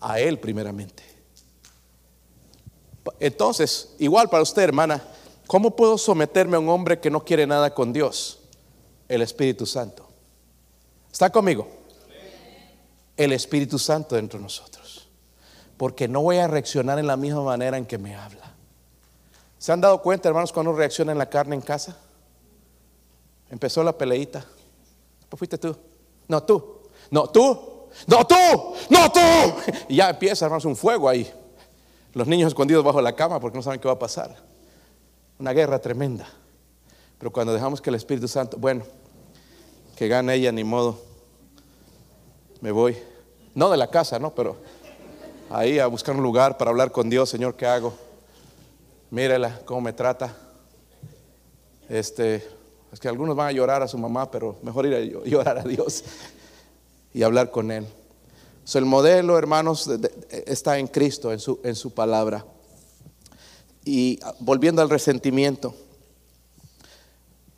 a 0.00 0.20
Él 0.20 0.38
primeramente. 0.38 1.09
Entonces, 3.18 3.94
igual 3.98 4.28
para 4.28 4.42
usted, 4.42 4.62
hermana, 4.62 5.02
¿cómo 5.46 5.74
puedo 5.74 5.98
someterme 5.98 6.56
a 6.56 6.60
un 6.60 6.68
hombre 6.68 7.00
que 7.00 7.10
no 7.10 7.24
quiere 7.24 7.46
nada 7.46 7.74
con 7.74 7.92
Dios? 7.92 8.40
El 9.08 9.22
Espíritu 9.22 9.66
Santo. 9.66 10.06
¿Está 11.10 11.30
conmigo? 11.30 11.66
El 13.16 13.32
Espíritu 13.32 13.78
Santo 13.78 14.14
dentro 14.14 14.38
de 14.38 14.44
nosotros. 14.44 15.08
Porque 15.76 16.08
no 16.08 16.22
voy 16.22 16.36
a 16.36 16.46
reaccionar 16.46 16.98
en 16.98 17.06
la 17.06 17.16
misma 17.16 17.42
manera 17.42 17.76
en 17.76 17.86
que 17.86 17.98
me 17.98 18.14
habla. 18.14 18.54
¿Se 19.58 19.72
han 19.72 19.80
dado 19.80 20.00
cuenta, 20.00 20.28
hermanos, 20.28 20.52
cuando 20.52 20.72
reacciona 20.72 21.12
en 21.12 21.18
la 21.18 21.28
carne 21.28 21.54
en 21.54 21.60
casa? 21.60 21.96
Empezó 23.50 23.82
la 23.82 23.92
peleita. 23.92 24.44
¿Pues 25.28 25.38
fuiste 25.38 25.58
tú? 25.58 25.76
No, 26.28 26.42
tú. 26.42 26.82
No, 27.10 27.26
tú. 27.26 27.88
No, 28.06 28.26
tú. 28.26 28.36
No, 28.88 29.10
tú. 29.10 29.20
Y 29.88 29.96
ya 29.96 30.10
empieza, 30.10 30.44
hermanos, 30.46 30.64
un 30.64 30.76
fuego 30.76 31.08
ahí. 31.08 31.30
Los 32.12 32.26
niños 32.26 32.48
escondidos 32.48 32.84
bajo 32.84 33.00
la 33.00 33.14
cama 33.14 33.38
porque 33.38 33.56
no 33.56 33.62
saben 33.62 33.80
qué 33.80 33.86
va 33.86 33.94
a 33.94 33.98
pasar. 33.98 34.36
Una 35.38 35.52
guerra 35.52 35.78
tremenda. 35.78 36.26
Pero 37.18 37.30
cuando 37.30 37.52
dejamos 37.52 37.80
que 37.80 37.90
el 37.90 37.96
Espíritu 37.96 38.26
Santo, 38.26 38.56
bueno, 38.56 38.82
que 39.96 40.08
gane 40.08 40.34
ella, 40.34 40.50
ni 40.50 40.64
modo, 40.64 40.98
me 42.60 42.72
voy. 42.72 42.96
No 43.54 43.70
de 43.70 43.76
la 43.76 43.88
casa, 43.88 44.18
¿no? 44.18 44.34
Pero 44.34 44.56
ahí 45.50 45.78
a 45.78 45.86
buscar 45.86 46.16
un 46.16 46.22
lugar 46.22 46.58
para 46.58 46.70
hablar 46.70 46.90
con 46.90 47.08
Dios, 47.08 47.28
Señor, 47.28 47.54
¿qué 47.54 47.66
hago? 47.66 47.94
Mírela, 49.10 49.60
cómo 49.64 49.82
me 49.82 49.92
trata. 49.92 50.36
Este, 51.88 52.46
es 52.92 52.98
que 52.98 53.08
algunos 53.08 53.36
van 53.36 53.48
a 53.48 53.52
llorar 53.52 53.82
a 53.82 53.88
su 53.88 53.98
mamá, 53.98 54.30
pero 54.30 54.56
mejor 54.62 54.86
ir 54.86 54.94
a 54.94 55.28
llorar 55.28 55.58
a 55.58 55.62
Dios 55.62 56.04
y 57.12 57.22
hablar 57.22 57.50
con 57.50 57.70
Él 57.70 57.86
el 58.76 58.84
modelo, 58.84 59.38
hermanos, 59.38 59.88
está 60.30 60.78
en 60.78 60.86
Cristo, 60.86 61.32
en 61.32 61.40
su, 61.40 61.60
en 61.64 61.74
su 61.74 61.92
palabra. 61.92 62.44
Y 63.84 64.18
volviendo 64.38 64.82
al 64.82 64.90
resentimiento, 64.90 65.74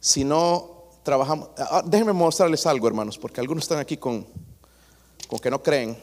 si 0.00 0.24
no 0.24 0.88
trabajamos, 1.02 1.50
ah, 1.58 1.68
ah, 1.70 1.82
déjenme 1.84 2.12
mostrarles 2.12 2.66
algo, 2.66 2.86
hermanos, 2.86 3.18
porque 3.18 3.40
algunos 3.40 3.64
están 3.64 3.78
aquí 3.78 3.96
con, 3.96 4.26
con 5.28 5.38
que 5.38 5.50
no 5.50 5.62
creen. 5.62 5.96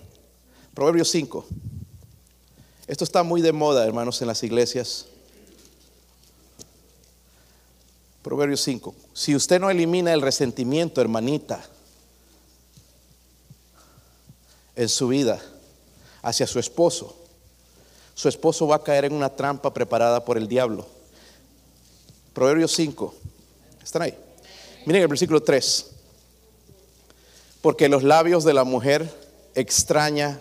Proverbios 0.74 1.10
5. 1.10 1.46
Esto 2.88 3.04
está 3.04 3.24
muy 3.24 3.42
de 3.42 3.52
moda, 3.52 3.86
hermanos, 3.86 4.22
en 4.22 4.28
las 4.28 4.44
iglesias. 4.44 5.06
Proverbios 8.22 8.62
5. 8.62 8.94
Si 9.14 9.36
usted 9.36 9.60
no 9.60 9.70
elimina 9.70 10.14
el 10.14 10.22
resentimiento, 10.22 11.02
hermanita, 11.02 11.64
en 14.80 14.88
su 14.88 15.10
vida 15.10 15.42
hacia 16.22 16.48
su 16.48 16.58
esposo, 16.58 17.14
su 18.16 18.30
esposo 18.30 18.66
va 18.66 18.78
a 18.78 18.84
caer 18.84 19.04
en 19.04 19.14
una 19.14 19.28
trampa 19.36 19.74
preparada 19.74 20.24
por 20.24 20.38
el 20.38 20.48
diablo. 20.48 20.88
Proverbios 22.32 22.72
5. 22.76 23.14
¿Están 23.84 24.04
ahí? 24.04 24.18
Miren 24.86 25.02
el 25.02 25.10
versículo 25.10 25.44
3. 25.44 25.86
Porque 27.62 27.90
los 27.90 28.04
labios 28.04 28.46
de 28.46 28.54
la 28.54 28.64
mujer 28.64 29.14
extraña 29.54 30.40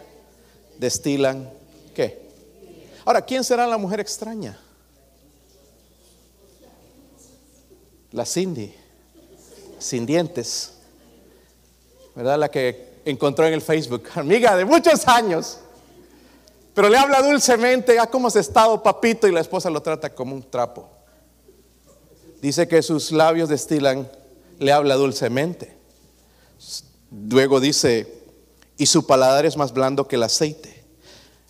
destilan 0.79 1.51
¿qué? 1.93 2.23
Ahora, 3.05 3.23
¿quién 3.23 3.43
será 3.43 3.67
la 3.67 3.77
mujer 3.77 3.99
extraña? 3.99 4.57
La 8.13 8.25
Cindy, 8.25 8.73
sin 9.81 10.07
dientes, 10.07 10.75
¿verdad? 12.15 12.39
La 12.39 12.49
que 12.49 12.88
encontró 13.11 13.47
en 13.47 13.55
el 13.55 13.63
Facebook, 13.63 14.05
amiga 14.15 14.57
de 14.57 14.65
muchos 14.65 15.07
años, 15.09 15.61
pero 16.75 16.89
le 16.89 16.99
habla 16.99 17.23
dulcemente, 17.23 17.99
ah, 17.99 18.07
cómo 18.07 18.29
has 18.29 18.37
estado, 18.37 18.83
papito, 18.83 19.27
y 19.27 19.33
la 19.33 19.41
esposa 19.41 19.71
lo 19.71 19.81
trata 19.81 20.15
como 20.15 20.35
un 20.35 20.43
trapo. 20.43 20.89
Dice 22.41 22.69
que 22.69 22.83
sus 22.83 23.11
labios 23.11 23.49
destilan, 23.49 24.09
le 24.59 24.73
habla 24.73 24.95
dulcemente. 24.95 25.77
Luego 27.11 27.59
dice, 27.59 28.23
y 28.77 28.87
su 28.87 29.07
paladar 29.07 29.45
es 29.45 29.57
más 29.57 29.73
blando 29.73 30.07
que 30.07 30.17
el 30.17 30.23
aceite. 30.23 30.85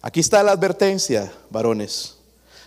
Aquí 0.00 0.20
está 0.20 0.42
la 0.42 0.52
advertencia, 0.52 1.30
varones. 1.50 2.16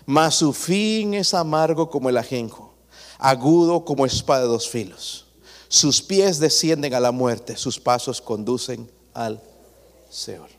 Mas 0.05 0.35
su 0.35 0.53
fin 0.53 1.13
es 1.13 1.33
amargo 1.33 1.89
como 1.89 2.09
el 2.09 2.17
ajenjo, 2.17 2.73
agudo 3.17 3.85
como 3.85 4.05
espada 4.05 4.41
de 4.41 4.47
dos 4.47 4.69
filos. 4.69 5.30
Sus 5.71 6.01
pies 6.01 6.37
descienden 6.37 6.93
a 6.93 6.99
la 6.99 7.13
muerte, 7.13 7.55
sus 7.55 7.79
pasos 7.79 8.19
conducen 8.19 8.91
al 9.13 9.41
Seol. 10.09 10.49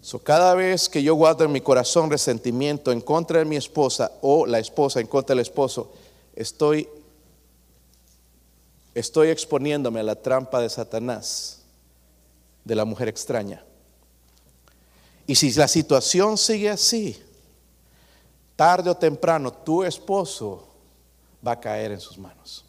So, 0.00 0.18
cada 0.18 0.54
vez 0.54 0.88
que 0.88 1.02
yo 1.02 1.14
guardo 1.14 1.44
en 1.44 1.52
mi 1.52 1.60
corazón 1.60 2.08
resentimiento 2.08 2.90
en 2.90 3.02
contra 3.02 3.40
de 3.40 3.44
mi 3.44 3.56
esposa 3.56 4.12
o 4.22 4.46
la 4.46 4.58
esposa 4.58 4.98
en 4.98 5.08
contra 5.08 5.34
del 5.34 5.42
esposo, 5.42 5.92
estoy, 6.34 6.88
estoy 8.94 9.28
exponiéndome 9.28 10.00
a 10.00 10.04
la 10.04 10.14
trampa 10.14 10.62
de 10.62 10.70
Satanás, 10.70 11.60
de 12.64 12.74
la 12.74 12.86
mujer 12.86 13.08
extraña. 13.08 13.62
Y 15.26 15.34
si 15.34 15.52
la 15.52 15.68
situación 15.68 16.38
sigue 16.38 16.70
así, 16.70 17.22
tarde 18.56 18.88
o 18.88 18.96
temprano 18.96 19.52
tu 19.52 19.84
esposo 19.84 20.66
va 21.46 21.52
a 21.52 21.60
caer 21.60 21.92
en 21.92 22.00
sus 22.00 22.16
manos 22.16 22.64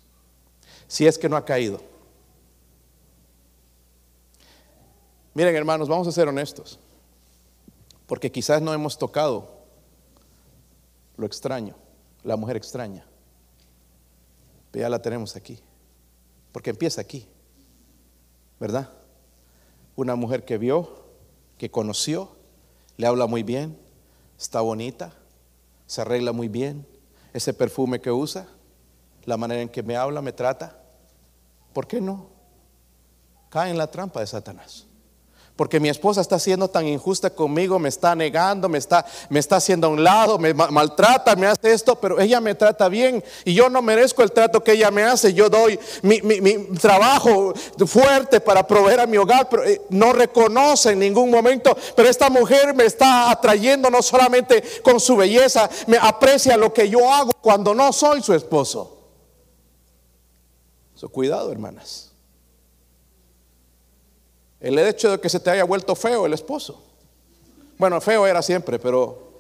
si 0.94 1.08
es 1.08 1.18
que 1.18 1.28
no 1.28 1.36
ha 1.36 1.44
caído. 1.44 1.82
Miren 5.34 5.56
hermanos, 5.56 5.90
vamos 5.90 6.08
a 6.08 6.12
ser 6.12 6.28
honestos, 6.28 6.78
porque 8.06 8.32
quizás 8.32 8.62
no 8.62 8.72
hemos 8.76 8.96
tocado 9.00 9.50
lo 11.18 11.26
extraño, 11.26 11.74
la 12.22 12.36
mujer 12.36 12.58
extraña. 12.58 13.08
Pero 14.70 14.84
ya 14.84 14.90
la 14.90 15.02
tenemos 15.02 15.36
aquí, 15.36 15.58
porque 16.52 16.70
empieza 16.70 17.02
aquí, 17.02 17.28
¿verdad? 18.60 18.92
Una 19.96 20.14
mujer 20.14 20.46
que 20.46 20.60
vio, 20.60 21.06
que 21.58 21.72
conoció, 21.72 22.36
le 22.98 23.08
habla 23.08 23.26
muy 23.26 23.42
bien, 23.42 23.80
está 24.38 24.62
bonita, 24.62 25.12
se 25.88 26.02
arregla 26.02 26.34
muy 26.34 26.50
bien, 26.50 26.86
ese 27.34 27.52
perfume 27.52 28.00
que 28.00 28.12
usa, 28.12 28.48
la 29.26 29.38
manera 29.38 29.64
en 29.64 29.70
que 29.70 29.82
me 29.82 29.98
habla, 29.98 30.22
me 30.22 30.34
trata, 30.34 30.83
¿Por 31.74 31.88
qué 31.88 32.00
no? 32.00 32.28
Cae 33.50 33.72
en 33.72 33.78
la 33.78 33.88
trampa 33.88 34.20
de 34.20 34.28
Satanás. 34.28 34.86
Porque 35.56 35.80
mi 35.80 35.88
esposa 35.88 36.20
está 36.20 36.40
siendo 36.40 36.68
tan 36.68 36.88
injusta 36.88 37.30
conmigo, 37.30 37.78
me 37.78 37.90
está 37.90 38.16
negando, 38.16 38.68
me 38.68 38.80
está, 38.80 39.06
me 39.30 39.40
está 39.40 39.58
haciendo 39.58 39.86
a 39.86 39.92
un 39.92 40.04
lado, 40.04 40.40
me 40.40 40.52
maltrata, 40.52 41.36
me 41.36 41.46
hace 41.46 41.74
esto, 41.74 41.96
pero 41.96 42.20
ella 42.20 42.42
me 42.42 42.56
trata 42.56 42.90
bien 42.90 43.24
y 43.46 43.54
yo 43.54 43.70
no 43.70 43.84
merezco 43.84 44.24
el 44.24 44.32
trato 44.32 44.64
que 44.64 44.72
ella 44.72 44.90
me 44.90 45.04
hace. 45.04 45.32
Yo 45.32 45.50
doy 45.50 45.80
mi, 46.02 46.20
trabajo 46.82 47.54
fuerte 47.86 48.40
para 48.40 48.66
proveer 48.66 49.02
a 49.02 49.06
mi 49.06 49.18
hogar, 49.18 49.48
pero 49.48 49.64
eh, 49.64 49.80
no 49.90 50.12
reconoce 50.12 50.94
en 50.94 51.00
ningún 51.00 51.30
momento. 51.30 51.78
Pero 51.96 52.10
esta 52.10 52.32
mujer 52.32 52.74
me 52.74 52.86
está 52.86 53.30
atrayendo 53.30 53.92
no 53.92 54.02
solamente 54.02 54.64
con 54.82 55.00
su 55.00 55.16
belleza, 55.16 55.70
me 55.86 55.98
aprecia 55.98 56.58
lo 56.58 56.74
que 56.74 56.90
yo 56.90 57.14
hago 57.14 57.32
cuando 57.42 57.76
no 57.76 57.94
soy 57.94 58.24
su 58.24 58.34
esposo. 58.34 59.03
So, 60.96 61.10
cuidado, 61.10 61.52
hermanas 61.52 62.14
el 64.64 64.80
hecho 64.80 65.12
de 65.12 65.20
que 65.20 65.28
se 65.28 65.42
te 65.42 65.50
haya 65.50 65.66
vuelto 65.66 65.94
feo 65.94 66.26
el 66.26 66.32
esposo. 66.32 66.82
Bueno, 67.78 68.00
feo 68.00 68.26
era 68.26 68.42
siempre, 68.42 68.80
pero 68.80 69.34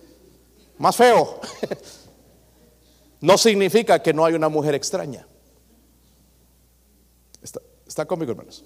más 0.77 0.97
feo. 0.97 1.39
no 3.21 3.37
significa 3.37 4.03
que 4.03 4.13
no 4.13 4.25
hay 4.25 4.33
una 4.33 4.49
mujer 4.49 4.75
extraña. 4.75 5.25
¿Está, 7.87 8.05
conmigo, 8.05 8.31
hermanos? 8.33 8.65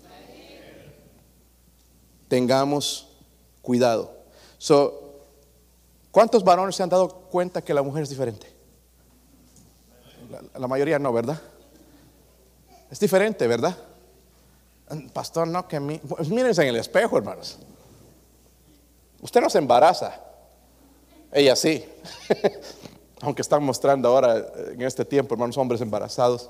Tengamos 2.27 3.07
cuidado. 3.61 4.11
So, 4.57 5.03
¿Cuántos 6.09 6.43
varones 6.43 6.75
se 6.75 6.81
han 6.81 6.89
dado 6.89 7.07
cuenta 7.29 7.61
que 7.61 7.71
la 7.75 7.83
mujer 7.83 8.01
es 8.01 8.09
diferente? 8.09 8.51
la 10.55 10.67
mayoría 10.67 10.97
no, 10.97 11.13
¿verdad? 11.13 11.39
Es 12.89 12.99
diferente, 12.99 13.47
¿verdad? 13.47 13.75
Pastor, 15.13 15.47
no, 15.47 15.67
que 15.67 15.79
mí. 15.79 15.99
Pues 16.07 16.29
mírense 16.29 16.61
en 16.61 16.69
el 16.69 16.77
espejo, 16.77 17.17
hermanos. 17.17 17.57
Usted 19.21 19.41
no 19.41 19.49
se 19.49 19.57
embaraza. 19.57 20.21
Ella 21.31 21.55
sí. 21.55 21.85
Aunque 23.21 23.41
están 23.41 23.63
mostrando 23.63 24.07
ahora 24.07 24.45
en 24.71 24.81
este 24.81 25.03
tiempo, 25.03 25.33
hermanos, 25.33 25.57
hombres 25.57 25.81
embarazados. 25.81 26.49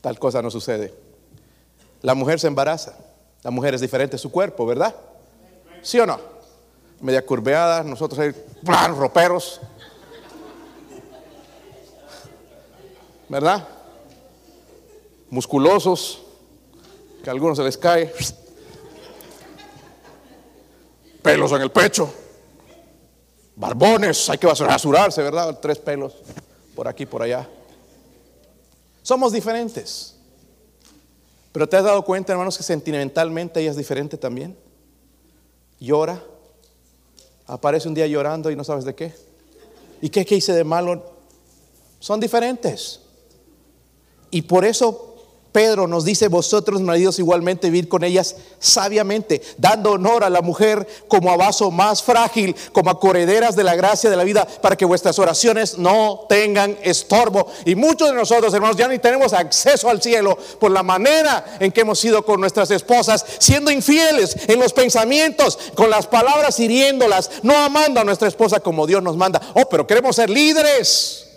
Tal 0.00 0.18
cosa 0.18 0.42
no 0.42 0.50
sucede. 0.50 0.94
La 2.02 2.14
mujer 2.14 2.38
se 2.38 2.48
embaraza. 2.48 2.96
La 3.42 3.50
mujer 3.50 3.74
es 3.74 3.80
diferente 3.80 4.12
de 4.12 4.18
su 4.18 4.30
cuerpo, 4.30 4.66
¿verdad? 4.66 4.94
¿Sí 5.80 5.98
o 5.98 6.06
no? 6.06 6.18
Media 7.00 7.24
curveada, 7.24 7.82
nosotros 7.84 8.18
hay 8.18 8.34
roperos. 8.96 9.60
¿Verdad? 13.28 13.66
Musculosos 15.30 16.22
que 17.22 17.30
a 17.30 17.32
algunos 17.32 17.58
se 17.58 17.64
les 17.64 17.76
cae. 17.76 18.12
Pelos 21.22 21.52
en 21.52 21.62
el 21.62 21.70
pecho. 21.70 22.12
Barbones, 23.56 24.30
hay 24.30 24.38
que 24.38 24.46
rasurarse, 24.46 25.22
¿verdad? 25.22 25.58
Tres 25.60 25.78
pelos 25.78 26.14
por 26.74 26.86
aquí, 26.86 27.06
por 27.06 27.22
allá. 27.22 27.48
Somos 29.02 29.32
diferentes. 29.32 30.14
Pero 31.50 31.68
¿te 31.68 31.76
has 31.76 31.84
dado 31.84 32.04
cuenta, 32.04 32.32
hermanos, 32.32 32.56
que 32.56 32.62
sentimentalmente 32.62 33.60
ella 33.60 33.72
es 33.72 33.76
diferente 33.76 34.16
también? 34.16 34.56
Llora. 35.80 36.22
Aparece 37.46 37.88
un 37.88 37.94
día 37.94 38.06
llorando 38.06 38.50
y 38.50 38.56
no 38.56 38.62
sabes 38.62 38.84
de 38.84 38.94
qué. 38.94 39.12
¿Y 40.00 40.08
qué, 40.08 40.24
qué 40.24 40.36
hice 40.36 40.52
de 40.52 40.62
malo? 40.62 41.02
Son 41.98 42.20
diferentes. 42.20 43.00
Y 44.30 44.42
por 44.42 44.64
eso 44.64 45.17
Pedro 45.52 45.86
nos 45.86 46.04
dice, 46.04 46.28
vosotros 46.28 46.80
maridos 46.82 47.18
igualmente 47.18 47.70
vivir 47.70 47.88
con 47.88 48.04
ellas 48.04 48.36
sabiamente, 48.58 49.40
dando 49.56 49.92
honor 49.92 50.24
a 50.24 50.30
la 50.30 50.42
mujer 50.42 50.86
como 51.08 51.30
a 51.30 51.36
vaso 51.36 51.70
más 51.70 52.02
frágil, 52.02 52.54
como 52.72 52.90
a 52.90 53.00
correderas 53.00 53.56
de 53.56 53.64
la 53.64 53.74
gracia 53.74 54.10
de 54.10 54.16
la 54.16 54.24
vida, 54.24 54.46
para 54.60 54.76
que 54.76 54.84
vuestras 54.84 55.18
oraciones 55.18 55.78
no 55.78 56.26
tengan 56.28 56.76
estorbo. 56.82 57.46
Y 57.64 57.74
muchos 57.74 58.08
de 58.10 58.14
nosotros, 58.14 58.52
hermanos, 58.52 58.76
ya 58.76 58.88
ni 58.88 58.98
tenemos 58.98 59.32
acceso 59.32 59.88
al 59.88 60.02
cielo 60.02 60.36
por 60.60 60.70
la 60.70 60.82
manera 60.82 61.56
en 61.60 61.72
que 61.72 61.80
hemos 61.80 61.98
sido 61.98 62.24
con 62.24 62.40
nuestras 62.40 62.70
esposas, 62.70 63.24
siendo 63.38 63.70
infieles 63.70 64.36
en 64.48 64.60
los 64.60 64.72
pensamientos, 64.72 65.58
con 65.74 65.90
las 65.90 66.06
palabras 66.06 66.60
hiriéndolas, 66.60 67.30
no 67.42 67.56
amando 67.56 68.00
a 68.00 68.04
nuestra 68.04 68.28
esposa 68.28 68.60
como 68.60 68.86
Dios 68.86 69.02
nos 69.02 69.16
manda. 69.16 69.40
Oh, 69.54 69.68
pero 69.68 69.86
queremos 69.86 70.16
ser 70.16 70.30
líderes. 70.30 71.27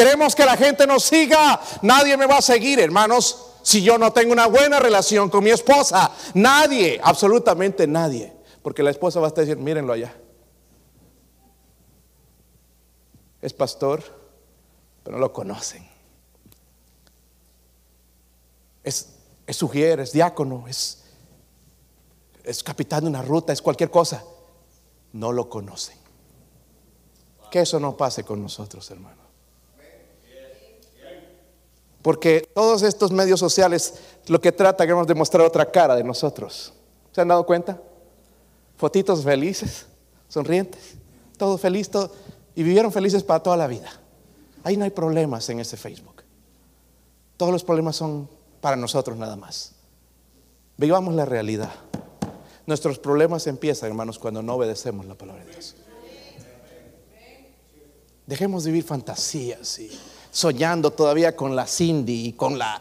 Queremos 0.00 0.34
que 0.34 0.46
la 0.46 0.56
gente 0.56 0.86
nos 0.86 1.04
siga. 1.04 1.60
Nadie 1.82 2.16
me 2.16 2.24
va 2.24 2.38
a 2.38 2.40
seguir, 2.40 2.80
hermanos, 2.80 3.48
si 3.60 3.82
yo 3.82 3.98
no 3.98 4.14
tengo 4.14 4.32
una 4.32 4.46
buena 4.46 4.80
relación 4.80 5.28
con 5.28 5.44
mi 5.44 5.50
esposa. 5.50 6.10
Nadie, 6.32 6.98
absolutamente 7.04 7.86
nadie. 7.86 8.32
Porque 8.62 8.82
la 8.82 8.92
esposa 8.92 9.20
va 9.20 9.26
a 9.26 9.28
estar 9.28 9.44
diciendo, 9.44 9.62
mírenlo 9.62 9.92
allá. 9.92 10.16
Es 13.42 13.52
pastor, 13.52 14.02
pero 15.02 15.18
no 15.18 15.20
lo 15.20 15.34
conocen. 15.34 15.86
Es, 18.82 19.16
es 19.46 19.62
es 19.62 20.12
diácono, 20.12 20.64
es, 20.66 21.04
es 22.42 22.62
capitán 22.62 23.02
de 23.02 23.10
una 23.10 23.20
ruta, 23.20 23.52
es 23.52 23.60
cualquier 23.60 23.90
cosa. 23.90 24.24
No 25.12 25.30
lo 25.30 25.50
conocen. 25.50 25.98
Que 27.50 27.60
eso 27.60 27.78
no 27.78 27.98
pase 27.98 28.24
con 28.24 28.40
nosotros, 28.40 28.90
hermanos. 28.90 29.19
Porque 32.02 32.48
todos 32.54 32.82
estos 32.82 33.12
medios 33.12 33.40
sociales 33.40 33.94
lo 34.26 34.40
que 34.40 34.52
tratan 34.52 34.88
es 35.00 35.06
de 35.06 35.14
mostrar 35.14 35.46
otra 35.46 35.70
cara 35.70 35.94
de 35.96 36.04
nosotros. 36.04 36.72
¿Se 37.12 37.20
han 37.20 37.28
dado 37.28 37.44
cuenta? 37.44 37.80
Fotitos 38.76 39.22
felices, 39.22 39.86
sonrientes, 40.28 40.94
todo 41.36 41.58
feliz, 41.58 41.90
todo, 41.90 42.12
y 42.54 42.62
vivieron 42.62 42.90
felices 42.90 43.22
para 43.22 43.42
toda 43.42 43.56
la 43.56 43.66
vida. 43.66 43.90
Ahí 44.64 44.76
no 44.76 44.84
hay 44.84 44.90
problemas 44.90 45.48
en 45.50 45.60
ese 45.60 45.76
Facebook. 45.76 46.22
Todos 47.36 47.52
los 47.52 47.64
problemas 47.64 47.96
son 47.96 48.28
para 48.60 48.76
nosotros 48.76 49.16
nada 49.16 49.36
más. 49.36 49.72
Vivamos 50.76 51.14
la 51.14 51.24
realidad. 51.24 51.72
Nuestros 52.66 52.98
problemas 52.98 53.46
empiezan, 53.46 53.90
hermanos, 53.90 54.18
cuando 54.18 54.42
no 54.42 54.54
obedecemos 54.54 55.04
la 55.06 55.14
palabra 55.14 55.44
de 55.44 55.50
Dios. 55.50 55.76
Dejemos 58.26 58.64
de 58.64 58.70
vivir 58.70 58.84
fantasías 58.84 59.78
y 59.78 59.90
soñando 60.30 60.90
todavía 60.90 61.34
con 61.34 61.54
la 61.56 61.66
Cindy 61.66 62.28
y 62.28 62.32
con 62.32 62.58
la 62.58 62.80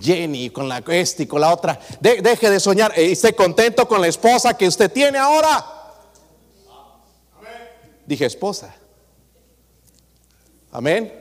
Jenny, 0.00 0.46
y 0.46 0.50
con 0.50 0.68
la 0.68 0.78
este 0.88 1.22
y 1.22 1.26
con 1.26 1.40
la 1.40 1.52
otra. 1.52 1.78
deje 2.00 2.50
de 2.50 2.60
soñar 2.60 2.92
y 2.96 3.12
esté 3.12 3.34
contento 3.34 3.88
con 3.88 4.00
la 4.00 4.08
esposa 4.08 4.56
que 4.56 4.68
usted 4.68 4.92
tiene 4.92 5.18
ahora. 5.18 5.64
Dije 8.06 8.26
esposa. 8.26 8.74
Amén. 10.70 11.12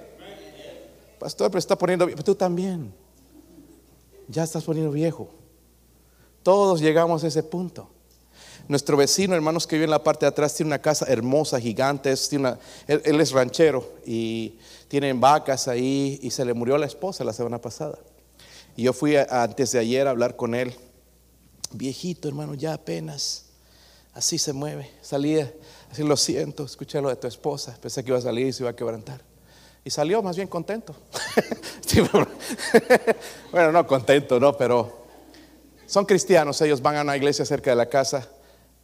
Pastor, 1.20 1.50
pero 1.50 1.60
está 1.60 1.78
poniendo 1.78 2.08
tú 2.24 2.36
también. 2.36 2.94
Ya 4.28 4.44
estás 4.44 4.64
poniendo 4.64 4.92
viejo. 4.92 5.30
Todos 6.44 6.80
llegamos 6.80 7.24
a 7.24 7.28
ese 7.28 7.44
punto. 7.44 7.90
Nuestro 8.68 8.98
vecino, 8.98 9.34
hermanos, 9.34 9.66
que 9.66 9.78
vive 9.78 9.86
en 9.86 9.92
la 9.92 10.04
parte 10.04 10.26
de 10.26 10.30
atrás, 10.30 10.54
tiene 10.54 10.68
una 10.70 10.82
casa 10.82 11.06
hermosa, 11.08 11.60
gigante. 11.60 12.12
él, 12.12 13.22
es 13.22 13.32
ranchero 13.32 13.94
y 14.06 14.58
tienen 14.90 15.22
vacas 15.22 15.70
ahí 15.70 16.20
y 16.22 16.32
se 16.32 16.44
le 16.44 16.54
murió 16.54 16.78
la 16.78 16.86
esposa 16.86 17.24
la 17.24 17.32
semana 17.32 17.60
pasada. 17.60 17.98
Y 18.76 18.84
yo 18.84 18.94
fui 18.94 19.16
antes 19.16 19.72
de 19.72 19.80
ayer 19.80 20.06
a 20.08 20.12
hablar 20.12 20.36
con 20.36 20.54
él. 20.54 20.76
Viejito, 21.72 22.28
hermano, 22.28 22.56
ya 22.56 22.74
apenas. 22.74 23.46
Así 24.14 24.38
se 24.38 24.52
mueve. 24.52 24.92
Salía, 25.02 25.54
así 25.90 26.04
lo 26.04 26.18
siento, 26.18 26.66
escuché 26.66 27.00
lo 27.02 27.10
de 27.10 27.16
tu 27.16 27.28
esposa. 27.28 27.78
Pensé 27.82 28.04
que 28.04 28.10
iba 28.10 28.18
a 28.18 28.22
salir 28.22 28.48
y 28.48 28.54
se 28.54 28.64
iba 28.64 28.72
a 28.72 28.76
quebrantar. 28.76 29.22
Y 29.86 29.90
salió 29.90 30.22
más 30.22 30.36
bien 30.36 30.50
contento. 30.50 30.94
bueno, 33.52 33.72
no 33.72 33.88
contento, 33.88 34.40
no, 34.40 34.56
pero 34.58 35.06
son 35.86 36.06
cristianos. 36.06 36.62
Ellos 36.62 36.82
van 36.82 36.98
a 36.98 37.02
una 37.02 37.16
iglesia 37.16 37.46
cerca 37.46 37.70
de 37.70 37.78
la 37.78 37.86
casa. 37.88 38.28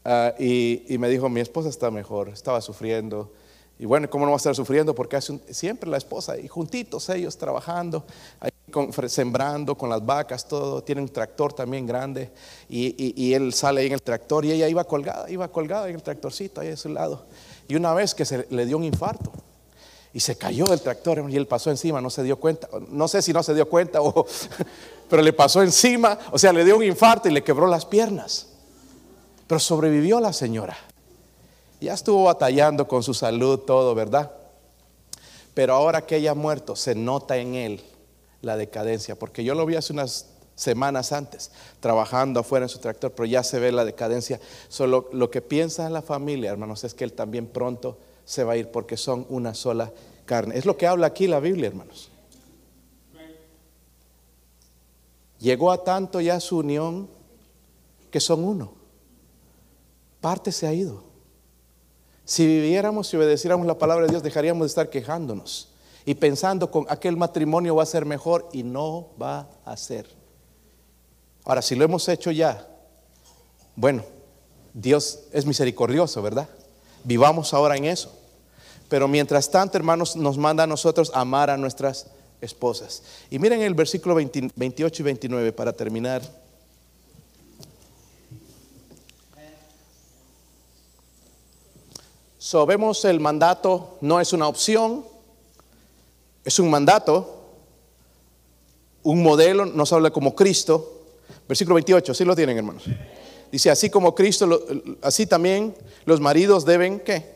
Ah, 0.05 0.33
y, 0.37 0.83
y 0.93 0.97
me 0.97 1.09
dijo, 1.09 1.29
mi 1.29 1.39
esposa 1.39 1.69
está 1.69 1.89
mejor, 1.91 2.29
estaba 2.29 2.61
sufriendo 2.61 3.31
y 3.79 3.85
bueno, 3.85 4.09
¿cómo 4.09 4.25
no 4.25 4.31
va 4.31 4.35
a 4.35 4.37
estar 4.37 4.55
sufriendo? 4.55 4.93
Porque 4.93 5.15
hace 5.15 5.39
siempre 5.49 5.89
la 5.89 5.97
esposa 5.97 6.37
y 6.37 6.47
juntitos 6.47 7.09
ellos 7.09 7.37
trabajando, 7.37 8.05
ahí 8.39 8.51
sembrando 9.07 9.75
con 9.75 9.89
las 9.89 10.05
vacas, 10.05 10.47
todo. 10.47 10.83
Tiene 10.83 11.01
un 11.01 11.09
tractor 11.09 11.53
también 11.53 11.85
grande 11.85 12.31
y, 12.69 13.33
él 13.33 13.53
sale 13.53 13.81
ahí 13.81 13.87
en 13.87 13.93
el 13.93 14.01
tractor 14.01 14.45
y 14.45 14.51
ella 14.51 14.67
iba 14.67 14.83
colgada, 14.83 15.29
iba 15.29 15.47
colgada 15.47 15.89
en 15.89 15.95
el 15.95 16.03
tractorcito 16.03 16.61
ahí 16.61 16.69
a 16.69 16.77
su 16.77 16.89
lado. 16.89 17.25
Y 17.67 17.75
una 17.75 17.93
vez 17.93 18.13
que 18.13 18.25
se 18.25 18.47
le 18.49 18.65
dio 18.65 18.77
un 18.77 18.83
infarto 18.83 19.31
y 20.13 20.19
se 20.19 20.37
cayó 20.37 20.65
del 20.65 20.81
tractor 20.81 21.25
y 21.29 21.35
él 21.35 21.47
pasó 21.47 21.71
encima, 21.71 21.99
no 21.99 22.09
se 22.09 22.23
dio 22.23 22.39
cuenta. 22.39 22.69
No 22.89 23.07
sé 23.07 23.21
si 23.21 23.33
no 23.33 23.41
se 23.41 23.53
dio 23.53 23.67
cuenta 23.67 24.01
o, 24.01 24.25
pero 25.09 25.21
le 25.21 25.33
pasó 25.33 25.61
encima, 25.61 26.17
o 26.31 26.37
sea, 26.37 26.53
le 26.53 26.63
dio 26.63 26.77
un 26.77 26.83
infarto 26.83 27.27
y 27.27 27.31
le 27.31 27.43
quebró 27.43 27.67
las 27.67 27.85
piernas. 27.85 28.52
Pero 29.47 29.59
sobrevivió 29.59 30.19
la 30.19 30.33
señora. 30.33 30.77
Ya 31.81 31.93
estuvo 31.93 32.23
batallando 32.23 32.87
con 32.87 33.03
su 33.03 33.13
salud, 33.13 33.59
todo, 33.59 33.93
¿verdad? 33.93 34.31
Pero 35.53 35.73
ahora 35.73 36.05
que 36.05 36.17
ella 36.17 36.31
ha 36.31 36.35
muerto, 36.35 36.75
se 36.75 36.95
nota 36.95 37.37
en 37.37 37.55
él 37.55 37.83
la 38.41 38.57
decadencia, 38.57 39.15
porque 39.15 39.43
yo 39.43 39.53
lo 39.53 39.65
vi 39.65 39.75
hace 39.75 39.93
unas 39.93 40.27
semanas 40.55 41.11
antes, 41.11 41.51
trabajando 41.79 42.39
afuera 42.39 42.65
en 42.65 42.69
su 42.69 42.79
tractor, 42.79 43.11
pero 43.11 43.25
ya 43.25 43.43
se 43.43 43.59
ve 43.59 43.71
la 43.71 43.85
decadencia. 43.85 44.39
Solo 44.69 45.09
lo 45.11 45.29
que 45.29 45.41
piensa 45.41 45.89
la 45.89 46.01
familia, 46.01 46.51
hermanos, 46.51 46.83
es 46.83 46.93
que 46.93 47.03
él 47.03 47.13
también 47.13 47.47
pronto 47.47 47.97
se 48.25 48.43
va 48.43 48.53
a 48.53 48.57
ir 48.57 48.69
porque 48.69 48.97
son 48.97 49.25
una 49.29 49.53
sola 49.53 49.91
carne. 50.25 50.57
Es 50.57 50.65
lo 50.65 50.77
que 50.77 50.87
habla 50.87 51.07
aquí 51.07 51.27
la 51.27 51.39
Biblia, 51.39 51.67
hermanos. 51.67 52.09
Llegó 55.39 55.71
a 55.71 55.83
tanto 55.83 56.21
ya 56.21 56.39
su 56.39 56.59
unión 56.59 57.09
que 58.09 58.21
son 58.21 58.43
uno. 58.43 58.82
Parte 60.23 60.53
se 60.53 60.65
ha 60.65 60.71
ido. 60.73 61.03
Si 62.23 62.47
viviéramos 62.47 63.13
y 63.13 63.17
obedeciéramos 63.17 63.67
la 63.67 63.77
palabra 63.77 64.05
de 64.05 64.11
Dios, 64.11 64.23
dejaríamos 64.23 64.61
de 64.61 64.67
estar 64.67 64.89
quejándonos 64.89 65.73
y 66.05 66.13
pensando 66.13 66.71
con 66.71 66.85
aquel 66.87 67.17
matrimonio 67.17 67.75
va 67.75 67.83
a 67.83 67.85
ser 67.85 68.05
mejor 68.05 68.47
y 68.53 68.63
no 68.63 69.09
va 69.21 69.49
a 69.65 69.75
ser. 69.75 70.07
Ahora, 71.43 71.61
si 71.61 71.75
lo 71.75 71.83
hemos 71.83 72.07
hecho 72.07 72.31
ya, 72.31 72.65
bueno, 73.75 74.05
Dios 74.73 75.25
es 75.33 75.45
misericordioso, 75.45 76.21
¿verdad? 76.21 76.47
Vivamos 77.03 77.53
ahora 77.53 77.75
en 77.75 77.83
eso. 77.83 78.17
Pero 78.87 79.09
mientras 79.09 79.51
tanto, 79.51 79.77
hermanos, 79.77 80.15
nos 80.15 80.37
manda 80.37 80.63
a 80.63 80.67
nosotros 80.67 81.11
amar 81.13 81.49
a 81.49 81.57
nuestras 81.57 82.07
esposas. 82.39 83.03
Y 83.29 83.39
miren 83.39 83.61
el 83.61 83.73
versículo 83.73 84.15
28 84.15 85.01
y 85.01 85.03
29 85.03 85.51
para 85.51 85.73
terminar. 85.73 86.21
So, 92.45 92.65
vemos 92.65 93.05
el 93.05 93.21
mandato, 93.21 93.97
no 94.01 94.19
es 94.19 94.33
una 94.33 94.49
opción, 94.49 95.05
es 96.43 96.59
un 96.59 96.69
mandato, 96.69 97.41
un 99.01 99.23
modelo, 99.23 99.65
nos 99.65 99.93
habla 99.93 100.11
como 100.11 100.35
Cristo. 100.35 101.05
Versículo 101.47 101.75
28, 101.75 102.13
¿sí 102.13 102.25
lo 102.25 102.35
tienen 102.35 102.57
hermanos? 102.57 102.83
Dice, 103.49 103.71
así 103.71 103.89
como 103.89 104.13
Cristo, 104.13 104.61
así 105.01 105.25
también 105.25 105.73
los 106.03 106.19
maridos 106.19 106.65
deben, 106.65 106.99
¿qué? 106.99 107.33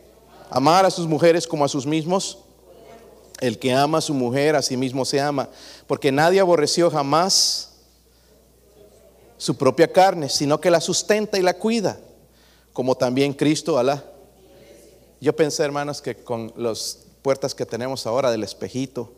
Amar 0.50 0.84
a 0.84 0.90
sus 0.90 1.06
mujeres 1.06 1.46
como 1.46 1.64
a 1.64 1.68
sus 1.68 1.86
mismos. 1.86 2.40
El 3.40 3.58
que 3.58 3.72
ama 3.72 3.98
a 3.98 4.02
su 4.02 4.12
mujer, 4.12 4.56
a 4.56 4.60
sí 4.60 4.76
mismo 4.76 5.06
se 5.06 5.22
ama. 5.22 5.48
Porque 5.86 6.12
nadie 6.12 6.38
aborreció 6.38 6.90
jamás 6.90 7.70
su 9.38 9.56
propia 9.56 9.90
carne, 9.90 10.28
sino 10.28 10.60
que 10.60 10.70
la 10.70 10.82
sustenta 10.82 11.38
y 11.38 11.42
la 11.42 11.54
cuida. 11.54 11.98
Como 12.74 12.94
también 12.94 13.32
Cristo, 13.32 13.78
Alá. 13.78 14.04
Yo 15.20 15.34
pensé, 15.34 15.64
hermanos, 15.64 16.00
que 16.00 16.14
con 16.14 16.52
las 16.56 17.06
puertas 17.22 17.54
que 17.54 17.66
tenemos 17.66 18.06
ahora 18.06 18.30
del 18.30 18.44
espejito, 18.44 19.12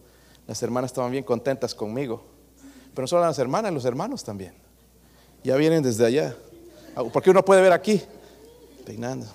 las 0.46 0.62
hermanas 0.62 0.90
estaban 0.90 1.12
bien 1.12 1.24
contentas 1.24 1.74
conmigo. 1.74 2.24
Pero 2.94 3.02
no 3.02 3.06
solo 3.06 3.22
las 3.22 3.38
hermanas, 3.38 3.72
los 3.72 3.84
hermanos 3.84 4.24
también. 4.24 4.54
Ya 5.44 5.56
vienen 5.56 5.82
desde 5.82 6.06
allá. 6.06 6.36
Ah, 6.96 7.04
porque 7.12 7.30
uno 7.30 7.44
puede 7.44 7.62
ver 7.62 7.72
aquí, 7.72 8.02
peinando. 8.84 9.26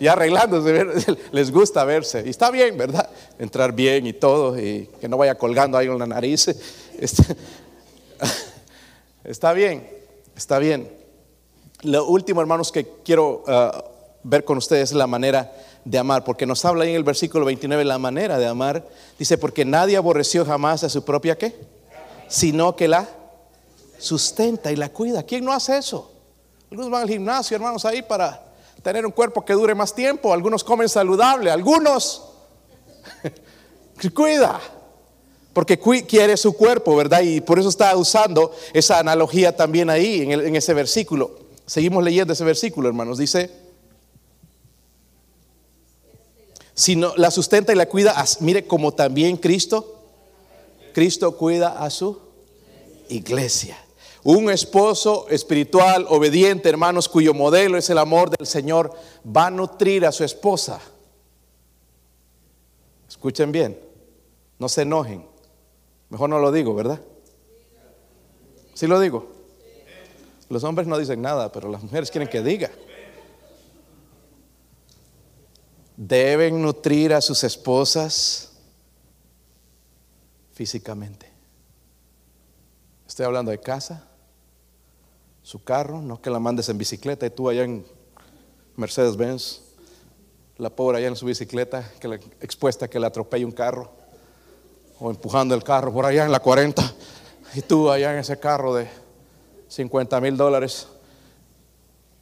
Y 0.00 0.06
arreglándose, 0.06 1.16
les 1.32 1.50
gusta 1.50 1.84
verse. 1.84 2.22
Y 2.24 2.30
está 2.30 2.50
bien, 2.50 2.76
¿verdad? 2.78 3.10
Entrar 3.38 3.72
bien 3.72 4.06
y 4.06 4.12
todo, 4.12 4.58
y 4.58 4.88
que 5.00 5.08
no 5.08 5.16
vaya 5.16 5.36
colgando 5.36 5.76
ahí 5.76 5.86
en 5.86 5.98
la 5.98 6.06
nariz. 6.06 6.48
Este, 6.98 7.22
está 9.22 9.52
bien, 9.52 9.88
está 10.34 10.58
bien. 10.58 10.90
Lo 11.82 12.08
último, 12.08 12.40
hermanos, 12.40 12.72
que 12.72 12.88
quiero 13.04 13.44
ah, 13.46 13.84
ver 14.22 14.44
con 14.44 14.58
ustedes 14.58 14.90
es 14.90 14.96
la 14.96 15.06
manera 15.06 15.52
de 15.84 15.98
amar, 15.98 16.24
porque 16.24 16.46
nos 16.46 16.64
habla 16.64 16.84
ahí 16.84 16.90
en 16.90 16.96
el 16.96 17.04
versículo 17.04 17.44
29 17.44 17.84
la 17.84 17.98
manera 17.98 18.38
de 18.38 18.46
amar. 18.46 18.86
Dice, 19.18 19.38
porque 19.38 19.64
nadie 19.64 19.96
aborreció 19.96 20.44
jamás 20.44 20.84
a 20.84 20.88
su 20.88 21.04
propia 21.04 21.36
qué, 21.36 21.54
sino 22.28 22.76
que 22.76 22.88
la 22.88 23.08
sustenta 23.98 24.70
y 24.70 24.76
la 24.76 24.90
cuida. 24.90 25.22
¿Quién 25.22 25.44
no 25.44 25.52
hace 25.52 25.78
eso? 25.78 26.12
Algunos 26.70 26.90
van 26.90 27.02
al 27.02 27.08
gimnasio, 27.08 27.54
hermanos, 27.54 27.84
ahí 27.84 28.02
para 28.02 28.44
tener 28.82 29.06
un 29.06 29.12
cuerpo 29.12 29.44
que 29.44 29.54
dure 29.54 29.74
más 29.74 29.94
tiempo. 29.94 30.32
Algunos 30.32 30.62
comen 30.62 30.88
saludable, 30.88 31.50
algunos 31.50 32.24
cuida. 34.14 34.60
Porque 35.52 35.78
quiere 36.06 36.36
su 36.36 36.52
cuerpo, 36.52 36.94
¿verdad? 36.94 37.22
Y 37.22 37.40
por 37.40 37.58
eso 37.58 37.68
está 37.68 37.96
usando 37.96 38.54
esa 38.72 38.98
analogía 38.98 39.56
también 39.56 39.90
ahí 39.90 40.22
en, 40.22 40.30
en 40.30 40.54
ese 40.54 40.72
versículo. 40.74 41.38
Seguimos 41.66 42.04
leyendo 42.04 42.32
ese 42.32 42.44
versículo, 42.44 42.88
hermanos. 42.88 43.18
Dice, 43.18 43.67
sino 46.78 47.12
la 47.16 47.32
sustenta 47.32 47.72
y 47.72 47.74
la 47.74 47.88
cuida, 47.88 48.14
mire 48.38 48.64
como 48.64 48.94
también 48.94 49.36
Cristo, 49.36 49.96
Cristo 50.94 51.36
cuida 51.36 51.70
a 51.82 51.90
su 51.90 52.20
iglesia. 53.08 53.76
Un 54.22 54.48
esposo 54.48 55.26
espiritual, 55.28 56.06
obediente, 56.08 56.68
hermanos, 56.68 57.08
cuyo 57.08 57.34
modelo 57.34 57.78
es 57.78 57.90
el 57.90 57.98
amor 57.98 58.30
del 58.30 58.46
Señor, 58.46 58.92
va 59.26 59.46
a 59.46 59.50
nutrir 59.50 60.06
a 60.06 60.12
su 60.12 60.22
esposa. 60.22 60.80
Escuchen 63.08 63.50
bien, 63.50 63.76
no 64.60 64.68
se 64.68 64.82
enojen. 64.82 65.26
Mejor 66.10 66.30
no 66.30 66.38
lo 66.38 66.52
digo, 66.52 66.76
¿verdad? 66.76 67.00
¿Sí 68.74 68.86
lo 68.86 69.00
digo? 69.00 69.26
Los 70.48 70.62
hombres 70.62 70.86
no 70.86 70.96
dicen 70.96 71.22
nada, 71.22 71.50
pero 71.50 71.68
las 71.68 71.82
mujeres 71.82 72.08
quieren 72.12 72.28
que 72.28 72.40
diga. 72.40 72.70
Deben 75.98 76.62
nutrir 76.62 77.12
a 77.12 77.20
sus 77.20 77.42
esposas 77.42 78.52
físicamente. 80.52 81.28
Estoy 83.04 83.26
hablando 83.26 83.50
de 83.50 83.58
casa, 83.58 84.06
su 85.42 85.64
carro, 85.64 86.00
no 86.00 86.22
que 86.22 86.30
la 86.30 86.38
mandes 86.38 86.68
en 86.68 86.78
bicicleta 86.78 87.26
y 87.26 87.30
tú 87.30 87.48
allá 87.48 87.64
en 87.64 87.84
Mercedes-Benz, 88.76 89.62
la 90.58 90.70
pobre 90.70 90.98
allá 90.98 91.08
en 91.08 91.16
su 91.16 91.26
bicicleta, 91.26 91.90
que 91.98 92.20
expuesta 92.40 92.84
a 92.84 92.88
que 92.88 93.00
le 93.00 93.06
atropelle 93.06 93.44
un 93.44 93.50
carro, 93.50 93.90
o 95.00 95.10
empujando 95.10 95.56
el 95.56 95.64
carro 95.64 95.92
por 95.92 96.06
allá 96.06 96.24
en 96.24 96.30
la 96.30 96.38
40, 96.38 96.94
y 97.54 97.62
tú 97.62 97.90
allá 97.90 98.12
en 98.12 98.20
ese 98.20 98.38
carro 98.38 98.72
de 98.72 98.88
50 99.66 100.20
mil 100.20 100.36
dólares, 100.36 100.86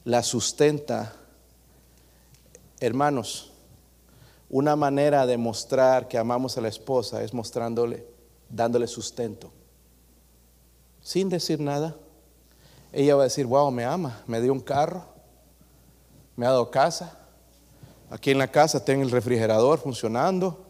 la 0.05 0.23
sustenta. 0.23 1.15
Hermanos, 2.81 3.53
una 4.49 4.77
manera 4.77 5.27
de 5.27 5.37
mostrar 5.37 6.09
que 6.09 6.19
amamos 6.19 6.57
a 6.57 6.61
la 6.61 6.69
esposa 6.69 7.23
es 7.23 7.35
mostrándole, 7.35 8.07
dándole 8.49 8.87
sustento. 8.87 9.51
Sin 11.01 11.29
decir 11.29 11.61
nada, 11.61 11.97
ella 12.93 13.17
va 13.17 13.23
a 13.23 13.25
decir, 13.25 13.47
wow, 13.47 13.71
me 13.71 13.85
ama, 13.85 14.23
me 14.27 14.41
dio 14.41 14.53
un 14.53 14.61
carro, 14.61 15.05
me 16.37 16.47
ha 16.47 16.51
dado 16.51 16.71
casa. 16.71 17.19
Aquí 18.11 18.31
en 18.31 18.39
la 18.39 18.49
casa 18.49 18.85
tengo 18.85 19.03
el 19.03 19.11
refrigerador 19.11 19.81
funcionando, 19.81 20.67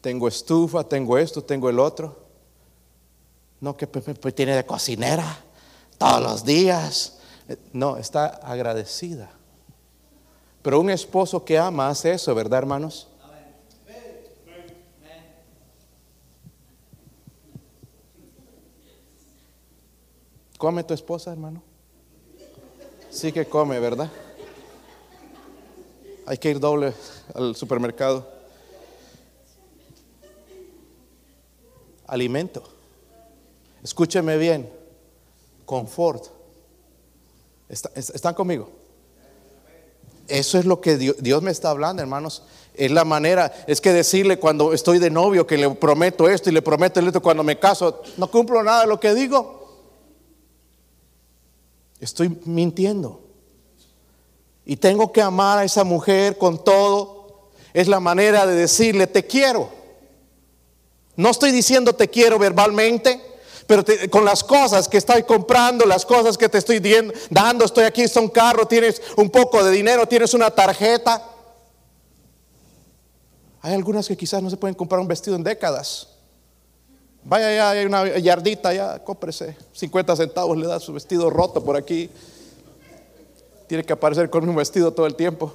tengo 0.00 0.28
estufa, 0.28 0.84
tengo 0.84 1.18
esto, 1.18 1.42
tengo 1.42 1.68
el 1.68 1.78
otro. 1.78 2.28
No, 3.60 3.76
que 3.76 3.86
tiene 3.86 4.54
de 4.54 4.64
cocinera 4.64 5.44
todos 5.98 6.22
los 6.22 6.44
días. 6.44 7.18
No, 7.72 7.96
está 7.96 8.26
agradecida. 8.26 9.30
Pero 10.62 10.80
un 10.80 10.90
esposo 10.90 11.44
que 11.44 11.58
ama 11.58 11.88
hace 11.88 12.12
eso, 12.12 12.34
¿verdad, 12.34 12.58
hermanos? 12.58 13.08
¿Come 20.58 20.82
tu 20.82 20.92
esposa, 20.92 21.30
hermano? 21.30 21.62
Sí 23.10 23.32
que 23.32 23.46
come, 23.46 23.78
¿verdad? 23.78 24.10
Hay 26.26 26.36
que 26.36 26.50
ir 26.50 26.58
doble 26.58 26.92
al 27.34 27.54
supermercado. 27.54 28.28
Alimento. 32.06 32.62
Escúcheme 33.82 34.36
bien. 34.36 34.70
Confort. 35.64 36.26
¿Están 37.68 38.34
conmigo? 38.34 38.77
Eso 40.28 40.58
es 40.58 40.66
lo 40.66 40.80
que 40.80 40.96
Dios, 40.98 41.42
me 41.42 41.50
está 41.50 41.70
hablando, 41.70 42.02
hermanos. 42.02 42.42
Es 42.74 42.90
la 42.90 43.04
manera, 43.04 43.52
es 43.66 43.80
que 43.80 43.92
decirle 43.92 44.38
cuando 44.38 44.72
estoy 44.72 44.98
de 44.98 45.10
novio 45.10 45.46
que 45.46 45.56
le 45.56 45.70
prometo 45.70 46.28
esto 46.28 46.50
y 46.50 46.52
le 46.52 46.62
prometo 46.62 47.00
esto 47.00 47.20
cuando 47.20 47.42
me 47.42 47.58
caso, 47.58 48.02
no 48.16 48.30
cumplo 48.30 48.62
nada 48.62 48.82
de 48.82 48.86
lo 48.86 49.00
que 49.00 49.14
digo. 49.14 49.58
Estoy 51.98 52.38
mintiendo. 52.44 53.20
Y 54.64 54.76
tengo 54.76 55.10
que 55.12 55.22
amar 55.22 55.58
a 55.58 55.64
esa 55.64 55.82
mujer 55.82 56.36
con 56.36 56.62
todo. 56.62 57.48
Es 57.72 57.88
la 57.88 58.00
manera 58.00 58.46
de 58.46 58.54
decirle, 58.54 59.06
te 59.06 59.26
quiero. 59.26 59.70
No 61.16 61.30
estoy 61.30 61.50
diciendo 61.50 61.94
te 61.94 62.08
quiero 62.08 62.38
verbalmente, 62.38 63.20
pero 63.68 63.84
con 64.08 64.24
las 64.24 64.42
cosas 64.42 64.88
que 64.88 64.96
estoy 64.96 65.24
comprando, 65.24 65.84
las 65.84 66.06
cosas 66.06 66.38
que 66.38 66.48
te 66.48 66.56
estoy 66.56 66.80
dando, 67.28 67.66
estoy 67.66 67.84
aquí, 67.84 68.00
es 68.00 68.16
un 68.16 68.28
carro, 68.28 68.66
tienes 68.66 69.02
un 69.14 69.28
poco 69.28 69.62
de 69.62 69.70
dinero, 69.70 70.08
tienes 70.08 70.32
una 70.32 70.50
tarjeta. 70.50 71.22
Hay 73.60 73.74
algunas 73.74 74.08
que 74.08 74.16
quizás 74.16 74.42
no 74.42 74.48
se 74.48 74.56
pueden 74.56 74.74
comprar 74.74 75.02
un 75.02 75.06
vestido 75.06 75.36
en 75.36 75.44
décadas. 75.44 76.08
Vaya 77.24 77.48
allá, 77.48 77.70
hay 77.72 77.84
una 77.84 78.16
yardita 78.16 78.70
allá, 78.70 79.04
cómprese. 79.04 79.54
50 79.74 80.16
centavos 80.16 80.56
le 80.56 80.66
da 80.66 80.80
su 80.80 80.94
vestido 80.94 81.28
roto 81.28 81.62
por 81.62 81.76
aquí. 81.76 82.08
Tiene 83.66 83.84
que 83.84 83.92
aparecer 83.92 84.30
con 84.30 84.48
un 84.48 84.56
vestido 84.56 84.92
todo 84.92 85.04
el 85.04 85.14
tiempo. 85.14 85.52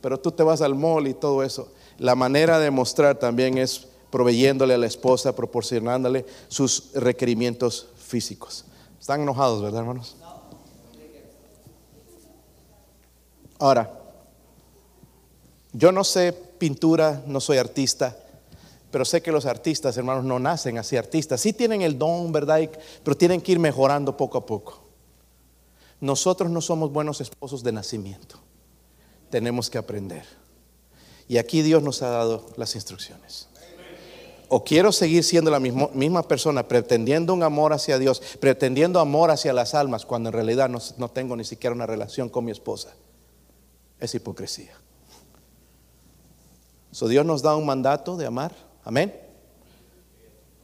Pero 0.00 0.18
tú 0.18 0.32
te 0.32 0.42
vas 0.42 0.62
al 0.62 0.74
mall 0.74 1.06
y 1.06 1.14
todo 1.14 1.44
eso. 1.44 1.68
La 1.98 2.16
manera 2.16 2.58
de 2.58 2.72
mostrar 2.72 3.20
también 3.20 3.56
es 3.56 3.86
proveyéndole 4.10 4.74
a 4.74 4.78
la 4.78 4.86
esposa, 4.86 5.34
proporcionándole 5.34 6.24
sus 6.48 6.92
requerimientos 6.94 7.88
físicos. 7.96 8.64
Están 9.00 9.20
enojados, 9.20 9.62
¿verdad, 9.62 9.80
hermanos? 9.80 10.16
Ahora, 13.58 13.92
yo 15.72 15.92
no 15.92 16.04
sé 16.04 16.32
pintura, 16.32 17.22
no 17.26 17.40
soy 17.40 17.58
artista, 17.58 18.16
pero 18.90 19.04
sé 19.04 19.20
que 19.20 19.32
los 19.32 19.46
artistas, 19.46 19.96
hermanos, 19.96 20.24
no 20.24 20.38
nacen 20.38 20.78
así 20.78 20.96
artistas. 20.96 21.40
Sí 21.40 21.52
tienen 21.52 21.82
el 21.82 21.98
don, 21.98 22.32
¿verdad? 22.32 22.68
Pero 23.04 23.16
tienen 23.16 23.40
que 23.40 23.52
ir 23.52 23.58
mejorando 23.58 24.16
poco 24.16 24.38
a 24.38 24.46
poco. 24.46 24.82
Nosotros 26.00 26.50
no 26.50 26.60
somos 26.60 26.92
buenos 26.92 27.20
esposos 27.20 27.62
de 27.62 27.72
nacimiento. 27.72 28.38
Tenemos 29.30 29.68
que 29.68 29.78
aprender. 29.78 30.24
Y 31.28 31.36
aquí 31.36 31.60
Dios 31.60 31.82
nos 31.82 32.00
ha 32.02 32.08
dado 32.08 32.46
las 32.56 32.74
instrucciones. 32.74 33.48
O 34.48 34.64
quiero 34.64 34.92
seguir 34.92 35.24
siendo 35.24 35.50
la 35.50 35.60
misma, 35.60 36.22
persona, 36.22 36.66
pretendiendo 36.66 37.34
un 37.34 37.42
amor 37.42 37.72
hacia 37.72 37.98
Dios, 37.98 38.22
pretendiendo 38.40 38.98
amor 39.00 39.30
hacia 39.30 39.52
las 39.52 39.74
almas, 39.74 40.06
cuando 40.06 40.30
en 40.30 40.32
realidad 40.32 40.68
no, 40.68 40.78
no 40.96 41.10
tengo 41.10 41.36
ni 41.36 41.44
siquiera 41.44 41.74
una 41.74 41.86
relación 41.86 42.28
con 42.28 42.44
mi 42.44 42.52
esposa. 42.52 42.94
Es 44.00 44.14
hipocresía. 44.14 44.72
So 46.92 47.08
Dios 47.08 47.26
nos 47.26 47.42
da 47.42 47.54
un 47.54 47.66
mandato 47.66 48.16
de 48.16 48.26
amar 48.26 48.68
Amén. 48.88 49.14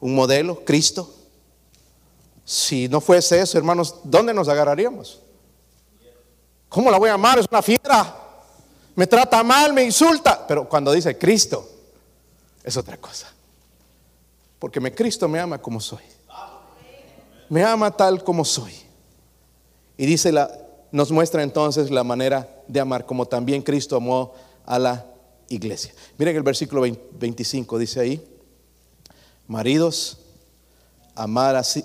Un 0.00 0.14
modelo, 0.14 0.64
Cristo. 0.64 1.14
Si 2.42 2.88
no 2.88 3.02
fuese 3.02 3.38
eso, 3.38 3.58
hermanos, 3.58 3.96
¿dónde 4.02 4.32
nos 4.32 4.48
agarraríamos? 4.48 5.20
¿Cómo 6.70 6.90
la 6.90 6.96
voy 6.96 7.10
a 7.10 7.14
amar? 7.14 7.38
Es 7.38 7.46
una 7.50 7.60
fiera. 7.60 8.16
Me 8.94 9.06
trata 9.06 9.42
mal, 9.42 9.74
me 9.74 9.84
insulta. 9.84 10.46
Pero 10.46 10.66
cuando 10.66 10.90
dice 10.90 11.18
Cristo, 11.18 11.68
es 12.62 12.74
otra 12.78 12.96
cosa. 12.96 13.30
Porque 14.58 14.80
me, 14.80 14.94
Cristo 14.94 15.28
me 15.28 15.38
ama 15.38 15.60
como 15.60 15.80
soy. 15.80 16.02
Me 17.48 17.62
ama 17.62 17.90
tal 17.90 18.22
como 18.24 18.44
soy. 18.44 18.72
Y 19.96 20.06
dice 20.06 20.32
la, 20.32 20.50
nos 20.90 21.10
muestra 21.10 21.42
entonces 21.42 21.90
la 21.90 22.04
manera 22.04 22.62
de 22.68 22.80
amar, 22.80 23.04
como 23.04 23.26
también 23.26 23.62
Cristo 23.62 23.96
amó 23.96 24.32
a 24.64 24.78
la 24.78 25.06
iglesia. 25.48 25.92
Miren 26.18 26.36
el 26.36 26.42
versículo 26.42 26.82
25, 26.82 27.78
dice 27.78 28.00
ahí, 28.00 28.24
maridos, 29.46 30.18
amar 31.14 31.56
así. 31.56 31.84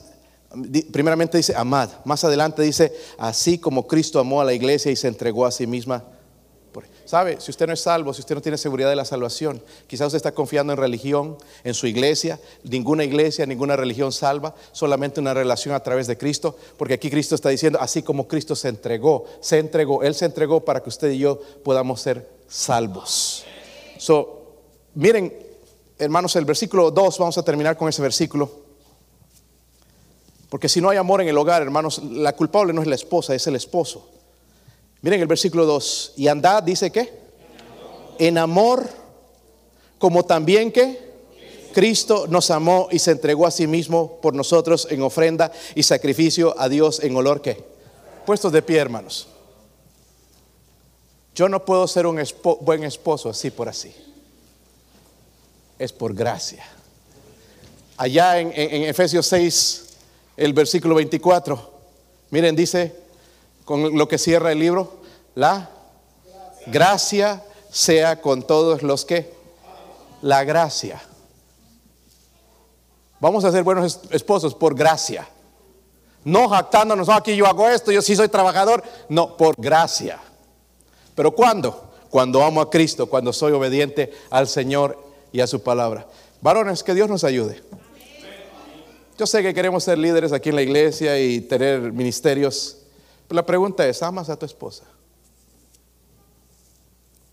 Primeramente 0.91 1.37
dice 1.37 1.55
amad, 1.55 1.89
más 2.05 2.23
adelante 2.23 2.63
dice 2.63 2.91
así 3.19 3.59
como 3.59 3.87
Cristo 3.87 4.19
amó 4.19 4.41
a 4.41 4.45
la 4.45 4.53
iglesia 4.53 4.91
y 4.91 4.95
se 4.95 5.07
entregó 5.07 5.45
a 5.45 5.51
sí 5.51 5.67
misma. 5.67 6.03
¿Sabe? 7.09 7.41
Si 7.41 7.49
usted 7.49 7.65
no 7.65 7.73
es 7.73 7.81
salvo, 7.81 8.13
si 8.13 8.19
usted 8.19 8.35
no 8.35 8.41
tiene 8.41 8.55
seguridad 8.55 8.87
de 8.87 8.95
la 8.95 9.03
salvación, 9.03 9.63
quizás 9.87 10.05
usted 10.05 10.17
está 10.17 10.31
confiando 10.31 10.73
en 10.73 10.77
religión, 10.77 11.39
en 11.63 11.73
su 11.73 11.87
iglesia. 11.87 12.39
Ninguna 12.61 13.03
iglesia, 13.03 13.47
ninguna 13.47 13.75
religión 13.75 14.11
salva, 14.11 14.53
solamente 14.73 15.19
una 15.19 15.33
relación 15.33 15.73
a 15.73 15.79
través 15.79 16.05
de 16.05 16.19
Cristo. 16.19 16.55
Porque 16.77 16.93
aquí 16.93 17.09
Cristo 17.09 17.33
está 17.33 17.49
diciendo, 17.49 17.79
así 17.81 18.03
como 18.03 18.27
Cristo 18.27 18.55
se 18.55 18.67
entregó, 18.67 19.25
se 19.41 19.57
entregó, 19.57 20.03
Él 20.03 20.13
se 20.13 20.25
entregó 20.25 20.63
para 20.63 20.83
que 20.83 20.89
usted 20.89 21.09
y 21.09 21.17
yo 21.17 21.41
podamos 21.63 21.99
ser 21.99 22.29
salvos. 22.47 23.43
So, 23.97 24.59
miren, 24.93 25.33
hermanos, 25.97 26.35
el 26.35 26.45
versículo 26.45 26.91
2, 26.91 27.17
vamos 27.17 27.39
a 27.39 27.43
terminar 27.43 27.75
con 27.75 27.89
ese 27.89 28.03
versículo. 28.03 28.51
Porque 30.47 30.69
si 30.69 30.79
no 30.79 30.91
hay 30.91 30.97
amor 30.99 31.23
en 31.23 31.27
el 31.29 31.37
hogar, 31.39 31.63
hermanos, 31.63 32.03
la 32.03 32.35
culpable 32.35 32.71
no 32.71 32.83
es 32.83 32.87
la 32.87 32.93
esposa, 32.93 33.33
es 33.33 33.47
el 33.47 33.55
esposo. 33.55 34.18
Miren 35.01 35.21
el 35.21 35.27
versículo 35.27 35.65
2. 35.65 36.13
Y 36.17 36.27
andad, 36.27 36.63
dice 36.63 36.91
que, 36.91 37.11
en 38.17 38.37
amor, 38.37 38.87
como 39.97 40.25
también 40.25 40.71
que 40.71 41.09
Cristo 41.73 42.25
nos 42.27 42.51
amó 42.51 42.87
y 42.91 42.99
se 42.99 43.11
entregó 43.11 43.45
a 43.45 43.51
sí 43.51 43.67
mismo 43.67 44.19
por 44.21 44.33
nosotros 44.33 44.87
en 44.89 45.01
ofrenda 45.01 45.51
y 45.75 45.83
sacrificio 45.83 46.55
a 46.59 46.67
Dios 46.67 47.01
en 47.01 47.15
olor 47.15 47.41
que. 47.41 47.63
Puestos 48.25 48.51
de 48.51 48.61
pie, 48.61 48.77
hermanos. 48.77 49.27
Yo 51.35 51.47
no 51.47 51.63
puedo 51.63 51.87
ser 51.87 52.05
un 52.05 52.21
buen 52.61 52.83
esposo 52.83 53.29
así 53.29 53.49
por 53.49 53.69
así. 53.69 53.95
Es 55.77 55.93
por 55.93 56.13
gracia. 56.13 56.65
Allá 57.95 58.39
en, 58.39 58.51
Efesios 58.83 59.25
6, 59.27 59.85
el 60.37 60.53
versículo 60.53 60.95
24, 60.95 61.73
miren, 62.31 62.55
dice, 62.55 62.93
con 63.69 63.95
lo 63.95 64.07
que 64.07 64.17
cierra 64.17 64.51
el 64.51 64.57
libro, 64.57 64.93
la 65.35 65.69
gracia 66.65 67.43
sea 67.69 68.19
con 68.19 68.41
todos 68.41 68.81
los 68.81 69.05
que, 69.05 69.31
la 70.23 70.43
gracia. 70.43 70.99
Vamos 73.19 73.45
a 73.45 73.51
ser 73.51 73.61
buenos 73.61 73.99
esposos 74.09 74.55
por 74.55 74.73
gracia. 74.73 75.29
No 76.23 76.49
jactándonos, 76.49 77.07
no, 77.07 77.13
aquí 77.13 77.35
yo 77.35 77.45
hago 77.45 77.69
esto, 77.69 77.91
yo 77.91 78.01
sí 78.01 78.15
soy 78.15 78.27
trabajador. 78.27 78.81
No, 79.07 79.37
por 79.37 79.53
gracia. 79.55 80.17
Pero 81.13 81.29
¿cuándo? 81.35 81.91
Cuando 82.09 82.41
amo 82.41 82.61
a 82.61 82.71
Cristo, 82.71 83.05
cuando 83.05 83.31
soy 83.31 83.51
obediente 83.51 84.11
al 84.31 84.47
Señor 84.47 84.97
y 85.31 85.41
a 85.41 85.45
su 85.45 85.61
palabra. 85.61 86.07
Varones, 86.41 86.81
que 86.81 86.95
Dios 86.95 87.07
nos 87.07 87.23
ayude. 87.23 87.61
Yo 89.15 89.27
sé 89.27 89.43
que 89.43 89.53
queremos 89.53 89.83
ser 89.83 89.99
líderes 89.99 90.33
aquí 90.33 90.49
en 90.49 90.55
la 90.55 90.63
iglesia 90.63 91.19
y 91.19 91.41
tener 91.41 91.91
ministerios, 91.91 92.78
la 93.29 93.45
pregunta 93.45 93.87
es, 93.87 94.01
¿amas 94.03 94.29
a 94.29 94.37
tu 94.37 94.45
esposa? 94.45 94.85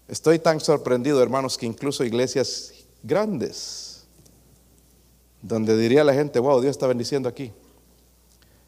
Estoy 0.09 0.39
tan 0.39 0.61
sorprendido, 0.61 1.23
hermanos, 1.23 1.59
que 1.59 1.67
incluso 1.67 2.05
iglesias 2.05 2.73
grandes, 3.03 4.05
donde 5.43 5.77
diría 5.77 6.05
la 6.05 6.15
gente, 6.15 6.39
wow, 6.39 6.61
Dios 6.61 6.73
está 6.73 6.87
bendiciendo 6.87 7.29
aquí, 7.29 7.53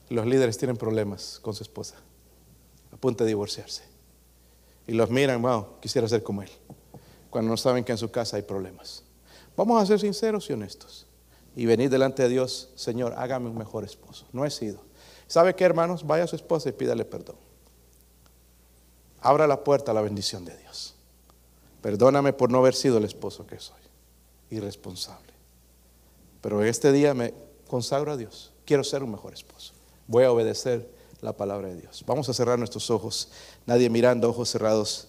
los 0.09 0.26
líderes 0.26 0.59
tienen 0.59 0.76
problemas 0.76 1.39
con 1.43 1.55
su 1.55 1.62
esposa, 1.62 1.97
a 2.93 2.97
punto 2.97 3.24
de 3.24 3.29
divorciarse 3.29 3.99
y 4.89 4.95
los 4.95 5.11
miran, 5.11 5.41
wow, 5.43 5.66
quisiera 5.81 6.09
ser 6.09 6.22
como 6.22 6.43
él, 6.43 6.49
cuando 7.31 7.51
no 7.51 7.57
saben 7.59 7.85
que 7.85 7.93
en 7.93 7.99
su 7.99 8.11
casa 8.11 8.37
hay 8.37 8.43
problemas. 8.43 9.05
Vamos 9.55 9.81
a 9.81 9.87
ser 9.87 10.01
sinceros 10.01 10.49
y 10.49 10.55
honestos 10.55 11.07
y 11.55 11.66
venir 11.66 11.91
delante 11.91 12.22
de 12.22 12.31
Dios, 12.31 12.70
Señor, 12.74 13.12
hágame 13.16 13.51
un 13.51 13.59
mejor 13.59 13.85
esposo. 13.85 14.26
No 14.33 14.47
he 14.47 14.51
sido. 14.51 14.81
¿Sabe 15.29 15.55
qué, 15.55 15.64
hermanos? 15.64 16.07
Vaya 16.07 16.24
a 16.24 16.26
su 16.26 16.37
esposa 16.37 16.70
y 16.70 16.72
pídale 16.72 17.05
perdón. 17.05 17.37
Abra 19.20 19.47
la 19.47 19.62
puerta 19.62 19.93
a 19.93 19.95
la 19.95 20.01
bendición 20.01 20.45
de 20.45 20.57
Dios. 20.57 20.95
Perdóname 21.83 22.33
por 22.33 22.51
no 22.51 22.59
haber 22.59 22.74
sido 22.74 22.99
el 22.99 23.05
esposo 23.05 23.47
que 23.47 23.61
soy. 23.61 23.76
Irresponsable. 24.51 25.33
Pero 26.41 26.64
este 26.64 26.93
día 26.93 27.14
me 27.14 27.35
consagro 27.68 28.12
a 28.12 28.16
Dios. 28.16 28.53
Quiero 28.64 28.83
ser 28.83 29.03
un 29.03 29.11
mejor 29.11 29.35
esposo. 29.35 29.74
Voy 30.07 30.24
a 30.24 30.33
obedecer 30.33 30.89
la 31.20 31.37
palabra 31.37 31.68
de 31.68 31.76
Dios. 31.76 32.05
Vamos 32.07 32.29
a 32.29 32.35
cerrar 32.35 32.59
nuestros 32.59 32.91
ojos, 32.91 33.29
nadie 33.66 33.91
mirando, 33.91 34.31
ojos 34.31 34.49
cerrados. 34.49 35.08